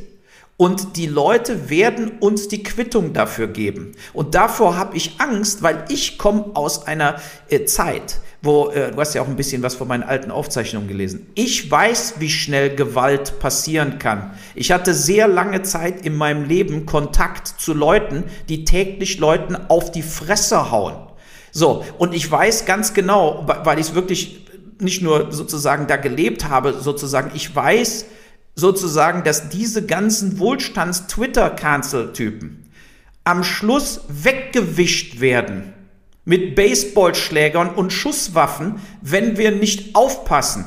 Und 0.57 0.97
die 0.97 1.07
Leute 1.07 1.69
werden 1.69 2.19
uns 2.21 2.47
die 2.47 2.63
Quittung 2.63 3.13
dafür 3.13 3.49
geben. 3.49 3.93
Und 4.13 4.37
davor 4.37 4.77
habe 4.77 4.97
ich 4.97 5.17
Angst, 5.19 5.65
weil 5.65 5.85
ich 5.89 6.17
komme 6.17 6.53
aus 6.55 6.87
einer 6.87 7.17
äh, 7.49 7.65
Zeit, 7.65 8.21
wo, 8.45 8.71
äh, 8.71 8.93
du 8.93 9.01
hast 9.01 9.15
ja 9.15 9.23
auch 9.23 9.29
ein 9.29 9.37
bisschen 9.37 9.63
was 9.63 9.75
von 9.75 9.89
meinen 9.89 10.03
alten 10.03 10.31
Aufzeichnungen 10.31 10.87
gelesen. 10.89 11.27
Ich 11.35 11.71
weiß, 11.71 12.15
wie 12.19 12.29
schnell 12.31 12.77
Gewalt 12.77 13.39
passieren 13.39 13.99
kann. 13.99 14.33
Ich 14.55 14.71
hatte 14.71 14.93
sehr 14.95 15.29
lange 15.29 15.63
Zeit 15.63 16.05
in 16.07 16.15
meinem 16.15 16.45
Leben 16.45 16.85
Kontakt 16.87 17.49
zu 17.49 17.75
Leuten, 17.75 18.25
die 18.49 18.65
täglich 18.65 19.19
Leuten 19.19 19.57
auf 19.69 19.91
die 19.91 20.03
Fresse 20.03 20.71
hauen. 20.71 20.95
So, 21.53 21.85
und 21.99 22.15
ich 22.15 22.31
weiß 22.31 22.65
ganz 22.67 22.95
genau, 22.95 23.45
weil 23.47 23.79
ich 23.79 23.89
es 23.89 23.95
wirklich 23.95 24.47
nicht 24.81 25.03
nur 25.03 25.31
sozusagen 25.33 25.87
da 25.87 25.97
gelebt 25.97 26.49
habe, 26.49 26.73
sozusagen, 26.75 27.31
ich 27.35 27.55
weiß, 27.55 28.07
sozusagen, 28.55 29.23
dass 29.25 29.51
diese 29.51 29.85
ganzen 29.85 30.39
Wohlstands-Twitter-Cancel-Typen 30.39 32.71
am 33.25 33.45
Schluss 33.45 34.01
weggewischt 34.09 35.21
werden 35.21 35.74
mit 36.25 36.55
Baseballschlägern 36.55 37.75
und 37.75 37.93
Schusswaffen, 37.93 38.81
wenn 39.03 39.37
wir 39.37 39.51
nicht 39.51 39.95
aufpassen. 39.95 40.65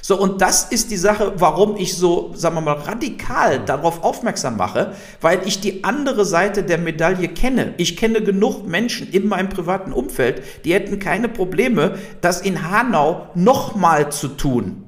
So, 0.00 0.18
und 0.18 0.40
das 0.40 0.64
ist 0.64 0.90
die 0.90 0.96
Sache, 0.96 1.34
warum 1.36 1.76
ich 1.76 1.94
so, 1.94 2.32
sagen 2.34 2.54
wir 2.54 2.60
mal, 2.60 2.78
radikal 2.78 3.62
darauf 3.64 4.04
aufmerksam 4.04 4.56
mache, 4.56 4.94
weil 5.20 5.40
ich 5.44 5.60
die 5.60 5.84
andere 5.84 6.24
Seite 6.24 6.62
der 6.62 6.78
Medaille 6.78 7.28
kenne. 7.28 7.74
Ich 7.76 7.96
kenne 7.96 8.22
genug 8.22 8.66
Menschen 8.66 9.10
in 9.10 9.28
meinem 9.28 9.48
privaten 9.48 9.92
Umfeld, 9.92 10.42
die 10.64 10.72
hätten 10.72 10.98
keine 10.98 11.28
Probleme, 11.28 11.98
das 12.20 12.40
in 12.40 12.70
Hanau 12.70 13.28
nochmal 13.34 14.10
zu 14.10 14.28
tun. 14.28 14.84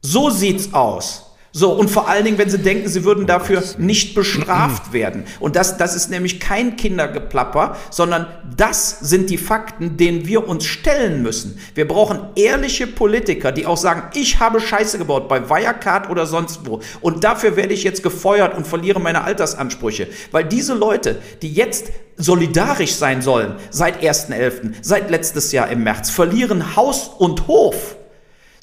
So 0.00 0.30
sieht's 0.30 0.74
aus. 0.74 1.33
So, 1.56 1.70
und 1.70 1.88
vor 1.88 2.08
allen 2.08 2.24
Dingen, 2.24 2.36
wenn 2.36 2.50
sie 2.50 2.58
denken, 2.58 2.88
sie 2.88 3.04
würden 3.04 3.28
dafür 3.28 3.62
nicht 3.78 4.16
bestraft 4.16 4.92
werden. 4.92 5.22
Und 5.38 5.54
das, 5.54 5.76
das 5.76 5.94
ist 5.94 6.10
nämlich 6.10 6.40
kein 6.40 6.74
Kindergeplapper, 6.74 7.76
sondern 7.90 8.26
das 8.56 8.98
sind 8.98 9.30
die 9.30 9.38
Fakten, 9.38 9.96
denen 9.96 10.26
wir 10.26 10.48
uns 10.48 10.64
stellen 10.64 11.22
müssen. 11.22 11.60
Wir 11.76 11.86
brauchen 11.86 12.18
ehrliche 12.34 12.88
Politiker, 12.88 13.52
die 13.52 13.66
auch 13.66 13.76
sagen, 13.76 14.02
ich 14.14 14.40
habe 14.40 14.60
Scheiße 14.60 14.98
gebaut 14.98 15.28
bei 15.28 15.48
Wirecard 15.48 16.10
oder 16.10 16.26
sonst 16.26 16.66
wo. 16.66 16.80
Und 17.00 17.22
dafür 17.22 17.54
werde 17.54 17.72
ich 17.72 17.84
jetzt 17.84 18.02
gefeuert 18.02 18.56
und 18.56 18.66
verliere 18.66 18.98
meine 18.98 19.22
Altersansprüche. 19.22 20.08
Weil 20.32 20.46
diese 20.46 20.74
Leute, 20.74 21.22
die 21.40 21.52
jetzt 21.52 21.92
solidarisch 22.16 22.94
sein 22.94 23.22
sollen, 23.22 23.54
seit 23.70 24.02
1.11., 24.02 24.72
seit 24.82 25.08
letztes 25.08 25.52
Jahr 25.52 25.70
im 25.70 25.84
März, 25.84 26.10
verlieren 26.10 26.74
Haus 26.74 27.12
und 27.16 27.46
Hof. 27.46 27.94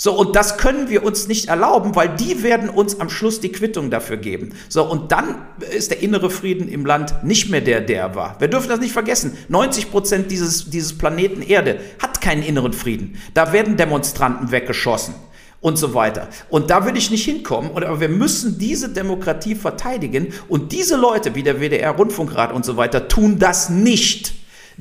So, 0.04 0.14
und 0.18 0.36
das 0.36 0.58
können 0.58 0.90
wir 0.90 1.04
uns 1.04 1.28
nicht 1.28 1.50
erlauben, 1.50 1.96
weil 1.96 2.10
die 2.16 2.42
werden 2.42 2.72
uns 2.72 3.00
am 3.00 3.08
Schluss 3.08 3.40
die 3.40 3.52
Quittung 3.52 3.92
dafür 3.92 4.18
geben. 4.18 4.56
So, 4.68 4.84
und 4.84 5.12
dann 5.12 5.46
ist 5.78 5.92
der 5.92 6.02
innere 6.02 6.32
Frieden 6.32 6.68
im 6.70 6.88
Land 6.88 7.24
nicht 7.24 7.52
mehr 7.52 7.62
der, 7.62 7.82
der 7.82 8.16
war. 8.16 8.36
Wir 8.40 8.48
dürfen 8.48 8.68
das 8.68 8.80
nicht 8.80 8.94
vergessen. 8.94 9.38
90 9.50 9.92
Prozent 9.92 10.32
dieses, 10.32 10.72
dieses 10.72 10.98
Planeten 10.98 11.44
Erde 11.44 11.80
hat 12.02 12.20
keinen 12.20 12.42
inneren 12.42 12.74
Frieden. 12.74 13.16
Da 13.36 13.54
werden 13.54 13.78
Demonstranten 13.78 14.50
weggeschossen 14.50 15.14
und 15.60 15.78
so 15.78 15.94
weiter. 15.94 16.30
Und 16.50 16.72
da 16.72 16.84
will 16.88 16.98
ich 16.98 17.12
nicht 17.12 17.26
hinkommen. 17.26 17.70
Aber 17.76 18.00
wir 18.00 18.10
müssen 18.10 18.58
diese 18.58 18.90
Demokratie 18.90 19.54
verteidigen. 19.54 20.34
Und 20.48 20.72
diese 20.72 20.96
Leute 20.96 21.36
wie 21.36 21.44
der 21.44 21.60
WDR 21.62 21.92
Rundfunkrat 21.92 22.54
und 22.54 22.66
so 22.66 22.76
weiter 22.76 23.08
tun 23.08 23.38
das 23.38 23.70
nicht. 23.70 24.34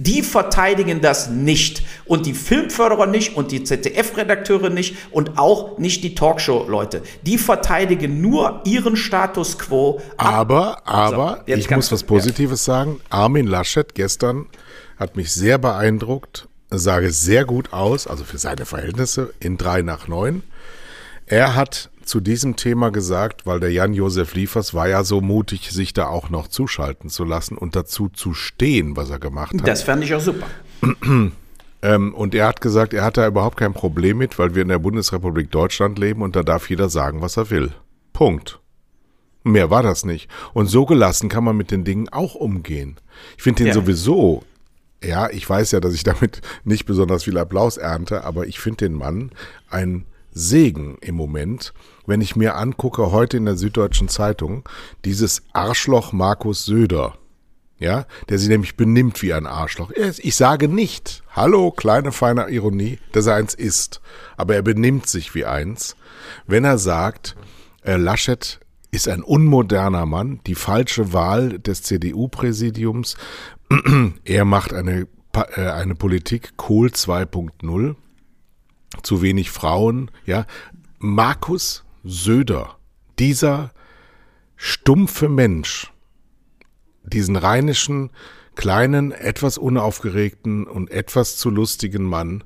Die 0.03 0.23
verteidigen 0.23 1.03
das 1.03 1.29
nicht. 1.29 1.83
Und 2.07 2.25
die 2.25 2.33
Filmförderer 2.33 3.07
nicht 3.07 3.37
und 3.37 3.53
die 3.53 3.65
ZDF-Redakteure 3.65 4.71
nicht 4.71 4.97
und 5.11 5.37
auch 5.37 5.77
nicht 5.77 6.03
die 6.03 6.15
Talkshow-Leute. 6.15 7.03
Die 7.21 7.37
verteidigen 7.37 8.23
nur 8.23 8.63
ihren 8.65 8.97
Status 8.97 9.59
quo. 9.59 10.01
Aber, 10.17 10.89
aber, 10.89 11.45
so, 11.47 11.53
ich 11.53 11.69
muss 11.69 11.93
was 11.93 12.05
Positives 12.05 12.65
ja. 12.65 12.73
sagen. 12.73 13.01
Armin 13.11 13.47
Laschet 13.47 13.95
gestern 13.95 14.47
hat 14.97 15.17
mich 15.17 15.33
sehr 15.33 15.59
beeindruckt, 15.59 16.49
sage 16.71 17.11
sehr 17.11 17.45
gut 17.45 17.75
aus, 17.75 18.07
also 18.07 18.25
für 18.25 18.39
seine 18.39 18.65
Verhältnisse 18.65 19.35
in 19.39 19.59
drei 19.59 19.83
nach 19.83 20.09
neun. 20.09 20.43
Er 21.27 21.55
hat 21.55 21.91
zu 22.11 22.21
diesem 22.21 22.57
Thema 22.57 22.91
gesagt, 22.91 23.47
weil 23.47 23.61
der 23.61 23.71
Jan-Josef 23.71 24.35
Liefers 24.35 24.75
war 24.75 24.89
ja 24.89 25.05
so 25.05 25.21
mutig, 25.21 25.71
sich 25.71 25.93
da 25.93 26.09
auch 26.09 26.29
noch 26.29 26.49
zuschalten 26.49 27.09
zu 27.09 27.25
lassen 27.25 27.57
und 27.57 27.77
dazu 27.77 28.09
zu 28.09 28.35
stehen, 28.35 28.97
was 28.97 29.11
er 29.11 29.21
gemacht 29.21 29.55
hat. 29.55 29.67
Das 29.69 29.85
fand 29.85 30.03
ich 30.03 30.13
auch 30.13 30.21
super. 30.21 30.47
ähm, 31.83 32.15
und 32.15 32.35
er 32.35 32.49
hat 32.49 32.61
gesagt, 32.61 32.95
er 32.95 33.05
hat 33.05 33.17
da 33.17 33.29
überhaupt 33.29 33.57
kein 33.57 33.75
Problem 33.75 34.19
mit, 34.19 34.41
weil 34.41 34.57
wir 34.57 34.63
in 34.63 34.69
der 34.69 34.81
Bundesrepublik 34.81 35.53
Deutschland 35.53 36.01
leben 36.01 36.23
und 36.23 36.35
da 36.35 36.43
darf 36.43 36.69
jeder 36.69 36.89
sagen, 36.89 37.23
was 37.23 37.37
er 37.37 37.49
will. 37.49 37.71
Punkt. 38.13 38.59
Mehr 39.45 39.71
war 39.71 39.85
das 39.85 40.05
nicht. 40.05 40.29
Und 40.53 40.67
so 40.67 40.87
gelassen 40.87 41.29
kann 41.29 41.45
man 41.45 41.57
mit 41.57 41.71
den 41.71 41.85
Dingen 41.85 42.09
auch 42.09 42.35
umgehen. 42.35 42.97
Ich 43.37 43.45
finde 43.45 43.63
den 43.63 43.69
ja. 43.69 43.75
sowieso, 43.75 44.43
ja, 45.01 45.31
ich 45.31 45.49
weiß 45.49 45.71
ja, 45.71 45.79
dass 45.79 45.95
ich 45.95 46.03
damit 46.03 46.43
nicht 46.65 46.87
besonders 46.87 47.23
viel 47.23 47.39
Applaus 47.39 47.77
ernte, 47.77 48.25
aber 48.25 48.49
ich 48.49 48.59
finde 48.59 48.89
den 48.89 48.95
Mann 48.95 49.31
ein 49.71 50.07
Segen 50.33 50.99
im 51.01 51.15
Moment, 51.15 51.73
wenn 52.07 52.21
ich 52.21 52.37
mir 52.37 52.57
angucke, 52.57 53.13
heute 53.13 53.37
in 53.37 53.45
der 53.45 53.57
Süddeutschen 53.57 54.09
Zeitung, 54.09 54.69
dieses 55.05 55.43
Arschloch 55.53 56.13
Markus 56.13 56.65
Söder. 56.65 57.17
Ja, 57.79 58.05
der 58.29 58.39
sich 58.39 58.51
nämlich 58.51 58.77
benimmt 58.77 59.23
wie 59.23 59.33
ein 59.33 59.47
Arschloch. 59.47 59.91
Ich 60.19 60.37
sage 60.37 60.69
nicht, 60.69 61.23
hallo, 61.31 61.71
kleine 61.71 62.13
feine 62.13 62.51
Ironie, 62.51 62.99
dass 63.13 63.27
er 63.27 63.37
eins 63.37 63.55
ist. 63.55 64.03
Aber 64.37 64.55
er 64.55 64.61
benimmt 64.61 65.07
sich 65.07 65.35
wie 65.35 65.47
eins, 65.47 65.97
wenn 66.47 66.65
er 66.65 66.77
sagt, 66.77 67.37
äh, 67.83 67.97
Laschet 67.97 68.61
ist 68.91 69.09
ein 69.09 69.23
unmoderner 69.23 70.05
Mann, 70.05 70.41
die 70.47 70.57
falsche 70.57 71.15
Wahl 71.15 71.59
des 71.59 71.83
CDU-Präsidiums. 71.83 73.17
er 74.25 74.45
macht 74.45 74.75
eine, 74.75 75.07
äh, 75.33 75.71
eine 75.71 75.95
Politik 75.95 76.59
Kohl 76.59 76.89
2.0 76.89 77.95
zu 79.03 79.23
wenig 79.23 79.51
Frauen, 79.51 80.11
ja. 80.27 80.47
Markus 80.99 81.85
Söder, 82.05 82.77
dieser 83.19 83.73
stumpfe 84.57 85.29
Mensch, 85.29 85.93
diesen 87.03 87.37
rheinischen, 87.37 88.11
kleinen, 88.55 89.13
etwas 89.13 89.59
unaufgeregten 89.59 90.67
und 90.67 90.91
etwas 90.91 91.37
zu 91.37 91.51
lustigen 91.51 92.05
Mann, 92.05 92.45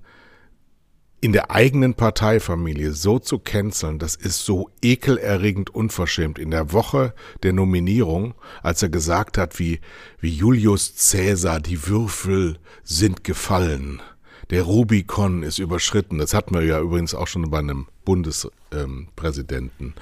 in 1.21 1.33
der 1.33 1.51
eigenen 1.51 1.95
Parteifamilie 1.95 2.93
so 2.93 3.19
zu 3.19 3.39
canceln, 3.39 3.99
das 3.99 4.15
ist 4.15 4.45
so 4.45 4.69
ekelerregend 4.83 5.71
unverschämt. 5.71 6.39
In 6.39 6.51
der 6.51 6.73
Woche 6.73 7.15
der 7.43 7.55
Nominierung, 7.55 8.35
als 8.63 8.83
er 8.83 8.91
gesagt 8.91 9.39
hat, 9.39 9.59
wie, 9.59 9.81
wie 10.21 10.29
Julius 10.29 10.95
Cäsar, 10.97 11.61
die 11.61 11.87
Würfel 11.87 12.59
sind 12.83 13.25
gefallen 13.25 14.03
der 14.51 14.63
Rubikon 14.63 15.43
ist 15.43 15.59
überschritten. 15.59 16.19
Das 16.19 16.35
hatten 16.35 16.55
wir 16.55 16.63
ja 16.63 16.81
übrigens 16.81 17.15
auch 17.15 17.27
schon 17.27 17.51
bei 17.51 17.59
einem 17.59 17.87
Bundespräsidenten. 18.05 19.85
Ähm, 19.87 19.95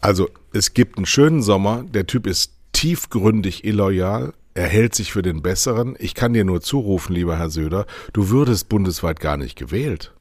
also 0.00 0.28
es 0.52 0.74
gibt 0.74 0.96
einen 0.96 1.06
schönen 1.06 1.42
Sommer. 1.42 1.84
Der 1.84 2.06
Typ 2.06 2.26
ist 2.26 2.52
tiefgründig 2.72 3.64
illoyal. 3.64 4.32
Er 4.54 4.66
hält 4.66 4.94
sich 4.94 5.12
für 5.12 5.22
den 5.22 5.42
Besseren. 5.42 5.96
Ich 5.98 6.14
kann 6.14 6.32
dir 6.32 6.44
nur 6.44 6.60
zurufen, 6.60 7.14
lieber 7.14 7.38
Herr 7.38 7.50
Söder, 7.50 7.86
du 8.12 8.28
würdest 8.28 8.68
bundesweit 8.68 9.20
gar 9.20 9.36
nicht 9.36 9.56
gewählt. 9.56 10.14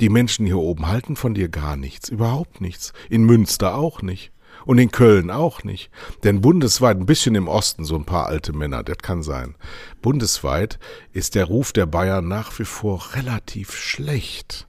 Die 0.00 0.08
Menschen 0.08 0.44
hier 0.44 0.58
oben 0.58 0.88
halten 0.88 1.16
von 1.16 1.34
dir 1.34 1.48
gar 1.48 1.76
nichts, 1.76 2.08
überhaupt 2.08 2.60
nichts. 2.60 2.92
In 3.08 3.24
Münster 3.24 3.76
auch 3.76 4.02
nicht. 4.02 4.32
Und 4.66 4.78
in 4.78 4.90
Köln 4.90 5.30
auch 5.30 5.64
nicht. 5.64 5.90
Denn 6.24 6.42
bundesweit, 6.42 6.98
ein 6.98 7.06
bisschen 7.06 7.34
im 7.36 7.48
Osten, 7.48 7.84
so 7.84 7.96
ein 7.96 8.04
paar 8.04 8.26
alte 8.26 8.52
Männer, 8.52 8.82
das 8.82 8.98
kann 8.98 9.22
sein. 9.22 9.54
Bundesweit 10.02 10.78
ist 11.12 11.34
der 11.36 11.46
Ruf 11.46 11.72
der 11.72 11.86
Bayern 11.86 12.28
nach 12.28 12.58
wie 12.58 12.64
vor 12.64 13.14
relativ 13.14 13.74
schlecht. 13.74 14.66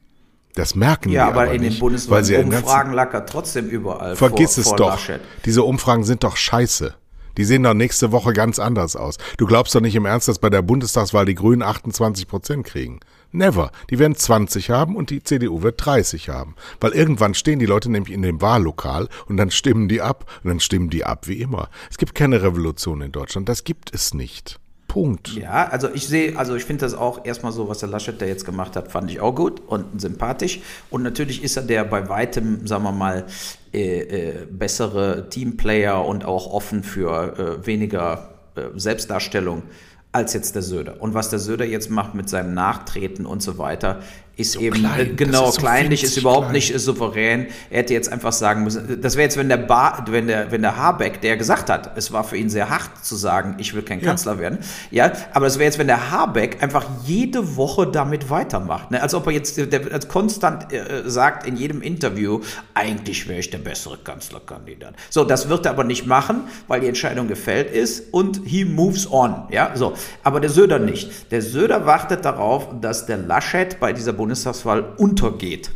Das 0.54 0.76
merken 0.76 1.10
ja, 1.10 1.26
die 1.26 1.32
aber, 1.32 1.42
aber 1.44 1.54
in 1.54 1.64
den 1.64 1.78
bundesweiten 1.78 2.54
Umfragen 2.54 2.94
lag 2.94 3.14
er 3.14 3.26
trotzdem 3.26 3.68
überall. 3.68 4.16
Vergiss 4.16 4.56
vor, 4.56 4.62
es 4.62 4.68
vor 4.70 4.78
doch. 4.78 4.90
Laschet. 4.92 5.22
Diese 5.46 5.64
Umfragen 5.64 6.04
sind 6.04 6.24
doch 6.24 6.38
scheiße. 6.38 6.96
Die 7.38 7.44
sehen 7.44 7.62
doch 7.64 7.76
nächste 7.76 8.12
Woche 8.12 8.34
ganz 8.34 8.58
anders 8.58 8.96
aus. 8.96 9.18
Du 9.38 9.46
glaubst 9.46 9.76
doch 9.76 9.82
nicht 9.82 9.96
im 9.96 10.06
Ernst, 10.06 10.28
dass 10.28 10.40
bei 10.40 10.50
der 10.50 10.64
Bundestagswahl 10.64 11.26
die 11.26 11.36
Grünen 11.36 11.62
28 11.62 12.28
Prozent 12.28 12.66
kriegen. 12.66 13.00
Never. 13.32 13.72
Die 13.90 14.00
werden 14.00 14.16
20 14.16 14.70
haben 14.70 14.96
und 14.96 15.10
die 15.10 15.24
CDU 15.24 15.62
wird 15.62 15.86
30 15.86 16.30
haben. 16.30 16.56
Weil 16.80 16.92
irgendwann 16.92 17.34
stehen 17.34 17.60
die 17.60 17.66
Leute 17.66 17.92
nämlich 17.92 18.14
in 18.14 18.22
dem 18.22 18.42
Wahllokal 18.42 19.08
und 19.28 19.38
dann 19.38 19.52
stimmen 19.52 19.88
die 19.88 20.02
ab 20.02 20.26
und 20.44 20.50
dann 20.50 20.60
stimmen 20.60 20.90
die 20.90 21.06
ab 21.06 21.28
wie 21.28 21.42
immer. 21.42 21.70
Es 21.90 21.98
gibt 21.98 22.16
keine 22.16 22.42
Revolution 22.42 23.02
in 23.02 23.12
Deutschland. 23.12 23.50
Das 23.50 23.64
gibt 23.64 23.94
es 23.94 24.14
nicht. 24.14 24.60
Punkt. 24.88 25.36
Ja, 25.36 25.68
also 25.68 25.90
ich 25.94 26.08
sehe, 26.08 26.38
also 26.38 26.56
ich 26.56 26.64
finde 26.64 26.86
das 26.86 26.94
auch 26.94 27.26
erstmal 27.26 27.52
so, 27.52 27.68
was 27.68 27.80
der 27.80 27.90
Laschet 27.90 28.20
da 28.20 28.26
jetzt 28.26 28.46
gemacht 28.46 28.76
hat, 28.76 28.92
fand 28.92 29.12
ich 29.12 29.20
auch 29.20 29.36
gut 29.36 29.62
und 29.68 30.00
sympathisch. 30.02 30.62
Und 30.90 31.04
natürlich 31.04 31.44
ist 31.44 31.58
er 31.58 31.64
der 31.64 31.84
bei 31.84 32.10
weitem, 32.10 32.66
sagen 32.66 32.84
wir 32.84 32.92
mal, 32.92 33.26
äh, 33.74 34.00
äh, 34.00 34.46
bessere 34.50 35.30
Teamplayer 35.30 36.04
und 36.04 36.26
auch 36.26 36.48
offen 36.48 36.84
für 36.84 37.60
äh, 37.62 37.68
weniger 37.68 38.34
äh, 38.56 38.62
Selbstdarstellung 38.76 39.64
als 40.18 40.34
jetzt 40.34 40.56
der 40.56 40.64
Söder. 40.64 41.00
Und 41.00 41.14
was 41.14 41.30
der 41.30 41.40
Söder 41.40 41.66
jetzt 41.66 41.90
macht 41.90 42.16
mit 42.16 42.28
seinem 42.28 42.54
Nachtreten 42.54 43.26
und 43.26 43.42
so 43.42 43.58
weiter, 43.58 44.00
ist 44.38 44.54
so 44.54 44.60
eben 44.60 44.76
klein. 44.76 45.16
genau 45.16 45.50
so 45.50 45.60
kleinlich, 45.60 46.04
ist 46.04 46.16
überhaupt 46.16 46.46
klein. 46.46 46.54
nicht 46.54 46.80
souverän. 46.80 47.48
Er 47.72 47.80
hätte 47.80 47.94
jetzt 47.94 48.12
einfach 48.12 48.32
sagen 48.32 48.64
müssen, 48.64 49.02
das 49.02 49.16
wäre 49.16 49.24
jetzt, 49.24 49.38
wenn 49.38 49.50
der, 49.50 49.58
ba, 49.58 50.06
wenn 50.08 50.28
der, 50.28 50.52
wenn 50.52 50.62
der 50.62 50.78
Habeck, 50.78 51.22
der 51.22 51.38
gesagt 51.38 51.72
hat, 51.72 51.98
es 51.98 52.14
war 52.14 52.24
für 52.24 52.38
ihn 52.38 52.50
sehr 52.50 52.70
hart 52.70 53.04
zu 53.04 53.16
sagen, 53.16 53.56
ich 53.58 53.74
will 53.74 53.82
kein 53.82 54.00
ja. 54.00 54.06
Kanzler 54.06 54.38
werden, 54.38 54.60
ja, 54.92 55.12
aber 55.34 55.48
das 55.48 55.56
wäre 55.56 55.66
jetzt, 55.66 55.80
wenn 55.80 55.88
der 55.88 56.12
Habeck 56.12 56.62
einfach 56.62 56.86
jede 57.04 57.58
Woche 57.58 57.88
damit 57.88 58.30
weitermacht, 58.30 58.92
ne? 58.92 59.02
als 59.02 59.16
ob 59.16 59.26
er 59.26 59.34
jetzt 59.34 59.58
der, 59.58 59.92
als 59.92 60.08
konstant 60.08 60.72
äh, 60.72 61.10
sagt 61.10 61.48
in 61.48 61.58
jedem 61.58 61.82
Interview, 61.82 62.42
eigentlich 62.76 63.28
wäre 63.28 63.40
ich 63.40 63.50
der 63.50 63.58
bessere 63.58 63.98
Kanzlerkandidat. 63.98 64.94
So, 65.10 65.24
das 65.24 65.50
wird 65.50 65.66
er 65.66 65.72
aber 65.72 65.84
nicht 65.84 66.06
machen, 66.06 66.42
weil 66.68 66.82
die 66.82 66.88
Entscheidung 66.88 67.28
gefällt 67.28 67.72
ist 67.72 68.14
und 68.14 68.42
he 68.46 68.66
moves 68.66 69.12
on, 69.12 69.48
ja, 69.50 69.72
so. 69.74 69.94
Aber 70.24 70.40
der 70.40 70.52
Söder 70.52 70.78
nicht. 70.78 71.32
Der 71.32 71.42
Söder 71.42 71.88
wartet 71.88 72.24
darauf, 72.24 72.68
dass 72.82 73.08
der 73.08 73.18
Laschet 73.18 73.80
bei 73.80 73.94
dieser 73.94 74.14
Bundesregierung 74.14 74.27
Bundestagswahl 74.28 74.84
untergeht. 74.98 75.72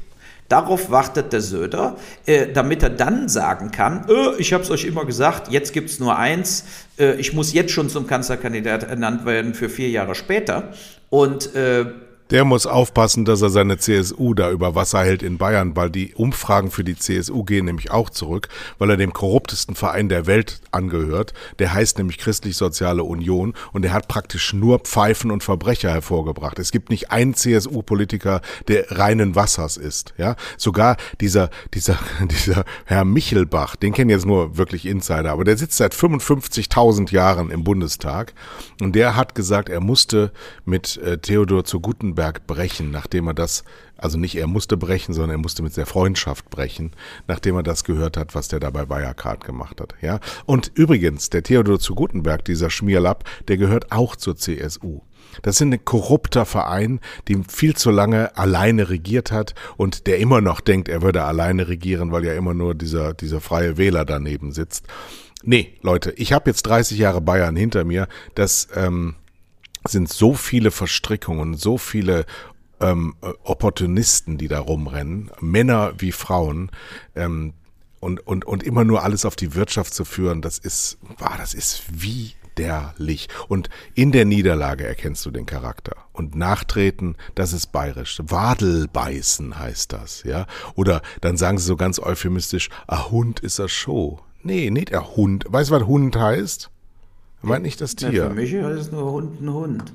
Darauf 0.50 0.92
wartet 0.92 1.32
der 1.32 1.40
Söder, 1.40 1.96
äh, 2.26 2.48
damit 2.52 2.84
er 2.84 2.90
dann 2.90 3.30
sagen 3.30 3.72
kann, 3.72 4.06
äh, 4.10 4.36
ich 4.38 4.52
habe 4.52 4.62
es 4.62 4.70
euch 4.70 4.84
immer 4.84 5.06
gesagt, 5.06 5.50
jetzt 5.50 5.72
gibt 5.72 5.90
es 5.90 6.02
nur 6.02 6.18
eins, 6.18 6.66
äh, 7.00 7.14
ich 7.16 7.32
muss 7.32 7.54
jetzt 7.54 7.72
schon 7.72 7.90
zum 7.90 8.06
Kanzlerkandidat 8.06 8.84
ernannt 8.84 9.26
werden 9.26 9.54
für 9.54 9.70
vier 9.70 9.90
Jahre 9.90 10.14
später. 10.14 10.74
Und 11.10 11.56
äh, 11.56 11.86
der 12.32 12.46
muss 12.46 12.66
aufpassen, 12.66 13.26
dass 13.26 13.42
er 13.42 13.50
seine 13.50 13.78
CSU 13.78 14.34
da 14.34 14.52
über 14.52 14.74
Wasser 14.74 15.04
hält 15.04 15.22
in 15.22 15.38
Bayern, 15.38 15.76
weil 15.76 15.90
die 15.90 16.16
Umfragen 16.16 16.72
für 16.72 16.86
die 16.86 16.96
CSU 16.96 17.44
gehen 17.44 17.66
nämlich 17.66 17.92
auch 17.92 18.10
zurück, 18.10 18.48
weil 18.78 18.90
er 18.90 18.98
dem 18.98 19.12
korruptesten 19.12 19.76
Verein 19.76 20.08
der 20.08 20.28
Welt 20.28 20.62
angehört. 20.72 21.34
Der 21.60 21.74
heißt 21.74 21.98
nämlich 21.98 22.18
Christlich-Soziale 22.18 23.04
Union 23.04 23.54
und 23.74 23.84
er 23.84 23.92
hat 23.92 24.08
praktisch 24.08 24.54
nur 24.54 24.80
Pfeifen 24.80 25.30
und 25.30 25.44
Verbrecher 25.44 25.92
hervorgebracht. 25.92 26.58
Es 26.58 26.72
gibt 26.72 26.90
nicht 26.90 27.12
einen 27.12 27.34
CSU-Politiker, 27.34 28.42
der 28.70 28.90
reinen 28.92 29.36
Wassers 29.36 29.76
ist. 29.76 30.14
Ja, 30.18 30.38
sogar 30.58 30.96
dieser 31.20 31.50
dieser 31.74 32.00
dieser 32.22 32.64
Herr 32.86 33.04
Michelbach, 33.04 33.76
den 33.76 33.92
kennen 33.92 34.10
jetzt 34.10 34.26
nur 34.26 34.58
wirklich 34.58 34.86
Insider, 34.86 35.32
aber 35.32 35.44
der 35.44 35.58
sitzt 35.58 35.78
seit 35.78 35.94
55.000 35.94 37.12
Jahren 37.12 37.52
im 37.52 37.66
Bundestag 37.66 38.34
und 38.80 38.96
der 38.96 39.18
hat 39.18 39.36
gesagt, 39.36 39.68
er 39.68 39.82
musste 39.82 40.32
mit 40.64 40.96
äh, 40.98 41.18
Theodor 41.18 41.66
zu 41.66 41.82
Gutenberg 41.82 42.21
Goldberg 42.22 42.46
brechen, 42.46 42.92
nachdem 42.92 43.28
er 43.28 43.34
das, 43.34 43.64
also 43.98 44.18
nicht 44.18 44.36
er 44.36 44.46
musste 44.46 44.78
brechen, 44.78 45.14
sondern 45.14 45.32
er 45.32 45.38
musste 45.42 45.64
mit 45.64 45.76
der 45.76 45.88
Freundschaft 45.88 46.52
brechen, 46.52 46.92
nachdem 47.28 47.56
er 47.56 47.64
das 47.64 47.84
gehört 47.84 48.16
hat, 48.16 48.36
was 48.36 48.48
der 48.48 48.60
da 48.60 48.70
bei 48.70 48.88
Wirecard 48.88 49.44
gemacht 49.44 49.82
hat. 49.82 49.96
Ja. 50.02 50.20
Und 50.46 50.72
übrigens, 50.76 51.32
der 51.32 51.42
Theodor 51.42 51.80
zu 51.80 51.96
Gutenberg, 51.96 52.46
dieser 52.46 52.70
Schmierlapp, 52.70 53.24
der 53.48 53.58
gehört 53.58 53.92
auch 53.92 54.16
zur 54.16 54.36
CSU. 54.36 55.02
Das 55.42 55.56
ist 55.56 55.62
ein 55.62 55.84
korrupter 55.84 56.46
Verein, 56.46 57.00
der 57.28 57.38
viel 57.48 57.76
zu 57.76 57.90
lange 57.90 58.38
alleine 58.38 58.90
regiert 58.90 59.32
hat 59.32 59.56
und 59.78 60.06
der 60.06 60.20
immer 60.20 60.42
noch 60.42 60.62
denkt, 60.62 60.90
er 60.90 61.02
würde 61.02 61.24
alleine 61.24 61.70
regieren, 61.70 62.12
weil 62.12 62.26
ja 62.26 62.36
immer 62.36 62.54
nur 62.54 62.76
dieser, 62.76 63.14
dieser 63.16 63.42
freie 63.42 63.78
Wähler 63.78 64.06
daneben 64.06 64.52
sitzt. 64.52 64.86
Nee, 65.44 65.74
Leute, 65.82 66.12
ich 66.18 66.34
habe 66.34 66.52
jetzt 66.52 66.64
30 66.64 67.00
Jahre 67.00 67.22
Bayern 67.22 67.56
hinter 67.56 67.84
mir. 67.84 68.08
Das 68.36 68.68
ähm, 68.76 69.16
sind 69.88 70.10
so 70.10 70.34
viele 70.34 70.72
Verstrickungen, 70.72 71.56
so 71.56 71.78
viele 71.78 72.26
ähm, 72.80 73.16
Opportunisten, 73.44 74.38
die 74.38 74.48
da 74.48 74.60
rumrennen, 74.60 75.32
Männer 75.40 75.94
wie 75.98 76.12
Frauen, 76.12 76.72
ähm, 77.16 77.54
und, 78.00 78.26
und, 78.26 78.46
und 78.46 78.64
immer 78.64 78.84
nur 78.84 79.04
alles 79.04 79.26
auf 79.26 79.36
die 79.36 79.54
Wirtschaft 79.54 79.94
zu 79.94 80.06
führen, 80.06 80.42
das 80.42 80.58
ist, 80.58 80.98
boah, 81.20 81.36
das 81.38 81.54
ist 81.54 81.84
wie 81.92 82.34
fürchterlich. 82.62 83.28
Und 83.48 83.70
in 83.96 84.12
der 84.12 84.26
Niederlage 84.26 84.86
erkennst 84.86 85.26
du 85.26 85.32
den 85.32 85.46
Charakter. 85.46 85.96
Und 86.14 86.36
Nachtreten, 86.36 87.16
das 87.36 87.54
ist 87.54 87.72
bayerisch. 87.72 88.22
Wadelbeißen 88.24 89.58
heißt 89.58 89.94
das, 89.94 90.24
ja. 90.24 90.46
Oder 90.76 91.02
dann 91.22 91.38
sagen 91.38 91.58
sie 91.58 91.66
so 91.66 91.76
ganz 91.76 92.00
euphemistisch, 92.00 92.70
a 92.88 93.10
Hund 93.10 93.40
ist 93.40 93.60
a 93.60 93.68
Show. 93.68 94.20
Nee, 94.44 94.70
nicht 94.70 94.94
a 94.94 95.16
Hund. 95.16 95.46
Weißt 95.48 95.70
du, 95.70 95.76
was 95.76 95.84
Hund 95.84 96.16
heißt? 96.16 96.70
Meint 97.42 97.64
nicht 97.64 97.82
das 97.82 97.96
Tier. 97.96 98.12
Ja, 98.12 98.28
für 98.30 98.36
mich 98.36 98.54
ist 98.54 98.80
es 98.80 98.92
nur 98.92 99.12
Hund 99.12 99.42
ein 99.42 99.54
Hund. 99.54 99.94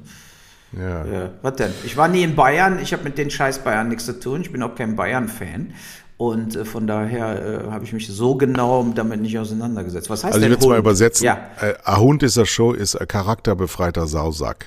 Ja. 0.72 1.05
Ja, 1.07 1.30
was 1.42 1.57
denn? 1.57 1.72
Ich 1.84 1.97
war 1.97 2.09
nie 2.09 2.22
in 2.22 2.34
Bayern, 2.34 2.80
ich 2.80 2.92
habe 2.92 3.05
mit 3.05 3.18
den 3.18 3.30
scheiß 3.30 3.61
Bayern 3.61 3.88
nichts 3.88 4.05
zu 4.05 4.18
tun, 4.18 4.40
ich 4.40 4.53
bin 4.53 4.62
auch 4.62 4.74
kein 4.74 4.97
Bayern-Fan. 4.97 5.72
Und 6.18 6.57
äh, 6.57 6.64
von 6.64 6.86
daher 6.86 7.66
äh, 7.66 7.70
habe 7.70 7.84
ich 7.84 7.92
mich 7.92 8.09
so 8.09 8.36
genau 8.36 8.82
damit 8.94 9.20
nicht 9.20 9.38
auseinandergesetzt. 9.38 10.09
Was 10.09 10.24
heißt 10.24 10.34
Also 10.34 10.47
ich 10.47 10.51
denn 10.51 10.59
will 10.59 10.64
es 10.64 10.68
mal 10.68 10.78
übersetzen. 10.78 11.26
Ja. 11.26 11.51
Äh, 11.61 11.74
a 11.84 11.99
Hund 11.99 12.22
ist 12.22 12.38
a 12.38 12.47
Show 12.47 12.72
ist 12.72 12.97
a 12.97 13.05
charakterbefreiter 13.05 14.07
Sausack. 14.07 14.66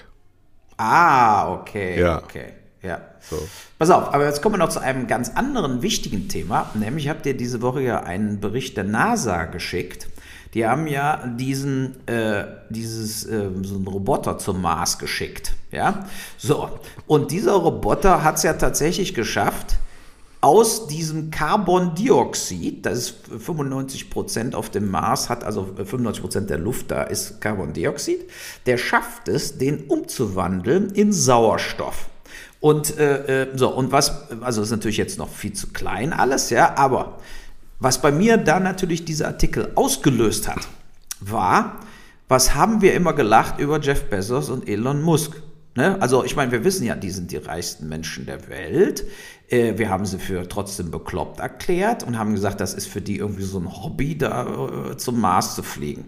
Ah, 0.78 1.52
okay. 1.54 2.00
Ja. 2.00 2.20
Okay. 2.20 2.54
Ja. 2.84 3.02
So. 3.20 3.38
Pass 3.78 3.90
auf, 3.90 4.14
aber 4.14 4.26
jetzt 4.26 4.42
kommen 4.42 4.56
wir 4.56 4.60
noch 4.60 4.70
zu 4.70 4.80
einem 4.80 5.08
ganz 5.08 5.32
anderen 5.36 5.82
wichtigen 5.82 6.30
Thema. 6.30 6.70
Nämlich 6.76 7.10
habt 7.10 7.26
ihr 7.26 7.36
diese 7.36 7.62
Woche 7.62 7.82
ja 7.82 8.02
einen 8.04 8.40
Bericht 8.40 8.78
der 8.78 8.86
NASA 8.86 9.46
geschickt. 9.46 10.08
Die 10.54 10.66
haben 10.66 10.88
ja 10.88 11.28
diesen, 11.28 12.08
äh, 12.08 12.46
dieses, 12.70 13.26
äh, 13.26 13.50
so 13.64 13.76
einen 13.76 13.88
Roboter 13.88 14.38
zum 14.38 14.62
Mars 14.62 14.98
geschickt. 14.98 15.54
Ja. 15.72 16.06
So. 16.38 16.70
Und 17.06 17.32
dieser 17.32 17.54
Roboter 17.54 18.24
hat 18.24 18.38
es 18.38 18.44
ja 18.44 18.54
tatsächlich 18.54 19.14
geschafft, 19.14 19.78
aus 20.42 20.88
diesem 20.88 21.32
Carbondioxid, 21.32 22.86
das 22.86 22.98
ist 22.98 23.16
95 23.28 24.10
Prozent 24.10 24.56
auf 24.56 24.70
dem 24.70 24.90
Mars, 24.90 25.28
hat 25.28 25.44
also 25.44 25.68
95 25.76 26.22
Prozent 26.22 26.50
der 26.50 26.58
Luft, 26.58 26.92
da 26.92 27.04
ist 27.04 27.42
Carbondioxid, 27.42 28.30
der 28.66 28.78
schafft 28.78 29.28
es, 29.28 29.58
den 29.58 29.86
umzuwandeln 29.88 30.92
in 30.92 31.12
Sauerstoff. 31.12 32.10
Und 32.62 32.98
äh, 32.98 33.44
äh, 33.44 33.48
so, 33.58 33.70
und 33.70 33.92
was, 33.92 34.32
also 34.42 34.62
ist 34.62 34.72
natürlich 34.72 34.98
jetzt 34.98 35.18
noch 35.18 35.30
viel 35.30 35.54
zu 35.54 35.68
klein 35.68 36.14
alles, 36.14 36.50
ja, 36.50 36.78
aber 36.78 37.18
was 37.80 38.02
bei 38.02 38.12
mir 38.12 38.38
da 38.38 38.60
natürlich 38.60 39.06
dieser 39.06 39.28
Artikel 39.28 39.72
ausgelöst 39.76 40.48
hat, 40.48 40.68
war, 41.20 41.80
was 42.28 42.54
haben 42.56 42.82
wir 42.82 42.94
immer 42.94 43.14
gelacht 43.14 43.60
über 43.60 43.80
Jeff 43.80 44.10
Bezos 44.10 44.50
und 44.50 44.68
Elon 44.68 45.02
Musk? 45.02 45.42
Ne? 45.76 46.02
Also 46.02 46.24
ich 46.24 46.36
meine, 46.36 46.52
wir 46.52 46.64
wissen 46.64 46.86
ja, 46.86 46.96
die 46.96 47.10
sind 47.10 47.32
die 47.32 47.38
reichsten 47.38 47.88
Menschen 47.88 48.26
der 48.26 48.50
Welt. 48.50 49.06
Äh, 49.50 49.78
wir 49.78 49.90
haben 49.90 50.06
sie 50.06 50.20
für 50.20 50.48
trotzdem 50.48 50.92
bekloppt 50.92 51.40
erklärt 51.40 52.04
und 52.04 52.18
haben 52.18 52.34
gesagt, 52.34 52.60
das 52.60 52.74
ist 52.74 52.88
für 52.88 53.02
die 53.02 53.18
irgendwie 53.18 53.44
so 53.44 53.60
ein 53.60 53.84
Hobby, 53.84 54.18
da 54.18 54.92
äh, 54.92 54.98
zum 54.98 55.20
Mars 55.20 55.56
zu 55.56 55.64
fliegen. 55.64 56.06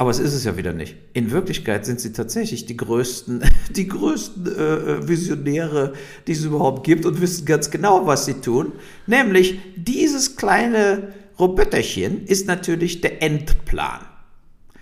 Aber 0.00 0.08
es 0.08 0.18
ist 0.18 0.32
es 0.32 0.44
ja 0.44 0.56
wieder 0.56 0.72
nicht. 0.72 0.96
In 1.12 1.30
Wirklichkeit 1.30 1.84
sind 1.84 2.00
sie 2.00 2.14
tatsächlich 2.14 2.64
die 2.64 2.74
größten, 2.78 3.42
die 3.76 3.86
größten 3.86 4.46
äh, 4.46 5.06
Visionäre, 5.06 5.92
die 6.26 6.32
es 6.32 6.42
überhaupt 6.42 6.84
gibt 6.84 7.04
und 7.04 7.20
wissen 7.20 7.44
ganz 7.44 7.70
genau, 7.70 8.06
was 8.06 8.24
sie 8.24 8.40
tun. 8.40 8.72
Nämlich 9.06 9.58
dieses 9.76 10.36
kleine 10.36 11.12
Roboterchen 11.38 12.24
ist 12.24 12.46
natürlich 12.46 13.02
der 13.02 13.22
Endplan. 13.22 14.00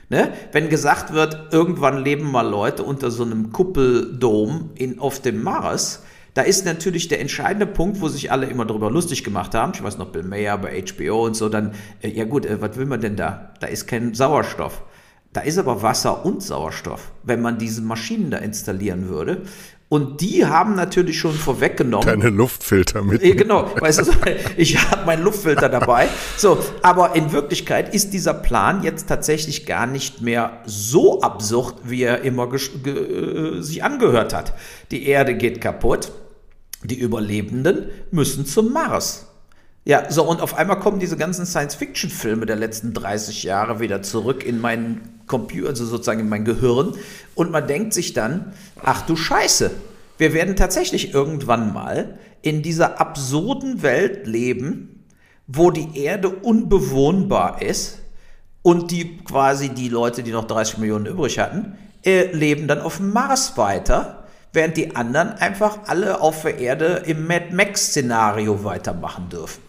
Ne? 0.09 0.33
Wenn 0.53 0.69
gesagt 0.69 1.13
wird, 1.13 1.53
irgendwann 1.53 2.05
leben 2.05 2.31
mal 2.31 2.49
Leute 2.49 2.85
unter 2.85 3.11
so 3.11 3.25
einem 3.25 3.51
Kuppeldom 3.51 4.71
in, 4.77 5.01
auf 5.01 5.21
dem 5.21 5.43
Mars, 5.43 6.05
da 6.35 6.43
ist 6.43 6.65
natürlich 6.65 7.09
der 7.09 7.21
entscheidende 7.21 7.67
Punkt, 7.67 8.01
wo 8.01 8.07
sich 8.07 8.31
alle 8.31 8.47
immer 8.47 8.65
darüber 8.65 8.89
lustig 8.89 9.25
gemacht 9.25 9.57
haben. 9.57 9.73
Ich 9.75 9.83
weiß 9.83 9.99
noch, 9.99 10.13
Bill 10.13 10.23
Mayer 10.23 10.57
bei 10.59 10.81
HBO 10.81 11.27
und 11.27 11.35
so, 11.35 11.49
dann, 11.49 11.73
äh, 12.03 12.09
ja 12.09 12.23
gut, 12.23 12.47
äh, 12.47 12.61
was 12.61 12.77
will 12.77 12.87
man 12.87 13.01
denn 13.01 13.17
da? 13.17 13.55
Da 13.59 13.67
ist 13.67 13.89
kein 13.89 14.15
Sauerstoff. 14.15 14.85
Da 15.33 15.43
ist 15.43 15.59
aber 15.59 15.83
Wasser 15.83 16.25
und 16.25 16.43
Sauerstoff, 16.43 17.13
wenn 17.23 17.43
man 17.43 17.59
diese 17.59 17.83
Maschinen 17.83 18.31
da 18.31 18.39
installieren 18.39 19.09
würde. 19.09 19.43
Und 19.91 20.21
die 20.21 20.45
haben 20.45 20.75
natürlich 20.75 21.19
schon 21.19 21.33
vorweggenommen. 21.33 22.07
Keine 22.07 22.29
Luftfilter 22.29 23.03
mit. 23.03 23.23
Genau, 23.23 23.71
weißt 23.81 24.01
du, 24.01 24.13
ich 24.59 24.79
habe 24.91 25.07
meinen 25.07 25.25
Luftfilter 25.25 25.71
dabei. 25.71 26.09
So, 26.37 26.59
aber 26.83 27.17
in 27.17 27.33
Wirklichkeit 27.33 27.95
ist 27.95 28.13
dieser 28.13 28.35
Plan 28.35 28.83
jetzt 28.83 29.09
tatsächlich 29.09 29.65
gar 29.65 29.87
nicht 29.87 30.21
mehr 30.21 30.61
so 30.67 31.23
absurd, 31.23 31.77
wie 31.85 32.03
er 32.03 32.21
immer 32.21 32.53
äh, 32.53 33.63
sich 33.63 33.83
angehört 33.83 34.35
hat. 34.35 34.53
Die 34.91 35.07
Erde 35.07 35.35
geht 35.35 35.63
kaputt, 35.63 36.13
die 36.85 36.99
Überlebenden 36.99 37.87
müssen 38.11 38.45
zum 38.45 38.73
Mars. 38.73 39.28
Ja, 39.89 40.11
so 40.11 40.23
und 40.23 40.43
auf 40.43 40.55
einmal 40.55 40.81
kommen 40.81 40.99
diese 40.99 41.17
ganzen 41.17 41.47
Science-Fiction-Filme 41.47 42.45
der 42.45 42.57
letzten 42.57 42.93
30 42.93 43.43
Jahre 43.43 43.81
wieder 43.81 44.03
zurück 44.03 44.45
in 44.45 44.61
meinen 44.61 45.23
Computer, 45.27 45.71
also 45.71 45.87
sozusagen 45.87 46.21
in 46.21 46.29
mein 46.29 46.45
Gehirn 46.45 46.93
und 47.35 47.51
man 47.51 47.67
denkt 47.67 47.95
sich 47.95 48.13
dann, 48.13 48.53
ach 48.83 49.07
du 49.07 49.17
Scheiße, 49.17 49.71
wir 50.19 50.35
werden 50.35 50.57
tatsächlich 50.57 51.15
irgendwann 51.15 51.73
mal 51.73 52.19
in 52.43 52.63
dieser 52.63 53.01
absurden 53.01 53.81
Welt 53.81 54.27
leben, 54.27 55.07
wo 55.47 55.71
die 55.71 55.99
Erde 55.99 56.29
unbewohnbar 56.29 57.63
ist 57.63 58.01
und 58.61 58.91
die 58.91 59.17
quasi 59.25 59.71
die 59.71 59.89
Leute, 59.89 60.23
die 60.23 60.33
noch 60.33 60.47
30 60.47 60.77
Millionen 60.77 61.07
übrig 61.07 61.39
hatten, 61.39 61.79
äh, 62.05 62.31
leben 62.33 62.69
dann 62.69 62.83
auf 62.83 62.99
dem 62.99 63.15
Mars 63.15 63.57
weiter, 63.57 64.27
während 64.53 64.77
die 64.77 64.95
anderen 64.97 65.31
einfach 65.31 65.79
alle 65.87 66.21
auf 66.21 66.43
der 66.43 66.59
Erde 66.59 67.05
im 67.07 67.27
Mad 67.27 67.55
Max-Szenario 67.55 68.65
weitermachen 68.65 69.31
dürfen. 69.31 69.68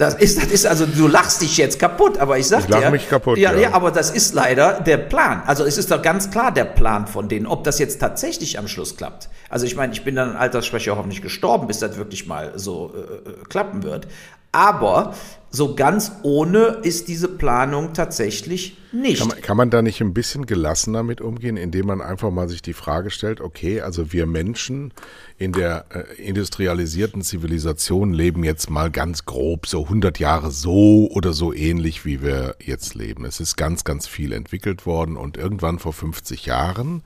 Das 0.00 0.14
ist, 0.14 0.38
das 0.42 0.46
ist, 0.46 0.66
also 0.66 0.86
du 0.86 1.06
lachst 1.06 1.42
dich 1.42 1.58
jetzt 1.58 1.78
kaputt, 1.78 2.16
aber 2.16 2.38
ich 2.38 2.48
sag 2.48 2.60
Ich 2.60 2.68
lach 2.68 2.80
dir. 2.80 2.90
mich 2.90 3.06
kaputt, 3.06 3.36
ja, 3.36 3.52
ja. 3.52 3.58
ja, 3.58 3.72
aber 3.74 3.90
das 3.90 4.10
ist 4.10 4.32
leider 4.32 4.80
der 4.80 4.96
Plan. 4.96 5.42
Also 5.44 5.66
es 5.66 5.76
ist 5.76 5.90
doch 5.90 6.00
ganz 6.00 6.30
klar 6.30 6.52
der 6.52 6.64
Plan 6.64 7.06
von 7.06 7.28
denen, 7.28 7.46
ob 7.46 7.64
das 7.64 7.78
jetzt 7.78 8.00
tatsächlich 8.00 8.58
am 8.58 8.66
Schluss 8.66 8.96
klappt. 8.96 9.28
Also 9.50 9.66
ich 9.66 9.76
meine, 9.76 9.92
ich 9.92 10.04
bin 10.04 10.14
dann 10.14 10.30
an 10.30 10.36
Altersschwäche 10.36 10.96
hoffentlich 10.96 11.22
gestorben, 11.22 11.66
bis 11.66 11.80
das 11.80 11.96
wirklich 11.96 12.26
mal 12.26 12.58
so 12.58 12.94
äh, 12.94 13.30
äh, 13.30 13.32
klappen 13.48 13.82
wird. 13.82 14.06
Aber 14.52 15.14
so 15.50 15.74
ganz 15.74 16.12
ohne 16.22 16.78
ist 16.82 17.08
diese 17.08 17.28
Planung 17.28 17.92
tatsächlich 17.92 18.76
nicht. 18.92 19.18
Kann 19.18 19.28
man, 19.28 19.40
kann 19.40 19.56
man 19.56 19.70
da 19.70 19.82
nicht 19.82 20.00
ein 20.00 20.14
bisschen 20.14 20.46
gelassener 20.46 21.02
mit 21.02 21.20
umgehen, 21.20 21.56
indem 21.56 21.86
man 21.86 22.00
einfach 22.00 22.30
mal 22.30 22.48
sich 22.48 22.62
die 22.62 22.72
Frage 22.72 23.10
stellt, 23.10 23.40
okay, 23.40 23.80
also 23.80 24.12
wir 24.12 24.26
Menschen 24.26 24.92
in 25.38 25.52
der 25.52 25.86
äh, 25.90 26.22
industrialisierten 26.22 27.22
Zivilisation 27.22 28.12
leben 28.12 28.44
jetzt 28.44 28.70
mal 28.70 28.90
ganz 28.90 29.24
grob 29.24 29.66
so 29.66 29.84
100 29.84 30.18
Jahre 30.18 30.50
so 30.50 31.08
oder 31.10 31.32
so 31.32 31.52
ähnlich, 31.52 32.04
wie 32.04 32.22
wir 32.22 32.56
jetzt 32.60 32.94
leben. 32.94 33.24
Es 33.24 33.40
ist 33.40 33.56
ganz, 33.56 33.84
ganz 33.84 34.06
viel 34.06 34.32
entwickelt 34.32 34.86
worden 34.86 35.16
und 35.16 35.36
irgendwann 35.36 35.78
vor 35.78 35.92
50 35.92 36.46
Jahren 36.46 37.02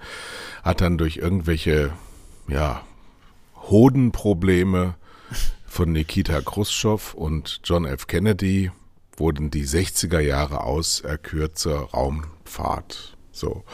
hat 0.63 0.81
dann 0.81 0.99
durch 0.99 1.17
irgendwelche, 1.19 1.93
ja, 2.49 2.83
Hodenprobleme 3.57 4.95
von 5.67 5.93
Nikita 5.93 6.41
Khrushchev 6.41 7.15
und 7.17 7.61
John 7.65 7.85
F. 7.85 8.07
Kennedy 8.07 8.71
wurden 9.17 9.51
die 9.51 9.67
60er 9.67 10.21
Jahre 10.21 10.63
auserkürt 10.63 11.59
zur 11.59 11.91
Raumfahrt. 11.91 13.17
So. 13.33 13.65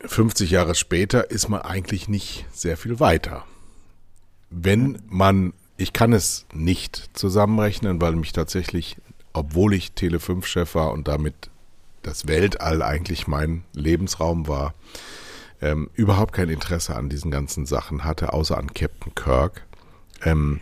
50 0.00 0.50
Jahre 0.50 0.74
später 0.74 1.30
ist 1.30 1.48
man 1.48 1.62
eigentlich 1.62 2.08
nicht 2.08 2.46
sehr 2.52 2.76
viel 2.76 3.00
weiter. 3.00 3.44
Wenn 4.50 5.02
man, 5.08 5.52
ich 5.76 5.92
kann 5.92 6.12
es 6.12 6.46
nicht 6.52 7.10
zusammenrechnen, 7.14 8.00
weil 8.00 8.14
mich 8.14 8.32
tatsächlich, 8.32 8.96
obwohl 9.32 9.74
ich 9.74 9.92
Tele 9.92 10.20
5 10.20 10.46
Chef 10.46 10.74
war 10.74 10.92
und 10.92 11.08
damit 11.08 11.50
das 12.02 12.28
Weltall 12.28 12.82
eigentlich 12.82 13.26
mein 13.26 13.64
Lebensraum 13.72 14.46
war, 14.46 14.74
ähm, 15.60 15.90
überhaupt 15.94 16.32
kein 16.32 16.48
Interesse 16.48 16.96
an 16.96 17.08
diesen 17.08 17.30
ganzen 17.30 17.66
Sachen 17.66 18.04
hatte, 18.04 18.32
außer 18.32 18.56
an 18.58 18.74
Captain 18.74 19.14
Kirk 19.14 19.66
ähm, 20.22 20.60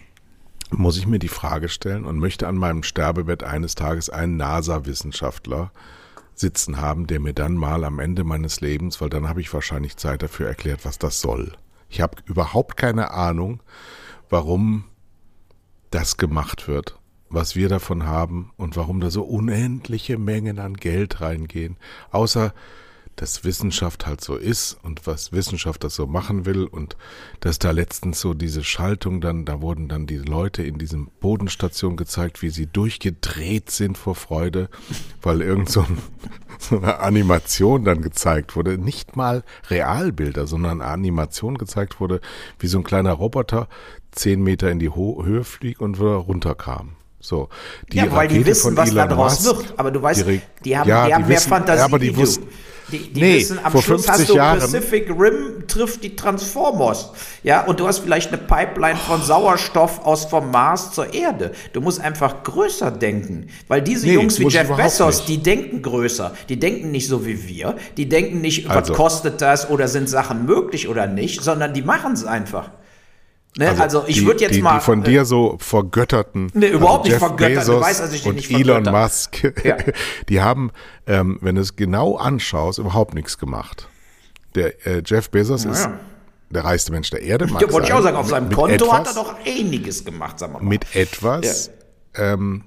muss 0.71 0.99
ich 0.99 1.07
mir 1.07 1.19
die 1.19 1.29
Frage 1.29 1.69
stellen 1.69 2.05
und 2.05 2.19
möchte 2.19 2.49
an 2.49 2.57
meinem 2.57 2.83
Sterbebett 2.83 3.43
eines 3.45 3.75
Tages 3.75 4.11
einen 4.11 4.37
NASA-Wissenschaftler 4.37 5.71
sitzen 6.35 6.81
haben, 6.81 7.07
der 7.07 7.21
mir 7.21 7.33
dann 7.33 7.55
mal 7.55 7.85
am 7.85 7.99
Ende 7.99 8.25
meines 8.25 8.61
Lebens, 8.61 9.01
weil 9.01 9.09
dann 9.09 9.29
habe 9.29 9.41
ich 9.41 9.53
wahrscheinlich 9.55 9.97
Zeit 9.97 10.23
dafür 10.23 10.49
erklärt, 10.49 10.85
was 10.85 10.99
das 10.99 11.21
soll. 11.21 11.53
Ich 11.89 12.01
habe 12.01 12.17
überhaupt 12.25 12.77
keine 12.77 13.13
Ahnung, 13.13 13.63
warum 14.31 14.85
das 15.91 16.17
gemacht 16.17 16.67
wird, 16.67 16.99
was 17.29 17.55
wir 17.55 17.69
davon 17.69 18.05
haben 18.05 18.53
und 18.57 18.77
warum 18.77 19.01
da 19.01 19.11
so 19.11 19.23
unendliche 19.23 20.19
Mengen 20.19 20.59
an 20.59 20.75
Geld 20.75 21.21
reingehen, 21.21 21.77
außer 22.11 22.53
dass 23.17 23.45
Wissenschaft 23.45 24.07
halt 24.07 24.21
so 24.21 24.37
ist 24.37 24.77
und 24.83 25.07
was 25.07 25.33
Wissenschaft 25.33 25.85
das 25.85 25.95
so 25.95 26.07
machen 26.07 26.47
will 26.47 26.65
und 26.65 26.97
dass 27.41 27.59
da 27.59 27.71
letztens 27.71 28.21
so 28.21 28.35
diese 28.35 28.65
Schaltung 28.65 29.21
dann, 29.21 29.45
da 29.45 29.61
wurden 29.61 29.89
dann 29.89 30.07
die 30.07 30.17
Leute 30.17 30.63
in 30.63 30.79
diesem 30.79 31.09
Bodenstation 31.21 31.97
gezeigt, 31.97 32.43
wie 32.43 32.51
sie 32.51 32.67
durchgedreht 32.67 33.71
sind 33.71 33.97
vor 33.99 34.15
Freude, 34.15 34.69
weil 35.23 35.43
irgend 35.43 35.69
so, 35.71 35.81
ein, 35.81 35.99
so 36.59 36.79
eine 36.79 36.99
Animation 36.99 37.85
dann 37.85 38.03
gezeigt 38.03 38.57
wurde, 38.57 38.79
nicht 38.79 39.17
mal 39.17 39.45
Realbilder, 39.71 40.47
sondern 40.47 40.81
eine 40.81 40.91
Animation 40.91 41.57
gezeigt 41.59 42.01
wurde, 42.01 42.21
wie 42.59 42.67
so 42.67 42.79
ein 42.79 42.85
kleiner 42.85 43.13
Roboter 43.13 43.69
zehn 44.13 44.43
Meter 44.43 44.71
in 44.71 44.79
die 44.79 44.91
Ho 44.91 45.23
Höhe 45.25 45.45
fliegt 45.45 45.81
und 45.81 45.99
wieder 45.99 46.15
runterkam. 46.15 46.97
So, 47.25 47.49
die 47.91 47.97
ja, 47.97 48.05
weil 48.11 48.27
Rakete 48.27 48.41
die 48.41 48.47
wissen, 48.47 48.77
was 48.77 48.91
Elon 48.91 49.09
daraus 49.09 49.43
Musk, 49.43 49.59
wird. 49.59 49.79
Aber 49.79 49.91
du 49.91 50.03
weißt, 50.03 50.27
die, 50.27 50.43
die 50.63 50.77
haben, 50.77 50.89
ja, 50.89 51.07
die 51.07 51.15
haben 51.15 51.23
die 51.23 51.29
mehr 51.29 51.39
wissen, 51.39 51.49
Fantasie. 51.49 51.79
Ja, 51.79 51.85
aber 51.87 51.99
die 51.99 52.15
wussten, 52.15 52.47
die, 52.99 53.13
die 53.13 53.21
nee, 53.21 53.37
wissen, 53.37 53.59
am 53.63 53.73
vor 53.73 53.83
Schluss 53.83 54.07
50 54.07 54.13
hast 54.13 54.29
du 54.31 54.37
Jahren, 54.37 54.59
Pacific 54.61 55.09
Rim 55.11 55.65
trifft 55.67 56.03
die 56.05 56.15
Transformers. 56.17 57.11
Ja, 57.43 57.65
und 57.65 57.81
du 57.81 57.87
hast 57.87 57.99
vielleicht 57.99 58.29
eine 58.29 58.39
Pipeline 58.39 58.97
von 58.97 59.23
Sauerstoff 59.23 60.05
aus 60.05 60.25
vom 60.27 60.51
Mars 60.51 60.93
zur 60.93 61.13
Erde. 61.13 61.53
Du 61.73 61.81
musst 61.81 62.01
einfach 62.01 62.43
größer 62.45 62.91
denken. 62.91 63.49
Weil 63.69 63.83
diese 63.83 64.07
Nee, 64.07 64.15
Jungs 64.15 64.39
wie 64.39 64.47
Jeff 64.49 64.69
Bezos, 64.77 65.17
nicht. 65.19 65.29
die 65.29 65.43
denken 65.43 65.83
größer. 65.83 66.33
Die 66.49 66.59
denken 66.59 66.91
nicht 66.91 67.09
so 67.09 67.27
wie 67.27 67.49
wir. 67.49 67.77
Die 67.97 68.09
denken 68.09 68.41
nicht, 68.41 68.71
Also. 68.71 68.91
was 68.93 68.97
kostet 68.97 69.41
das 69.41 69.69
oder 69.71 69.89
sind 69.89 70.09
Sachen 70.09 70.47
möglich 70.47 70.89
oder 70.89 71.07
nicht, 71.07 71.43
sondern 71.43 71.75
die 71.75 71.83
machen 71.83 72.13
es 72.13 72.25
einfach. 72.25 72.71
Ne? 73.57 73.71
Also, 73.81 74.05
ich 74.07 74.17
die- 74.19 74.27
würde 74.27 74.41
jetzt 74.41 74.55
die, 74.57 74.63
mal. 74.63 74.79
Die 74.79 74.85
von 74.85 75.03
äh, 75.03 75.05
dir 75.07 75.25
so 75.25 75.57
vergötterten. 75.61 76.51
Nee, 76.55 76.69
überhaupt 76.69 77.05
nicht 77.05 77.13
Jeff 77.13 77.21
vergöttert. 77.21 77.67
Du 77.69 77.73
Bezos 77.73 77.83
weißt, 77.83 78.01
dass 78.01 78.13
ich 78.13 78.27
und 78.27 78.35
nicht 78.37 78.51
Elon. 78.51 78.83
Musk, 78.85 79.55
Ja. 79.65 79.77
die 80.29 80.41
haben, 80.43 80.71
ähm, 81.07 81.39
wenn 81.41 81.55
du 81.55 81.61
es 81.61 81.77
genau 81.77 82.17
anschaust, 82.17 82.79
überhaupt 82.79 83.15
nichts 83.15 83.39
gemacht. 83.39 83.89
Der 84.57 84.87
äh, 84.87 85.03
Jeff 85.07 85.31
Bezos 85.31 85.65
ist 85.65 85.85
ja. 85.85 85.99
der 86.51 86.65
reichste 86.65 86.91
Mensch 86.93 87.11
der 87.11 87.23
Erde. 87.23 87.47
Ja, 87.47 87.73
wollte 87.73 87.87
ich 87.89 87.93
auch 87.93 88.03
sagen, 88.03 88.17
auf 88.17 88.29
seinem 88.29 88.49
Mit 88.49 88.57
Konto 88.57 88.93
hat 88.93 89.07
er 89.07 89.11
etwas- 89.11 89.15
doch 89.15 89.35
einiges 89.47 90.05
gemacht, 90.05 90.39
sagen 90.39 90.55
wir 90.55 90.61
mal. 90.61 90.69
mit 90.69 90.95
etwas, 90.97 91.71
ähm, 92.17 92.65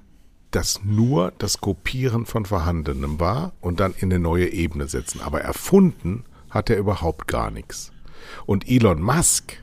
das 0.51 0.79
nur 0.85 1.33
das 1.37 1.59
Kopieren 1.59 2.25
von 2.25 2.45
Vorhandenem 2.45 3.19
war 3.19 3.51
und 3.59 3.81
dann 3.81 3.93
in 3.97 4.11
eine 4.11 4.19
neue 4.19 4.47
Ebene 4.47 4.87
setzen. 4.87 5.19
Aber 5.21 5.41
erfunden 5.41 6.23
hat 6.49 6.69
er 6.69 6.77
überhaupt 6.77 7.27
gar 7.27 7.51
nichts. 7.51 7.91
Und 8.45 8.69
Elon 8.69 9.01
Musk 9.01 9.57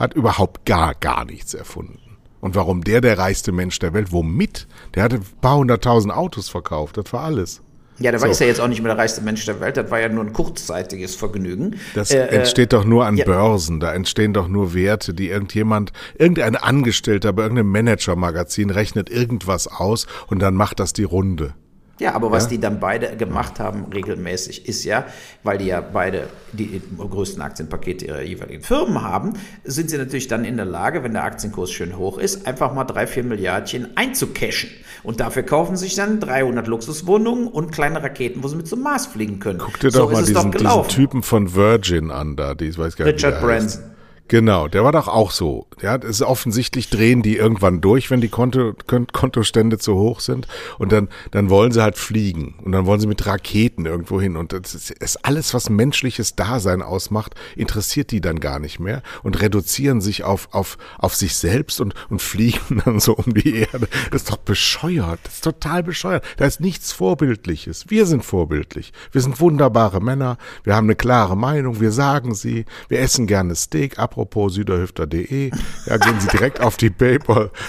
hat 0.00 0.14
überhaupt 0.14 0.66
gar, 0.66 0.94
gar 0.94 1.24
nichts 1.24 1.54
erfunden. 1.54 1.98
Und 2.40 2.54
warum 2.54 2.82
der 2.82 3.00
der 3.02 3.18
reichste 3.18 3.52
Mensch 3.52 3.78
der 3.78 3.92
Welt? 3.92 4.12
Womit? 4.12 4.66
Der 4.94 5.02
hatte 5.04 5.16
ein 5.16 5.26
paar 5.42 5.58
hunderttausend 5.58 6.12
Autos 6.12 6.48
verkauft, 6.48 6.96
das 6.96 7.12
war 7.12 7.24
alles. 7.24 7.62
Ja, 7.98 8.10
der 8.10 8.18
So. 8.18 8.26
ist 8.28 8.40
ja 8.40 8.46
jetzt 8.46 8.62
auch 8.62 8.68
nicht 8.68 8.80
mehr 8.82 8.94
der 8.94 8.98
reichste 9.02 9.20
Mensch 9.20 9.44
der 9.44 9.60
Welt. 9.60 9.76
Das 9.76 9.90
war 9.90 10.00
ja 10.00 10.08
nur 10.08 10.24
ein 10.24 10.32
kurzzeitiges 10.32 11.16
Vergnügen. 11.16 11.76
Das 11.94 12.10
Äh, 12.10 12.20
äh, 12.20 12.28
entsteht 12.28 12.72
doch 12.72 12.86
nur 12.86 13.04
an 13.04 13.18
ja. 13.18 13.26
Börsen, 13.26 13.78
da 13.78 13.92
entstehen 13.92 14.32
doch 14.32 14.48
nur 14.48 14.72
Werte, 14.72 15.12
die 15.12 15.28
irgendjemand, 15.28 15.92
irgendein 16.18 16.56
Angestellter 16.56 17.34
bei 17.34 17.42
irgendeinem 17.42 17.70
Manager-Magazin 17.72 18.70
rechnet 18.70 19.10
irgendwas 19.10 19.68
aus 19.68 20.06
und 20.28 20.38
dann 20.40 20.54
macht 20.54 20.80
das 20.80 20.94
die 20.94 21.04
Runde. 21.04 21.52
Ja, 22.00 22.14
aber 22.14 22.30
was 22.30 22.44
Ja. 22.44 22.48
die 22.50 22.58
dann 22.60 22.80
beide 22.80 23.16
gemacht 23.16 23.60
haben, 23.60 23.86
regelmäßig, 23.92 24.66
ist 24.66 24.84
ja, 24.84 25.04
weil 25.42 25.58
die 25.58 25.66
ja 25.66 25.80
beide 25.80 26.28
die 26.52 26.80
größten 26.98 27.42
Aktienpakete 27.42 28.06
ihrer 28.06 28.22
jeweiligen 28.22 28.62
Firmen 28.62 29.02
haben, 29.02 29.34
sind 29.64 29.90
sie 29.90 29.98
natürlich 29.98 30.26
dann 30.26 30.44
in 30.44 30.56
der 30.56 30.66
Lage, 30.66 31.04
wenn 31.04 31.12
der 31.12 31.24
Aktienkurs 31.24 31.70
schön 31.70 31.96
hoch 31.96 32.18
ist, 32.18 32.46
einfach 32.46 32.74
mal 32.74 32.84
drei, 32.84 33.06
vier 33.06 33.22
Milliardchen 33.22 33.96
einzucashen. 33.96 34.70
Und 35.02 35.20
dafür 35.20 35.42
kaufen 35.42 35.76
sich 35.76 35.94
dann 35.94 36.20
300 36.20 36.66
Luxuswohnungen 36.66 37.48
und 37.48 37.70
kleine 37.70 38.02
Raketen, 38.02 38.42
wo 38.42 38.48
sie 38.48 38.56
mit 38.56 38.68
zum 38.68 38.80
Mars 38.82 39.06
fliegen 39.06 39.38
können. 39.38 39.58
Guck 39.58 39.78
dir 39.80 39.90
so 39.90 40.00
doch 40.00 40.12
mal 40.12 40.22
es 40.22 40.32
doch 40.32 40.50
diesen, 40.50 40.52
diesen. 40.52 40.88
Typen 40.88 41.22
von 41.22 41.54
Virgin 41.54 42.10
an 42.10 42.36
da, 42.36 42.54
die 42.54 42.66
ich 42.66 42.78
weiß 42.78 42.96
gar 42.96 43.04
nicht, 43.04 43.14
Richard 43.14 43.42
der 43.42 43.48
heißt. 43.48 43.82
Genau, 44.30 44.68
der 44.68 44.84
war 44.84 44.92
doch 44.92 45.08
auch 45.08 45.32
so. 45.32 45.66
Ja, 45.82 45.96
es 45.96 46.04
ist 46.04 46.22
offensichtlich 46.22 46.88
drehen 46.88 47.20
die 47.20 47.34
irgendwann 47.36 47.80
durch, 47.80 48.12
wenn 48.12 48.20
die 48.20 48.28
Konto, 48.28 48.74
Kon- 48.86 49.08
Kontostände 49.08 49.76
zu 49.78 49.96
hoch 49.96 50.20
sind. 50.20 50.46
Und 50.78 50.92
dann, 50.92 51.08
dann 51.32 51.50
wollen 51.50 51.72
sie 51.72 51.82
halt 51.82 51.98
fliegen. 51.98 52.54
Und 52.64 52.70
dann 52.70 52.86
wollen 52.86 53.00
sie 53.00 53.08
mit 53.08 53.26
Raketen 53.26 53.86
irgendwo 53.86 54.20
hin. 54.20 54.36
Und 54.36 54.52
das 54.52 54.72
ist, 54.72 54.92
ist 54.92 55.24
alles, 55.24 55.52
was 55.52 55.68
menschliches 55.68 56.36
Dasein 56.36 56.80
ausmacht, 56.80 57.34
interessiert 57.56 58.12
die 58.12 58.20
dann 58.20 58.38
gar 58.38 58.60
nicht 58.60 58.78
mehr 58.78 59.02
und 59.24 59.40
reduzieren 59.42 60.00
sich 60.00 60.22
auf, 60.22 60.48
auf, 60.52 60.78
auf 60.98 61.16
sich 61.16 61.34
selbst 61.34 61.80
und, 61.80 61.94
und 62.08 62.22
fliegen 62.22 62.80
dann 62.84 63.00
so 63.00 63.16
um 63.16 63.34
die 63.34 63.56
Erde. 63.56 63.88
Das 64.12 64.22
ist 64.22 64.30
doch 64.30 64.36
bescheuert. 64.36 65.18
Das 65.24 65.34
ist 65.34 65.44
total 65.44 65.82
bescheuert. 65.82 66.22
Da 66.36 66.44
ist 66.44 66.60
nichts 66.60 66.92
Vorbildliches. 66.92 67.86
Wir 67.90 68.06
sind 68.06 68.24
vorbildlich. 68.24 68.92
Wir 69.10 69.22
sind 69.22 69.40
wunderbare 69.40 70.00
Männer. 70.00 70.38
Wir 70.62 70.76
haben 70.76 70.86
eine 70.86 70.94
klare 70.94 71.36
Meinung. 71.36 71.80
Wir 71.80 71.90
sagen 71.90 72.32
sie. 72.36 72.64
Wir 72.88 73.00
essen 73.00 73.26
gerne 73.26 73.56
Steak. 73.56 73.98
Apropos 73.98 74.19
süderhüfter.de. 74.48 75.50
Ja, 75.86 75.96
gehen 75.96 76.20
Sie 76.20 76.28
direkt 76.28 76.60
auf 76.60 76.76
die 76.76 76.90
PayPal. 76.90 77.50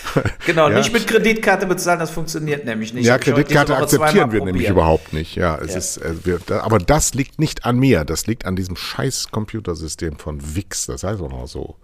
Genau, 0.46 0.70
ja. 0.70 0.78
nicht 0.78 0.92
mit 0.92 1.08
Kreditkarte 1.08 1.66
bezahlen, 1.68 2.00
das 2.00 2.10
funktioniert 2.12 2.66
nämlich 2.66 2.94
nicht. 2.94 3.06
Ja, 3.06 3.14
Hab 3.14 3.22
Kreditkarte 3.22 3.76
akzeptieren 3.78 4.32
wir 4.32 4.40
nämlich 4.40 4.54
probiert. 4.56 4.72
überhaupt 4.72 5.14
nicht. 5.14 5.36
Ja, 5.36 5.58
es 5.58 5.72
Ja. 5.72 5.78
ist, 5.78 5.98
äh, 5.98 6.14
wir, 6.26 6.40
da, 6.46 6.62
aber 6.62 6.80
das 6.80 7.14
liegt 7.14 7.40
nicht 7.40 7.66
an 7.66 7.78
mir. 7.78 8.04
Das 8.06 8.28
liegt 8.28 8.46
an 8.46 8.56
diesem 8.56 8.76
scheiß 8.76 9.30
Computersystem 9.32 10.18
von 10.18 10.56
Wix. 10.56 10.88
Das 10.88 11.04
heißt 11.04 11.22
auch 11.22 11.30
noch 11.30 11.48
so. 11.48 11.76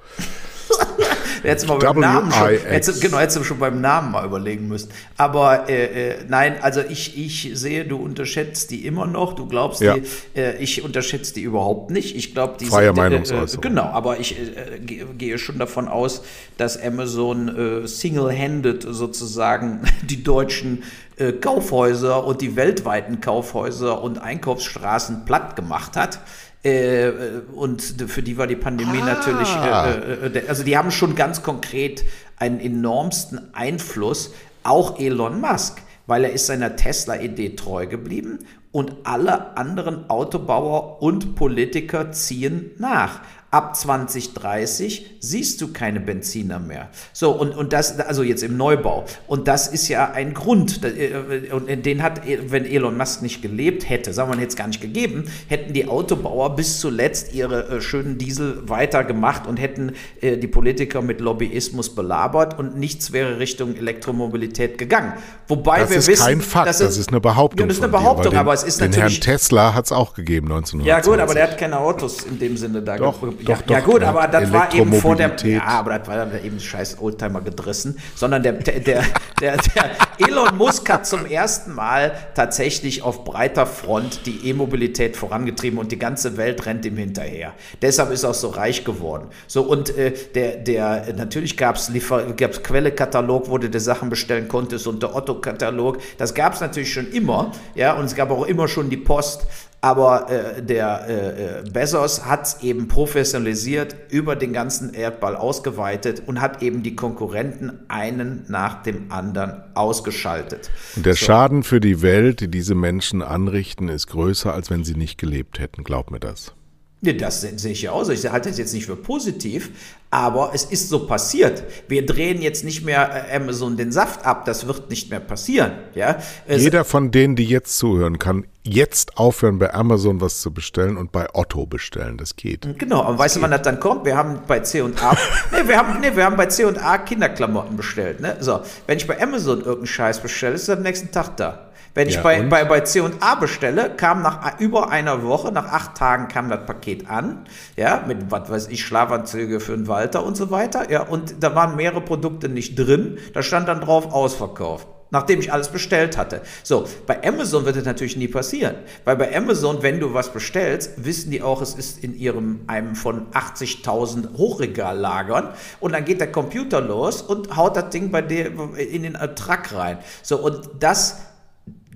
Hättest 1.44 1.68
du 1.68 1.74
mal 1.74 1.80
beim 1.80 2.00
Namen 2.00 2.32
schon, 2.32 2.48
hättest, 2.48 3.02
genau, 3.02 3.18
hättest 3.18 3.38
du 3.38 3.44
schon 3.44 3.60
beim 3.60 3.82
Namen 3.82 4.12
mal 4.12 4.26
überlegen 4.26 4.68
müssen. 4.68 4.90
Aber 5.16 5.70
äh, 5.70 6.12
äh, 6.12 6.16
nein, 6.28 6.56
also 6.62 6.82
ich, 6.88 7.18
ich 7.18 7.52
sehe, 7.54 7.86
du 7.86 7.98
unterschätzt 7.98 8.72
die 8.72 8.86
immer 8.86 9.06
noch. 9.06 9.34
Du 9.34 9.48
glaubst 9.48 9.82
Ja. 9.82 9.96
die, 9.96 10.04
äh, 10.40 10.58
ich 10.58 10.84
unterschätze 10.84 11.34
die 11.34 11.42
überhaupt 11.42 11.92
nicht. 11.92 12.16
Ich 12.16 12.34
glaube, 12.34 12.56
die 12.60 12.66
Freie 12.66 12.88
sind, 12.88 12.98
äh, 12.98 13.02
Meinungsäußerung. 13.02 13.62
Genau, 13.62 13.84
aber 13.84 14.20
ich 14.20 14.38
äh, 14.38 14.80
gehe, 14.80 15.06
gehe 15.06 15.38
schon 15.38 15.60
davon 15.60 15.88
aus, 15.88 16.24
dass 16.58 16.82
Amazon 16.82 17.84
äh, 17.84 17.88
single-handed 17.88 18.86
sozusagen 18.90 19.82
die 20.04 20.24
deutschen 20.24 20.84
äh, 21.18 21.34
Kaufhäuser 21.34 22.26
und 22.26 22.42
die 22.42 22.56
weltweiten 22.56 23.22
Kaufhäuser 23.22 24.02
und 24.02 24.20
Einkaufsstraßen 24.20 25.26
platt 25.26 25.56
gemacht 25.56 25.96
hat. 25.96 26.20
Äh, 26.68 27.08
äh, 27.08 27.42
und 27.56 27.82
für 27.82 28.22
die 28.22 28.38
war 28.38 28.48
die 28.48 28.58
Pandemie 28.58 29.00
Ah. 29.02 29.06
natürlich, 29.06 29.56
äh, 29.56 30.28
äh, 30.28 30.40
äh, 30.40 30.48
also 30.50 30.64
die 30.64 30.78
haben 30.78 30.92
schon 30.92 31.16
ganz 31.16 31.42
konkret 31.42 32.04
einen 32.38 32.60
enormsten 32.60 33.54
Einfluss, 33.54 34.34
auch 34.64 35.00
Elon 35.00 35.40
Musk, 35.40 35.82
weil 36.08 36.26
er 36.26 36.34
ist 36.34 36.48
seiner 36.48 36.76
Tesla-Idee 36.76 37.56
treu 37.56 37.88
geblieben 37.88 38.40
und 38.72 38.94
alle 39.06 39.56
anderen 39.56 40.10
Autobauer 40.10 41.02
und 41.02 41.36
Politiker 41.36 42.12
ziehen 42.12 42.72
nach. 42.78 43.22
Ab 43.50 43.78
2030 43.78 45.18
siehst 45.22 45.62
du 45.62 45.72
keine 45.72 46.02
Benziner 46.02 46.60
mehr. 46.60 46.90
So, 47.14 47.32
und, 47.32 47.56
und 47.56 47.72
das, 47.72 47.98
also 48.00 48.22
jetzt 48.22 48.44
im 48.44 48.58
Neubau. 48.58 49.06
Und 49.26 49.48
das 49.48 49.70
ist 49.70 49.88
ja 49.88 50.12
ein 50.12 50.34
Grund. 50.34 50.84
Da, 50.84 50.90
äh, 50.90 51.52
Und 51.52 51.68
den 51.86 52.04
hat, 52.04 52.28
äh, 52.28 52.52
wenn 52.52 52.66
Elon 52.66 52.98
Musk 52.98 53.22
nicht 53.22 53.42
gelebt 53.42 53.90
hätte, 53.90 54.12
sagen 54.12 54.34
wir 54.34 54.42
jetzt 54.42 54.58
gar 54.58 54.68
nicht 54.68 54.82
gegeben, 54.82 55.32
hätten 55.48 55.72
die 55.74 55.88
Autobauer 55.88 56.56
bis 56.58 56.82
zuletzt 56.82 57.34
ihre 57.34 57.70
äh, 57.70 57.82
schönen 57.82 58.18
Diesel 58.18 58.68
weitergemacht 58.68 59.48
und 59.48 59.58
hätten 59.58 59.94
äh, 60.20 60.38
die 60.38 60.48
Politiker 60.48 61.02
mit 61.02 61.22
Lobbyismus 61.22 61.96
belabert 61.96 62.60
und 62.60 62.78
nichts 62.78 63.14
wäre 63.14 63.40
Richtung 63.40 63.76
Elektromobilität 63.76 64.78
gegangen. 64.78 65.14
Wobei 65.48 65.80
Das 65.80 65.90
wir 65.90 65.98
ist 66.00 66.08
wissen, 66.08 66.26
kein 66.26 66.42
Fakt, 66.42 66.68
dass 66.68 66.80
das 66.80 66.98
ist 66.98 67.10
eine 67.10 67.22
Behauptung. 67.22 67.62
Ja, 67.62 67.68
das 67.68 67.78
ist 67.78 67.84
eine 67.84 67.92
von 67.92 68.00
dir, 68.00 68.04
Behauptung, 68.04 68.26
weil 68.26 68.32
den, 68.32 68.40
aber 68.40 68.54
es 68.54 68.64
ist 68.64 68.82
den 68.82 68.92
natürlich. 68.92 69.26
Herrn 69.26 69.38
Tesla 69.38 69.74
hat 69.74 69.86
es 69.86 69.92
auch 69.94 70.14
gegeben 70.14 70.48
1920. 70.48 70.86
Ja 70.86 71.00
gut, 71.00 71.20
aber 71.22 71.34
der 71.34 71.44
hat 71.44 71.58
keine 71.58 71.80
Autos 71.80 72.24
in 72.24 72.38
dem 72.40 72.58
Sinne 72.58 72.82
da. 72.82 72.98
Doch, 72.98 73.22
ge- 73.38 73.46
doch, 73.46 73.62
ja, 73.70 73.80
doch, 73.80 73.86
gut, 73.86 74.04
aber 74.04 74.28
das 74.28 74.52
war 74.52 74.74
eben 74.74 74.94
vor 74.94 75.16
der. 75.16 75.36
Ja, 75.44 75.64
aber 75.64 76.00
das 76.00 76.08
war 76.08 76.18
dann 76.18 76.44
eben 76.44 76.60
scheiß 76.60 76.98
Oldtimer 77.02 77.42
gedrissen, 77.42 77.98
sondern 78.16 78.44
der, 78.44 78.54
der, 78.54 78.80
der, 78.80 79.04
der, 79.40 79.58
der 79.58 80.28
Elon 80.28 80.58
Musk 80.58 80.90
hat 80.90 81.06
zum 81.06 81.26
ersten 81.26 81.74
Mal 81.76 82.12
tatsächlich 82.36 83.02
auf 83.04 83.24
breiter 83.24 83.66
Front 83.66 84.26
die 84.26 84.50
E-Mobilität 84.50 85.16
vorangetrieben 85.18 85.80
und 85.80 85.92
die 85.92 86.00
ganze 86.00 86.38
Welt 86.38 86.66
rennt 86.66 86.86
ihm 86.86 86.98
hinterher. 86.98 87.54
Deshalb 87.82 88.12
ist 88.12 88.24
er 88.24 88.32
auch 88.32 88.34
so 88.34 88.50
reich 88.50 88.84
geworden. 88.84 89.28
So 89.48 89.62
und 89.64 89.96
äh, 89.98 90.14
der, 90.36 90.58
der 90.58 91.14
natürlich 91.16 91.58
gab 91.58 91.76
es 91.76 91.92
gab's 92.38 92.64
Quellekatalog, 92.64 93.50
wo 93.50 93.58
du 93.58 93.70
dir 93.70 93.80
Sachen 93.80 94.10
bestellen 94.10 94.48
konntest 94.48 94.88
und 94.88 95.04
der 95.04 95.16
Otto-Katalog. 95.16 96.00
Das 96.18 96.34
gab 96.34 96.54
es 96.54 96.62
natürlich 96.62 96.92
schon 96.94 97.12
immer, 97.12 97.52
ja, 97.76 97.94
und 97.94 98.06
es 98.06 98.16
gab 98.16 98.32
auch 98.32 98.46
immer 98.46 98.68
schon 98.68 98.90
die 98.90 98.98
Post. 98.98 99.46
Aber 99.80 100.30
äh, 100.32 100.64
der 100.64 101.06
äh, 101.08 101.60
äh, 101.60 101.70
Bezos 101.72 102.26
hat 102.26 102.48
es 102.48 102.64
eben 102.64 102.88
professionalisiert, 102.88 103.96
über 104.10 104.36
den 104.36 104.52
ganzen 104.52 104.94
Erdball 104.94 105.36
ausgeweitet 105.36 106.24
und 106.26 106.42
hat 106.42 106.64
eben 106.64 106.82
die 106.82 106.96
Konkurrenten 106.96 107.80
einen 107.88 108.44
nach 108.48 108.82
dem 108.82 109.12
anderen 109.12 109.64
ausgeschaltet. 109.76 110.72
Und 110.96 111.06
der 111.06 111.16
Schaden 111.16 111.62
für 111.64 111.80
die 111.80 112.02
Welt, 112.02 112.40
die 112.40 112.48
diese 112.48 112.74
Menschen 112.74 113.22
anrichten, 113.22 113.88
ist 113.88 114.08
größer, 114.08 114.52
als 114.54 114.72
wenn 114.72 114.84
sie 114.84 114.96
nicht 114.96 115.20
gelebt 115.20 115.60
hätten. 115.60 115.84
Glaub 115.84 116.10
mir 116.10 116.20
das. 116.20 116.54
Ja, 117.02 117.14
das 117.14 117.42
se- 117.42 117.60
sehe 117.60 117.74
ich 117.74 117.84
ja 117.84 117.92
aus. 117.92 118.10
Ich 118.10 118.28
halte 118.32 118.50
das 118.50 118.58
jetzt 118.58 118.74
nicht 118.74 118.88
für 118.88 118.96
positiv, 118.96 119.70
aber 120.10 120.50
es 120.56 120.66
ist 120.66 120.90
so 120.90 121.06
passiert. 121.06 121.64
Wir 121.88 122.04
drehen 122.04 122.42
jetzt 122.42 122.66
nicht 122.66 122.84
mehr 122.84 123.28
äh, 123.32 123.36
Amazon 123.36 123.78
den 123.78 123.92
Saft 123.92 124.26
ab. 124.26 124.46
Das 124.46 124.66
wird 124.66 124.90
nicht 124.90 125.12
mehr 125.12 125.20
passieren. 125.20 125.74
Ja? 125.94 126.18
Jeder 126.50 126.84
von 126.84 127.12
denen, 127.12 127.36
die 127.36 127.46
jetzt 127.46 127.78
zuhören, 127.78 128.18
kann 128.18 128.48
jetzt 128.68 129.18
aufhören, 129.18 129.60
bei 129.60 129.74
Amazon 129.74 130.22
was 130.22 130.42
zu 130.42 130.54
bestellen 130.54 130.98
und 130.98 131.12
bei 131.12 131.28
Otto 131.34 131.66
bestellen. 131.66 132.18
Das 132.18 132.36
geht. 132.36 132.78
Genau, 132.78 133.04
aber 133.04 133.18
weißt 133.18 133.38
du, 133.38 133.42
wann 133.42 133.52
das 133.52 133.62
dann 133.62 133.80
kommt? 133.80 134.06
Wir 134.06 134.16
haben 134.18 134.40
bei 134.48 134.60
C&A, 134.60 134.86
nee, 135.52 135.68
wir 135.68 135.78
haben, 135.78 136.00
nee, 136.02 136.16
wir 136.16 136.26
haben 136.26 136.36
bei 136.36 136.48
C&A 136.48 136.98
Kinderklamotten 137.00 137.78
bestellt, 137.78 138.20
ne? 138.20 138.38
So, 138.40 138.62
wenn 138.86 138.98
ich 138.98 139.08
bei 139.08 139.22
Amazon 139.22 139.60
irgendeinen 139.60 139.88
Scheiß 139.88 140.20
bestelle, 140.22 140.56
ist 140.56 140.68
das 140.68 140.78
am 140.78 140.84
nächsten 140.84 141.12
Tag 141.12 141.38
da. 141.38 141.64
Wenn 141.94 142.10
ich 142.10 142.16
Ja, 142.16 142.22
bei, 142.22 142.42
und? 142.42 142.50
bei, 142.50 142.64
bei 142.64 142.82
C&A 142.82 143.36
bestelle, 143.36 143.90
kam 143.90 144.22
nach 144.22 144.60
über 144.60 144.92
einer 144.92 145.24
Woche, 145.24 145.52
nach 145.52 145.66
acht 145.72 145.96
Tagen 145.96 146.28
kam 146.28 146.48
das 146.50 146.64
Paket 146.66 147.10
an, 147.10 147.46
ja, 147.76 148.04
mit, 148.06 148.30
was 148.30 148.50
weiß 148.52 148.68
ich, 148.68 148.86
Schlafanzüge 148.86 149.60
für 149.60 149.76
den 149.76 149.88
Walter 149.88 150.24
und 150.24 150.38
so 150.38 150.52
weiter, 150.52 150.92
ja, 150.92 151.02
und 151.02 151.42
da 151.42 151.56
waren 151.56 151.76
mehrere 151.76 152.02
Produkte 152.02 152.50
nicht 152.50 152.78
drin, 152.78 153.18
da 153.34 153.42
stand 153.42 153.68
dann 153.68 153.82
drauf 153.82 154.14
ausverkauft. 154.14 154.88
Nachdem 155.10 155.40
ich 155.40 155.54
alles 155.54 155.70
bestellt 155.70 156.18
hatte. 156.18 156.42
So, 156.64 156.88
bei 157.06 157.24
Amazon 157.24 157.66
wird 157.66 157.78
das 157.78 157.86
natürlich 157.86 158.18
nie 158.18 158.28
passieren. 158.28 158.76
Weil 159.06 159.16
bei 159.16 159.36
Amazon, 159.36 159.82
wenn 159.82 160.00
du 160.00 160.14
was 160.14 160.34
bestellst, 160.34 160.92
wissen 160.98 161.32
die 161.32 161.42
auch, 161.42 161.62
es 161.62 161.76
ist 161.76 162.04
in 162.04 162.18
ihrem, 162.18 162.62
einem 162.68 162.96
von 162.96 163.28
80.000 163.32 164.38
Hochregal 164.38 164.98
lagern. 164.98 165.50
Und 165.80 165.94
dann 165.94 166.06
geht 166.06 166.20
der 166.20 166.32
Computer 166.32 166.82
los 166.82 167.22
und 167.22 167.56
haut 167.56 167.76
das 167.76 167.90
Ding 167.90 168.12
bei 168.12 168.22
dir 168.22 168.52
in 168.78 169.04
den 169.04 169.18
Truck 169.36 169.74
rein. 169.74 170.00
So, 170.24 170.38
und 170.38 170.70
das 170.80 171.18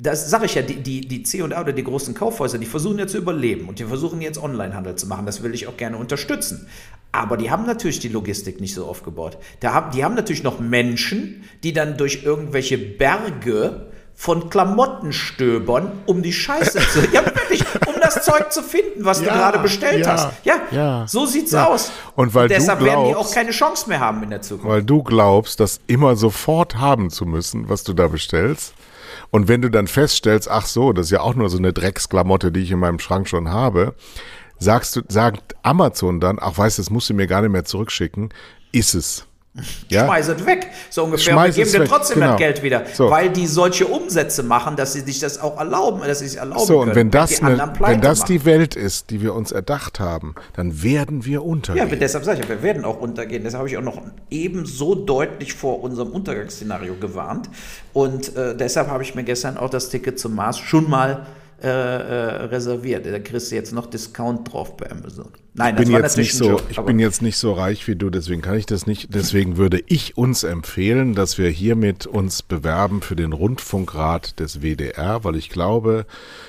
das 0.01 0.32
sage 0.32 0.45
ich 0.45 0.55
ja, 0.55 0.64
die, 0.64 0.82
die, 0.82 1.01
die 1.01 1.22
C&A 1.22 1.45
oder 1.45 1.74
die 1.74 1.84
großen 1.84 2.16
Kaufhäuser, 2.16 2.57
die 2.57 2.66
versuchen 2.66 2.97
ja 2.97 3.05
zu 3.05 3.20
überleben 3.20 3.70
und 3.70 3.78
die 3.78 3.86
versuchen 3.86 4.20
jetzt 4.20 4.41
Onlinehandel 4.41 4.95
zu 4.95 5.05
machen. 5.05 5.28
Das 5.28 5.43
will 5.43 5.53
ich 5.53 5.68
auch 5.68 5.78
gerne 5.78 5.97
unterstützen. 5.97 6.68
Aber 7.14 7.36
die 7.38 7.51
haben 7.51 7.66
natürlich 7.66 7.99
die 7.99 8.07
Logistik 8.07 8.62
nicht 8.62 8.74
so 8.74 8.86
aufgebaut. 8.86 9.38
Da 9.59 9.74
haben, 9.74 9.91
die 9.91 10.03
haben 10.05 10.16
natürlich 10.16 10.43
noch 10.43 10.59
Menschen, 10.59 11.43
die 11.64 11.74
dann 11.74 11.97
durch 11.97 12.24
irgendwelche 12.24 12.78
Berge 12.78 13.88
von 14.16 14.49
Klamotten 14.49 15.12
stöbern, 15.14 15.91
um 16.05 16.22
die 16.22 16.32
Scheiße 16.34 16.80
zu. 16.80 16.99
Ja, 17.12 17.26
wirklich, 17.26 17.64
um 17.88 17.95
das 18.01 18.24
Zeug 18.24 18.51
zu 18.51 18.62
finden, 18.62 19.03
was 19.03 19.20
du 19.20 19.26
Ja, 19.26 19.34
gerade 19.36 19.59
bestellt 19.59 20.05
ja, 20.05 20.12
hast. 20.14 20.30
Ja, 20.45 20.55
ja, 20.72 21.05
so 21.07 21.26
sieht's 21.26 21.53
aus. 21.53 21.91
Und 22.16 22.34
weil 22.34 22.47
du 22.47 22.53
deshalb 22.53 22.82
werden 22.84 23.05
die 23.05 23.12
glaubst- 23.12 23.32
auch 23.32 23.34
keine 23.36 23.51
Chance 23.51 23.89
mehr 23.89 23.99
haben 23.99 24.22
in 24.24 24.30
der 24.30 24.41
Zukunft. 24.41 24.70
Weil 24.70 24.84
du 24.84 25.01
glaubst, 25.03 25.59
das 25.59 25.82
immer 25.88 26.16
sofort 26.16 26.78
haben 26.78 27.09
zu 27.09 27.26
müssen, 27.26 27.68
was 27.68 27.84
du 27.84 27.93
da 27.93 28.07
bestellst. 28.07 28.74
Und 29.32 29.47
wenn 29.47 29.62
du 29.62 29.70
dann 29.70 29.88
feststellst, 29.88 30.49
ach 30.49 30.66
so, 30.66 30.93
das 30.93 31.07
ist 31.07 31.12
ja 31.12 31.22
auch 31.22 31.36
nur 31.36 31.49
so 31.49 31.57
eine 31.57 31.74
Drecksklamotte, 31.74 32.51
die 32.51 32.62
ich 32.62 32.72
in 32.72 32.80
meinem 32.80 32.99
Schrank 32.99 33.28
schon 33.28 33.49
habe, 33.49 33.95
sagst 34.62 34.95
du, 34.95 35.01
sagt 35.09 35.55
Amazon 35.64 36.20
dann, 36.20 36.38
ach 36.39 36.57
weißt 36.57 36.78
du, 36.78 36.82
das 36.84 36.89
musst 36.89 37.09
du 37.09 37.14
mir 37.14 37.28
gar 37.28 37.41
nicht 37.41 37.51
mehr 37.51 37.66
zurückschicken, 37.66 38.30
ist 38.72 38.93
es. 38.93 39.26
Ja? 39.89 40.05
Schmeiß 40.05 40.30
es 40.30 40.45
weg, 40.45 40.68
so 40.89 41.03
ungefähr. 41.03 41.34
Schmeiß 41.34 41.49
und 41.49 41.57
wir 41.57 41.66
geben 41.66 41.84
dir 41.84 41.89
trotzdem 41.89 42.20
genau. 42.20 42.32
das 42.32 42.38
Geld 42.39 42.64
wieder. 42.64 42.84
So. 42.93 43.09
Weil 43.09 43.30
die 43.30 43.47
solche 43.47 43.86
Umsätze 43.86 44.43
machen, 44.43 44.78
dass 44.78 44.93
sie 44.93 45.01
sich 45.01 45.20
das 45.20 45.41
auch 45.41 45.57
erlauben, 45.59 45.99
dass 46.07 46.20
sie 46.20 46.26
es 46.26 46.36
erlauben 46.36 46.66
So, 46.66 46.80
können. 46.80 46.91
und 46.91 46.95
wenn 46.95 47.12
das, 47.12 47.41
eine, 47.43 47.74
wenn 47.80 47.99
das 47.99 48.20
machen. 48.20 48.32
die 48.32 48.45
Welt 48.45 48.78
ist, 48.78 49.09
die 49.09 49.22
wir 49.22 49.36
uns 49.36 49.51
erdacht 49.51 49.99
haben, 49.99 50.36
dann 50.55 50.84
werden 50.84 51.26
wir 51.26 51.34
Ja, 51.34 51.39
untergehen. 51.41 51.99
deshalb 51.99 52.24
sage 52.24 52.39
ich, 52.39 52.45
ja, 52.45 52.49
wir 52.49 52.64
werden 52.64 52.86
auch 52.86 53.01
untergehen. 53.01 53.43
Deshalb 53.43 53.59
habe 53.59 53.70
ich 53.70 53.78
auch 53.78 53.82
noch 53.82 54.01
ebenso 54.30 54.95
deutlich 54.95 55.53
vor 55.53 55.84
unserem 55.84 56.12
Untergangsszenario 56.12 56.95
gewarnt. 56.95 57.49
Und 57.91 58.34
äh, 58.38 58.55
deshalb 58.55 58.88
habe 58.88 59.03
ich 59.03 59.16
mir 59.16 59.24
gestern 59.24 59.57
auch 59.57 59.70
das 59.70 59.89
Ticket 59.89 60.18
zum 60.18 60.34
Mars 60.34 60.59
schon 60.59 60.89
mal 60.89 61.12
äh, 61.12 61.41
äh, 61.68 62.45
reserviert. 62.45 63.05
Da 63.05 63.20
kriegst 63.20 63.51
du 63.51 63.55
jetzt 63.55 63.74
noch 63.74 63.86
Discount 63.88 64.51
drauf 64.51 64.78
bei 64.78 64.89
Amazon. 64.89 65.30
Nein, 65.53 65.76
ich 65.78 65.86
bin, 65.86 65.91
jetzt 65.91 66.18
nicht 66.18 66.34
so, 66.34 66.51
Joke, 66.51 66.64
ich 66.70 66.80
bin 66.80 66.97
jetzt 66.97 67.22
nicht 67.22 67.38
so 67.38 67.51
reich 67.51 67.86
wie 67.88 67.95
du, 67.95 68.09
deswegen 68.09 68.41
kann 68.41 68.55
ich 68.55 68.66
das 68.66 68.88
nicht. 68.88 69.14
Deswegen 69.14 69.57
würde 69.57 69.84
ich 69.88 70.18
uns 70.18 70.43
empfehlen, 70.43 71.14
dass 71.14 71.38
wir 71.38 71.49
hiermit 71.49 72.07
uns 72.07 72.41
bewerben 72.41 73.01
für 73.01 73.18
den 73.18 73.34
Rundfunkrat 73.34 74.39
des 74.39 74.62
WDR, 74.62 75.24
weil 75.24 75.36
ich 75.36 75.49
glaube, 75.49 76.05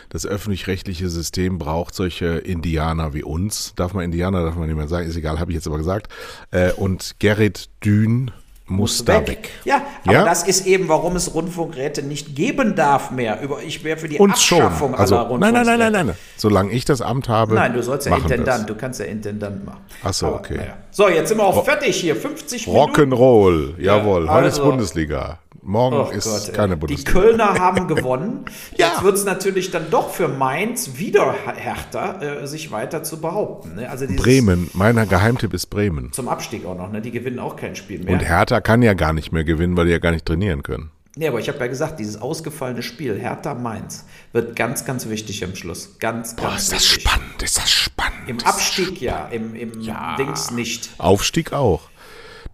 das 0.09 0.25
öffentlich-rechtliche 0.25 1.09
System 1.09 1.59
braucht 1.59 1.95
solche 1.95 2.27
Indianer 2.27 3.13
wie 3.13 3.25
uns. 3.25 3.75
Darf 3.75 3.93
man 3.95 4.05
Indianer, 4.05 4.45
darf 4.45 4.55
man 4.55 4.69
nicht 4.69 4.77
mehr 4.77 4.89
sagen, 4.89 5.09
ist 5.09 5.17
egal, 5.17 5.41
habe 5.41 5.51
ich 5.51 5.57
jetzt 5.57 5.67
aber 5.67 5.79
gesagt. 5.79 6.09
Äh, 6.53 6.73
und 6.73 7.17
Gerrit 7.19 7.71
Dün 7.85 8.31
muss 8.67 9.05
da 9.05 9.27
weg. 9.27 9.51
Ja, 9.65 9.83
aber 10.05 10.13
Ja? 10.13 10.25
das 10.25 10.45
ist 10.45 10.67
eben, 10.67 10.89
warum 10.89 11.17
es 11.17 11.35
Rundfunkräte 11.35 12.03
nicht 12.03 12.35
geben 12.37 12.75
darf 12.75 13.11
mehr. 13.11 13.41
Über, 13.43 13.63
ich 13.63 13.83
wäre 13.85 13.99
für 13.99 14.09
die 14.09 14.19
Uns 14.19 14.43
schon. 14.43 14.63
Abschaffung 14.63 14.95
Also, 14.95 15.17
aller 15.19 15.39
nein, 15.39 15.53
nein, 15.53 15.53
nein, 15.53 15.67
Rundfunkräte. 15.67 15.93
nein, 15.93 16.07
nein. 16.07 16.17
Solange 16.37 16.73
ich 16.73 16.85
das 16.85 17.01
Amt 17.03 17.29
habe. 17.29 17.55
Nein, 17.55 17.75
du 17.75 17.83
sollst 17.83 18.07
ja 18.07 18.17
Intendant, 18.17 18.47
Das. 18.61 18.67
du 18.67 18.75
kannst 18.75 19.01
ja 19.01 19.07
Intendant 19.07 19.65
machen. 19.67 19.81
Ach 20.03 20.15
so, 20.15 20.29
okay. 20.29 20.57
naja. 20.57 20.77
So, 20.91 21.09
jetzt 21.09 21.29
sind 21.29 21.39
wir 21.39 21.45
auch 21.45 21.65
fertig 21.65 21.97
hier, 21.97 22.17
50 22.17 22.67
Minuten. 22.67 22.93
Rock'n'Roll, 22.93 23.81
jawohl. 23.81 24.29
Heute 24.31 24.49
ist 24.49 24.59
also- 24.59 24.71
Bundesliga. 24.71 25.39
Morgen 25.65 25.97
Oh 25.97 26.11
ist 26.11 26.25
Gott, 26.25 26.55
keine 26.55 26.75
Die 26.75 26.81
Bundesliga. 26.81 27.13
Kölner 27.13 27.55
haben 27.59 27.87
gewonnen. 27.87 28.45
Ja. 28.77 28.89
Jetzt 28.89 29.03
wird 29.05 29.15
es 29.17 29.25
natürlich 29.25 29.71
dann 29.71 29.91
doch 29.91 30.11
für 30.11 30.27
Mainz 30.27 30.97
wieder 30.97 31.33
härter, 31.33 32.43
äh, 32.43 32.47
sich 32.49 32.73
weiter 32.73 33.05
zu 33.05 33.21
behaupten. 33.21 33.77
Ne? 33.77 33.89
Also 33.89 34.07
dieses 34.07 34.23
Bremen, 34.23 34.71
mein 34.75 34.97
Geheimtipp 35.09 35.55
ist 35.55 35.67
Bremen. 35.67 36.13
Zum 36.13 36.29
Abstieg 36.29 36.67
auch 36.67 36.77
noch, 36.77 36.91
ne? 36.91 37.01
Die 37.01 37.13
gewinnen 37.13 37.39
auch 37.39 37.55
kein 37.55 37.77
Spiel 37.77 38.03
mehr. 38.03 38.13
Und 38.15 38.21
Hertha 38.21 38.61
kann 38.61 38.83
ja 38.83 38.95
gar 38.95 39.13
nicht 39.13 39.31
mehr 39.31 39.45
gewinnen, 39.45 39.77
weil 39.77 39.87
die 39.87 39.93
ja 39.93 39.99
gar 39.99 40.11
nicht 40.11 40.27
trainieren 40.27 40.65
können. 40.65 40.91
Nee, 41.15 41.29
aber 41.29 41.39
ich 41.41 41.49
habe 41.49 41.59
ja 41.59 41.67
gesagt, 41.67 42.01
dieses 42.01 42.21
ausgefallene 42.21 42.83
Spiel, 42.83 43.19
Hertha-Mainz, 43.19 44.07
wird 44.33 44.57
ganz, 44.57 44.87
ganz 44.87 45.09
wichtig 45.11 45.45
am 45.45 45.55
Schluss. 45.55 45.99
Ganz, 45.99 46.37
ganz 46.37 46.73
wichtig. 46.73 47.05
ist 47.43 47.59
das 47.59 47.71
spannend. 47.71 48.13
Im 48.27 48.41
Abstieg 48.41 49.01
ja, 49.01 49.27
im, 49.27 49.55
im 49.55 49.73
Dings 50.19 50.51
nicht. 50.53 50.91
Aufstieg 50.99 51.53
auch. 51.53 51.83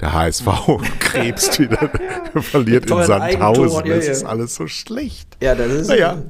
Der 0.00 0.12
HSV 0.12 0.46
krebst 1.00 1.58
wieder, 1.58 1.90
verliert 2.40 2.90
in 2.90 3.02
Sandhausen. 3.02 3.86
Ja, 3.86 3.96
Das 3.96 4.06
ja. 4.06 4.12
ist 4.12 4.24
alles 4.24 4.54
so 4.54 4.66
schlecht. 4.66 5.36
Ja, 5.42 5.54
das 5.54 5.72
ist. 5.72 5.88
Naja. 5.88 6.22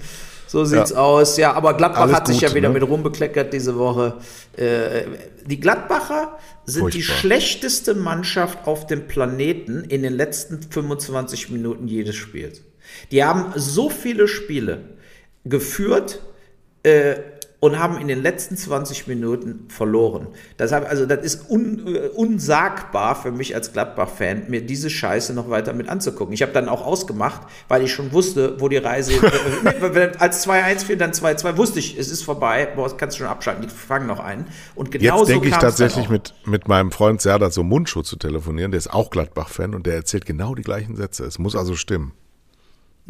So 0.46 0.64
sieht's 0.64 0.94
aus. 0.94 1.36
Ja, 1.36 1.52
aber 1.52 1.74
Gladbach 1.74 2.00
Alles 2.00 2.16
hat 2.16 2.26
sich 2.26 2.40
gut, 2.40 2.48
ja 2.48 2.54
wieder 2.54 2.68
ne? 2.68 2.74
mit 2.80 2.88
rumbekleckert 2.88 3.52
diese 3.52 3.76
Woche. 3.76 4.14
Äh, 4.56 5.02
die 5.44 5.60
Gladbacher 5.60 6.38
sind 6.64 6.94
die 6.94 7.02
Furchtbar. 7.02 7.16
schlechteste 7.18 7.94
Mannschaft 7.94 8.66
auf 8.66 8.86
dem 8.86 9.06
Planeten 9.08 9.84
in 9.84 10.02
den 10.02 10.14
letzten 10.14 10.62
25 10.62 11.50
Minuten 11.50 11.86
jedes 11.86 12.16
Spiels. 12.16 12.62
Die 13.10 13.22
haben 13.22 13.52
so 13.56 13.90
viele 13.90 14.26
Spiele 14.26 14.80
geführt 15.44 16.22
äh, 16.82 17.16
und 17.60 17.78
haben 17.78 17.98
in 17.98 18.06
den 18.06 18.22
letzten 18.22 18.56
20 18.56 19.08
Minuten 19.08 19.66
verloren. 19.68 20.28
Deshalb, 20.58 20.88
also 20.88 21.06
das 21.06 21.24
ist 21.24 21.50
un, 21.50 21.86
äh, 21.86 22.08
unsagbar 22.14 23.16
für 23.16 23.32
mich 23.32 23.54
als 23.54 23.72
Gladbach-Fan, 23.72 24.44
mir 24.48 24.64
diese 24.64 24.88
Scheiße 24.88 25.34
noch 25.34 25.50
weiter 25.50 25.72
mit 25.72 25.88
anzugucken. 25.88 26.32
Ich 26.32 26.42
habe 26.42 26.52
dann 26.52 26.68
auch 26.68 26.86
ausgemacht, 26.86 27.42
weil 27.66 27.82
ich 27.82 27.92
schon 27.92 28.12
wusste, 28.12 28.60
wo 28.60 28.68
die 28.68 28.76
Reise, 28.76 29.12
äh, 29.64 30.12
als 30.18 30.46
2-1 30.46 30.84
fiel, 30.84 30.96
dann 30.96 31.10
2-2, 31.10 31.56
wusste 31.56 31.80
ich, 31.80 31.98
es 31.98 32.10
ist 32.10 32.22
vorbei, 32.22 32.68
boah, 32.76 32.96
kannst 32.96 33.16
du 33.16 33.24
schon 33.24 33.28
abschalten, 33.28 33.62
die 33.62 33.68
fangen 33.68 34.06
noch 34.06 34.20
ein. 34.20 34.46
Und 34.76 34.92
genau 34.92 35.18
Jetzt 35.18 35.28
denke 35.28 35.48
ich 35.48 35.56
tatsächlich 35.56 36.08
mit, 36.08 36.34
mit 36.44 36.68
meinem 36.68 36.92
Freund 36.92 37.20
Serdar 37.20 37.50
so 37.50 37.64
Mundschuh 37.64 38.02
zu 38.02 38.16
telefonieren. 38.16 38.70
Der 38.70 38.78
ist 38.78 38.92
auch 38.92 39.10
Gladbach-Fan 39.10 39.74
und 39.74 39.86
der 39.86 39.94
erzählt 39.94 40.26
genau 40.26 40.54
die 40.54 40.62
gleichen 40.62 40.94
Sätze. 40.94 41.24
Es 41.24 41.40
muss 41.40 41.56
also 41.56 41.74
stimmen. 41.74 42.12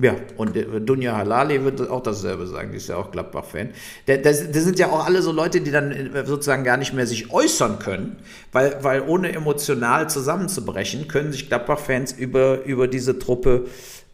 Ja, 0.01 0.15
und 0.37 0.57
äh, 0.57 0.81
Dunja 0.81 1.17
Halali 1.17 1.65
wird 1.65 1.91
auch 1.91 2.03
dasselbe 2.03 2.47
sagen, 2.47 2.71
die 2.71 2.77
ist 2.77 2.89
ja 2.89 2.97
auch 2.97 3.11
Gladbach-Fan. 3.11 3.71
Das, 4.07 4.39
sind 4.39 4.79
ja 4.79 4.91
auch 4.91 5.05
alle 5.05 5.23
so 5.23 5.33
Leute, 5.33 5.61
die 5.61 5.73
dann 5.73 5.91
äh, 5.91 6.25
sozusagen 6.25 6.63
gar 6.63 6.77
nicht 6.77 6.95
mehr 6.95 7.07
sich 7.07 7.33
äußern 7.33 7.81
können, 7.81 8.17
weil, 8.53 8.79
weil 8.83 9.03
ohne 9.03 9.33
emotional 9.33 10.09
zusammenzubrechen, 10.09 11.09
können 11.09 11.33
sich 11.33 11.49
Gladbach-Fans 11.49 12.13
über, 12.13 12.63
über 12.65 12.87
diese 12.87 13.19
Truppe 13.19 13.67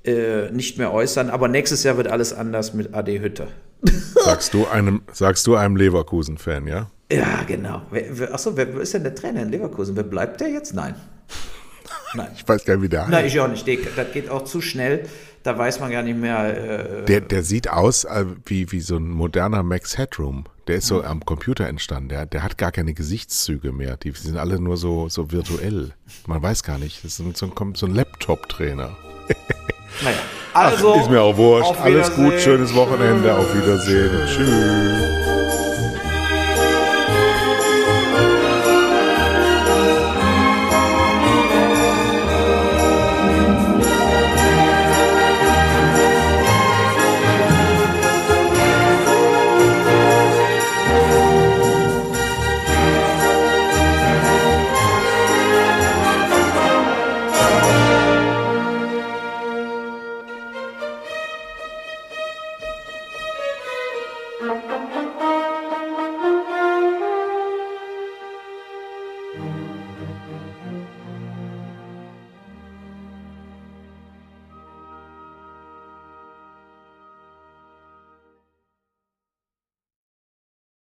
äh, 0.04 0.50
nicht 0.50 0.78
mehr 0.78 0.90
äußern. 0.90 1.28
Aber 1.28 1.48
nächstes 1.48 1.82
Jahr 1.82 1.98
wird 1.98 2.08
alles 2.08 2.32
anders 2.32 2.72
mit 2.72 2.94
AD 2.94 3.20
Hütte. 3.20 3.48
Sagst 4.24 4.54
du 4.54 4.66
einem, 4.66 5.02
sagst 5.12 5.46
du 5.46 5.56
einem 5.56 5.76
Leverkusen-Fan, 5.76 6.66
ja? 6.66 6.90
Ja, 7.12 7.42
genau. 7.46 7.82
Achso, 8.32 8.56
wer, 8.56 8.74
ist 8.76 8.94
denn 8.94 9.02
der 9.02 9.14
Trainer 9.14 9.42
in 9.42 9.50
Leverkusen? 9.50 9.94
Wer 9.94 10.04
bleibt 10.04 10.40
der 10.40 10.48
jetzt? 10.48 10.74
Nein. 10.74 10.94
Nein. 12.14 12.28
Ich 12.36 12.48
weiß 12.48 12.64
gar 12.64 12.76
nicht, 12.76 12.84
wie 12.84 12.88
der 12.88 13.02
heißt. 13.02 13.10
Nein, 13.10 13.26
ich 13.26 13.38
auch 13.40 13.48
nicht. 13.48 13.68
Das 13.96 14.12
geht 14.12 14.30
auch 14.30 14.44
zu 14.44 14.62
schnell. 14.62 15.06
Da 15.44 15.58
weiß 15.58 15.78
man 15.78 15.90
gar 15.90 16.02
nicht 16.02 16.18
mehr. 16.18 17.02
Äh, 17.02 17.04
Der, 17.04 17.20
der 17.20 17.42
sieht 17.42 17.68
aus 17.68 18.04
äh, 18.04 18.24
wie, 18.46 18.72
wie 18.72 18.80
so 18.80 18.96
ein 18.96 19.10
moderner 19.10 19.62
Max 19.62 19.98
Headroom. 19.98 20.44
Der 20.66 20.76
ist 20.76 20.86
so 20.86 21.04
am 21.04 21.22
Computer 21.24 21.68
entstanden. 21.68 22.08
Der, 22.08 22.24
der 22.24 22.42
hat 22.42 22.56
gar 22.56 22.72
keine 22.72 22.94
Gesichtszüge 22.94 23.70
mehr. 23.70 23.98
Die 23.98 24.10
sind 24.12 24.38
alle 24.38 24.58
nur 24.58 24.78
so, 24.78 25.10
so 25.10 25.30
virtuell. 25.30 25.92
Man 26.26 26.42
weiß 26.42 26.62
gar 26.62 26.78
nicht. 26.78 27.04
Das 27.04 27.18
ist 27.20 27.36
so 27.36 27.46
ein, 27.46 27.74
so 27.74 27.86
ein 27.86 27.94
Laptop-Trainer. 27.94 28.96
naja. 30.02 30.16
Also, 30.54 30.94
ist 30.94 31.10
mir 31.10 31.20
auch 31.20 31.36
wurscht. 31.36 31.78
Alles 31.78 32.14
gut. 32.14 32.40
Schönes 32.40 32.74
Wochenende. 32.74 33.36
Auf 33.36 33.54
Wiedersehen. 33.54 34.26
Tschüss. 34.26 35.33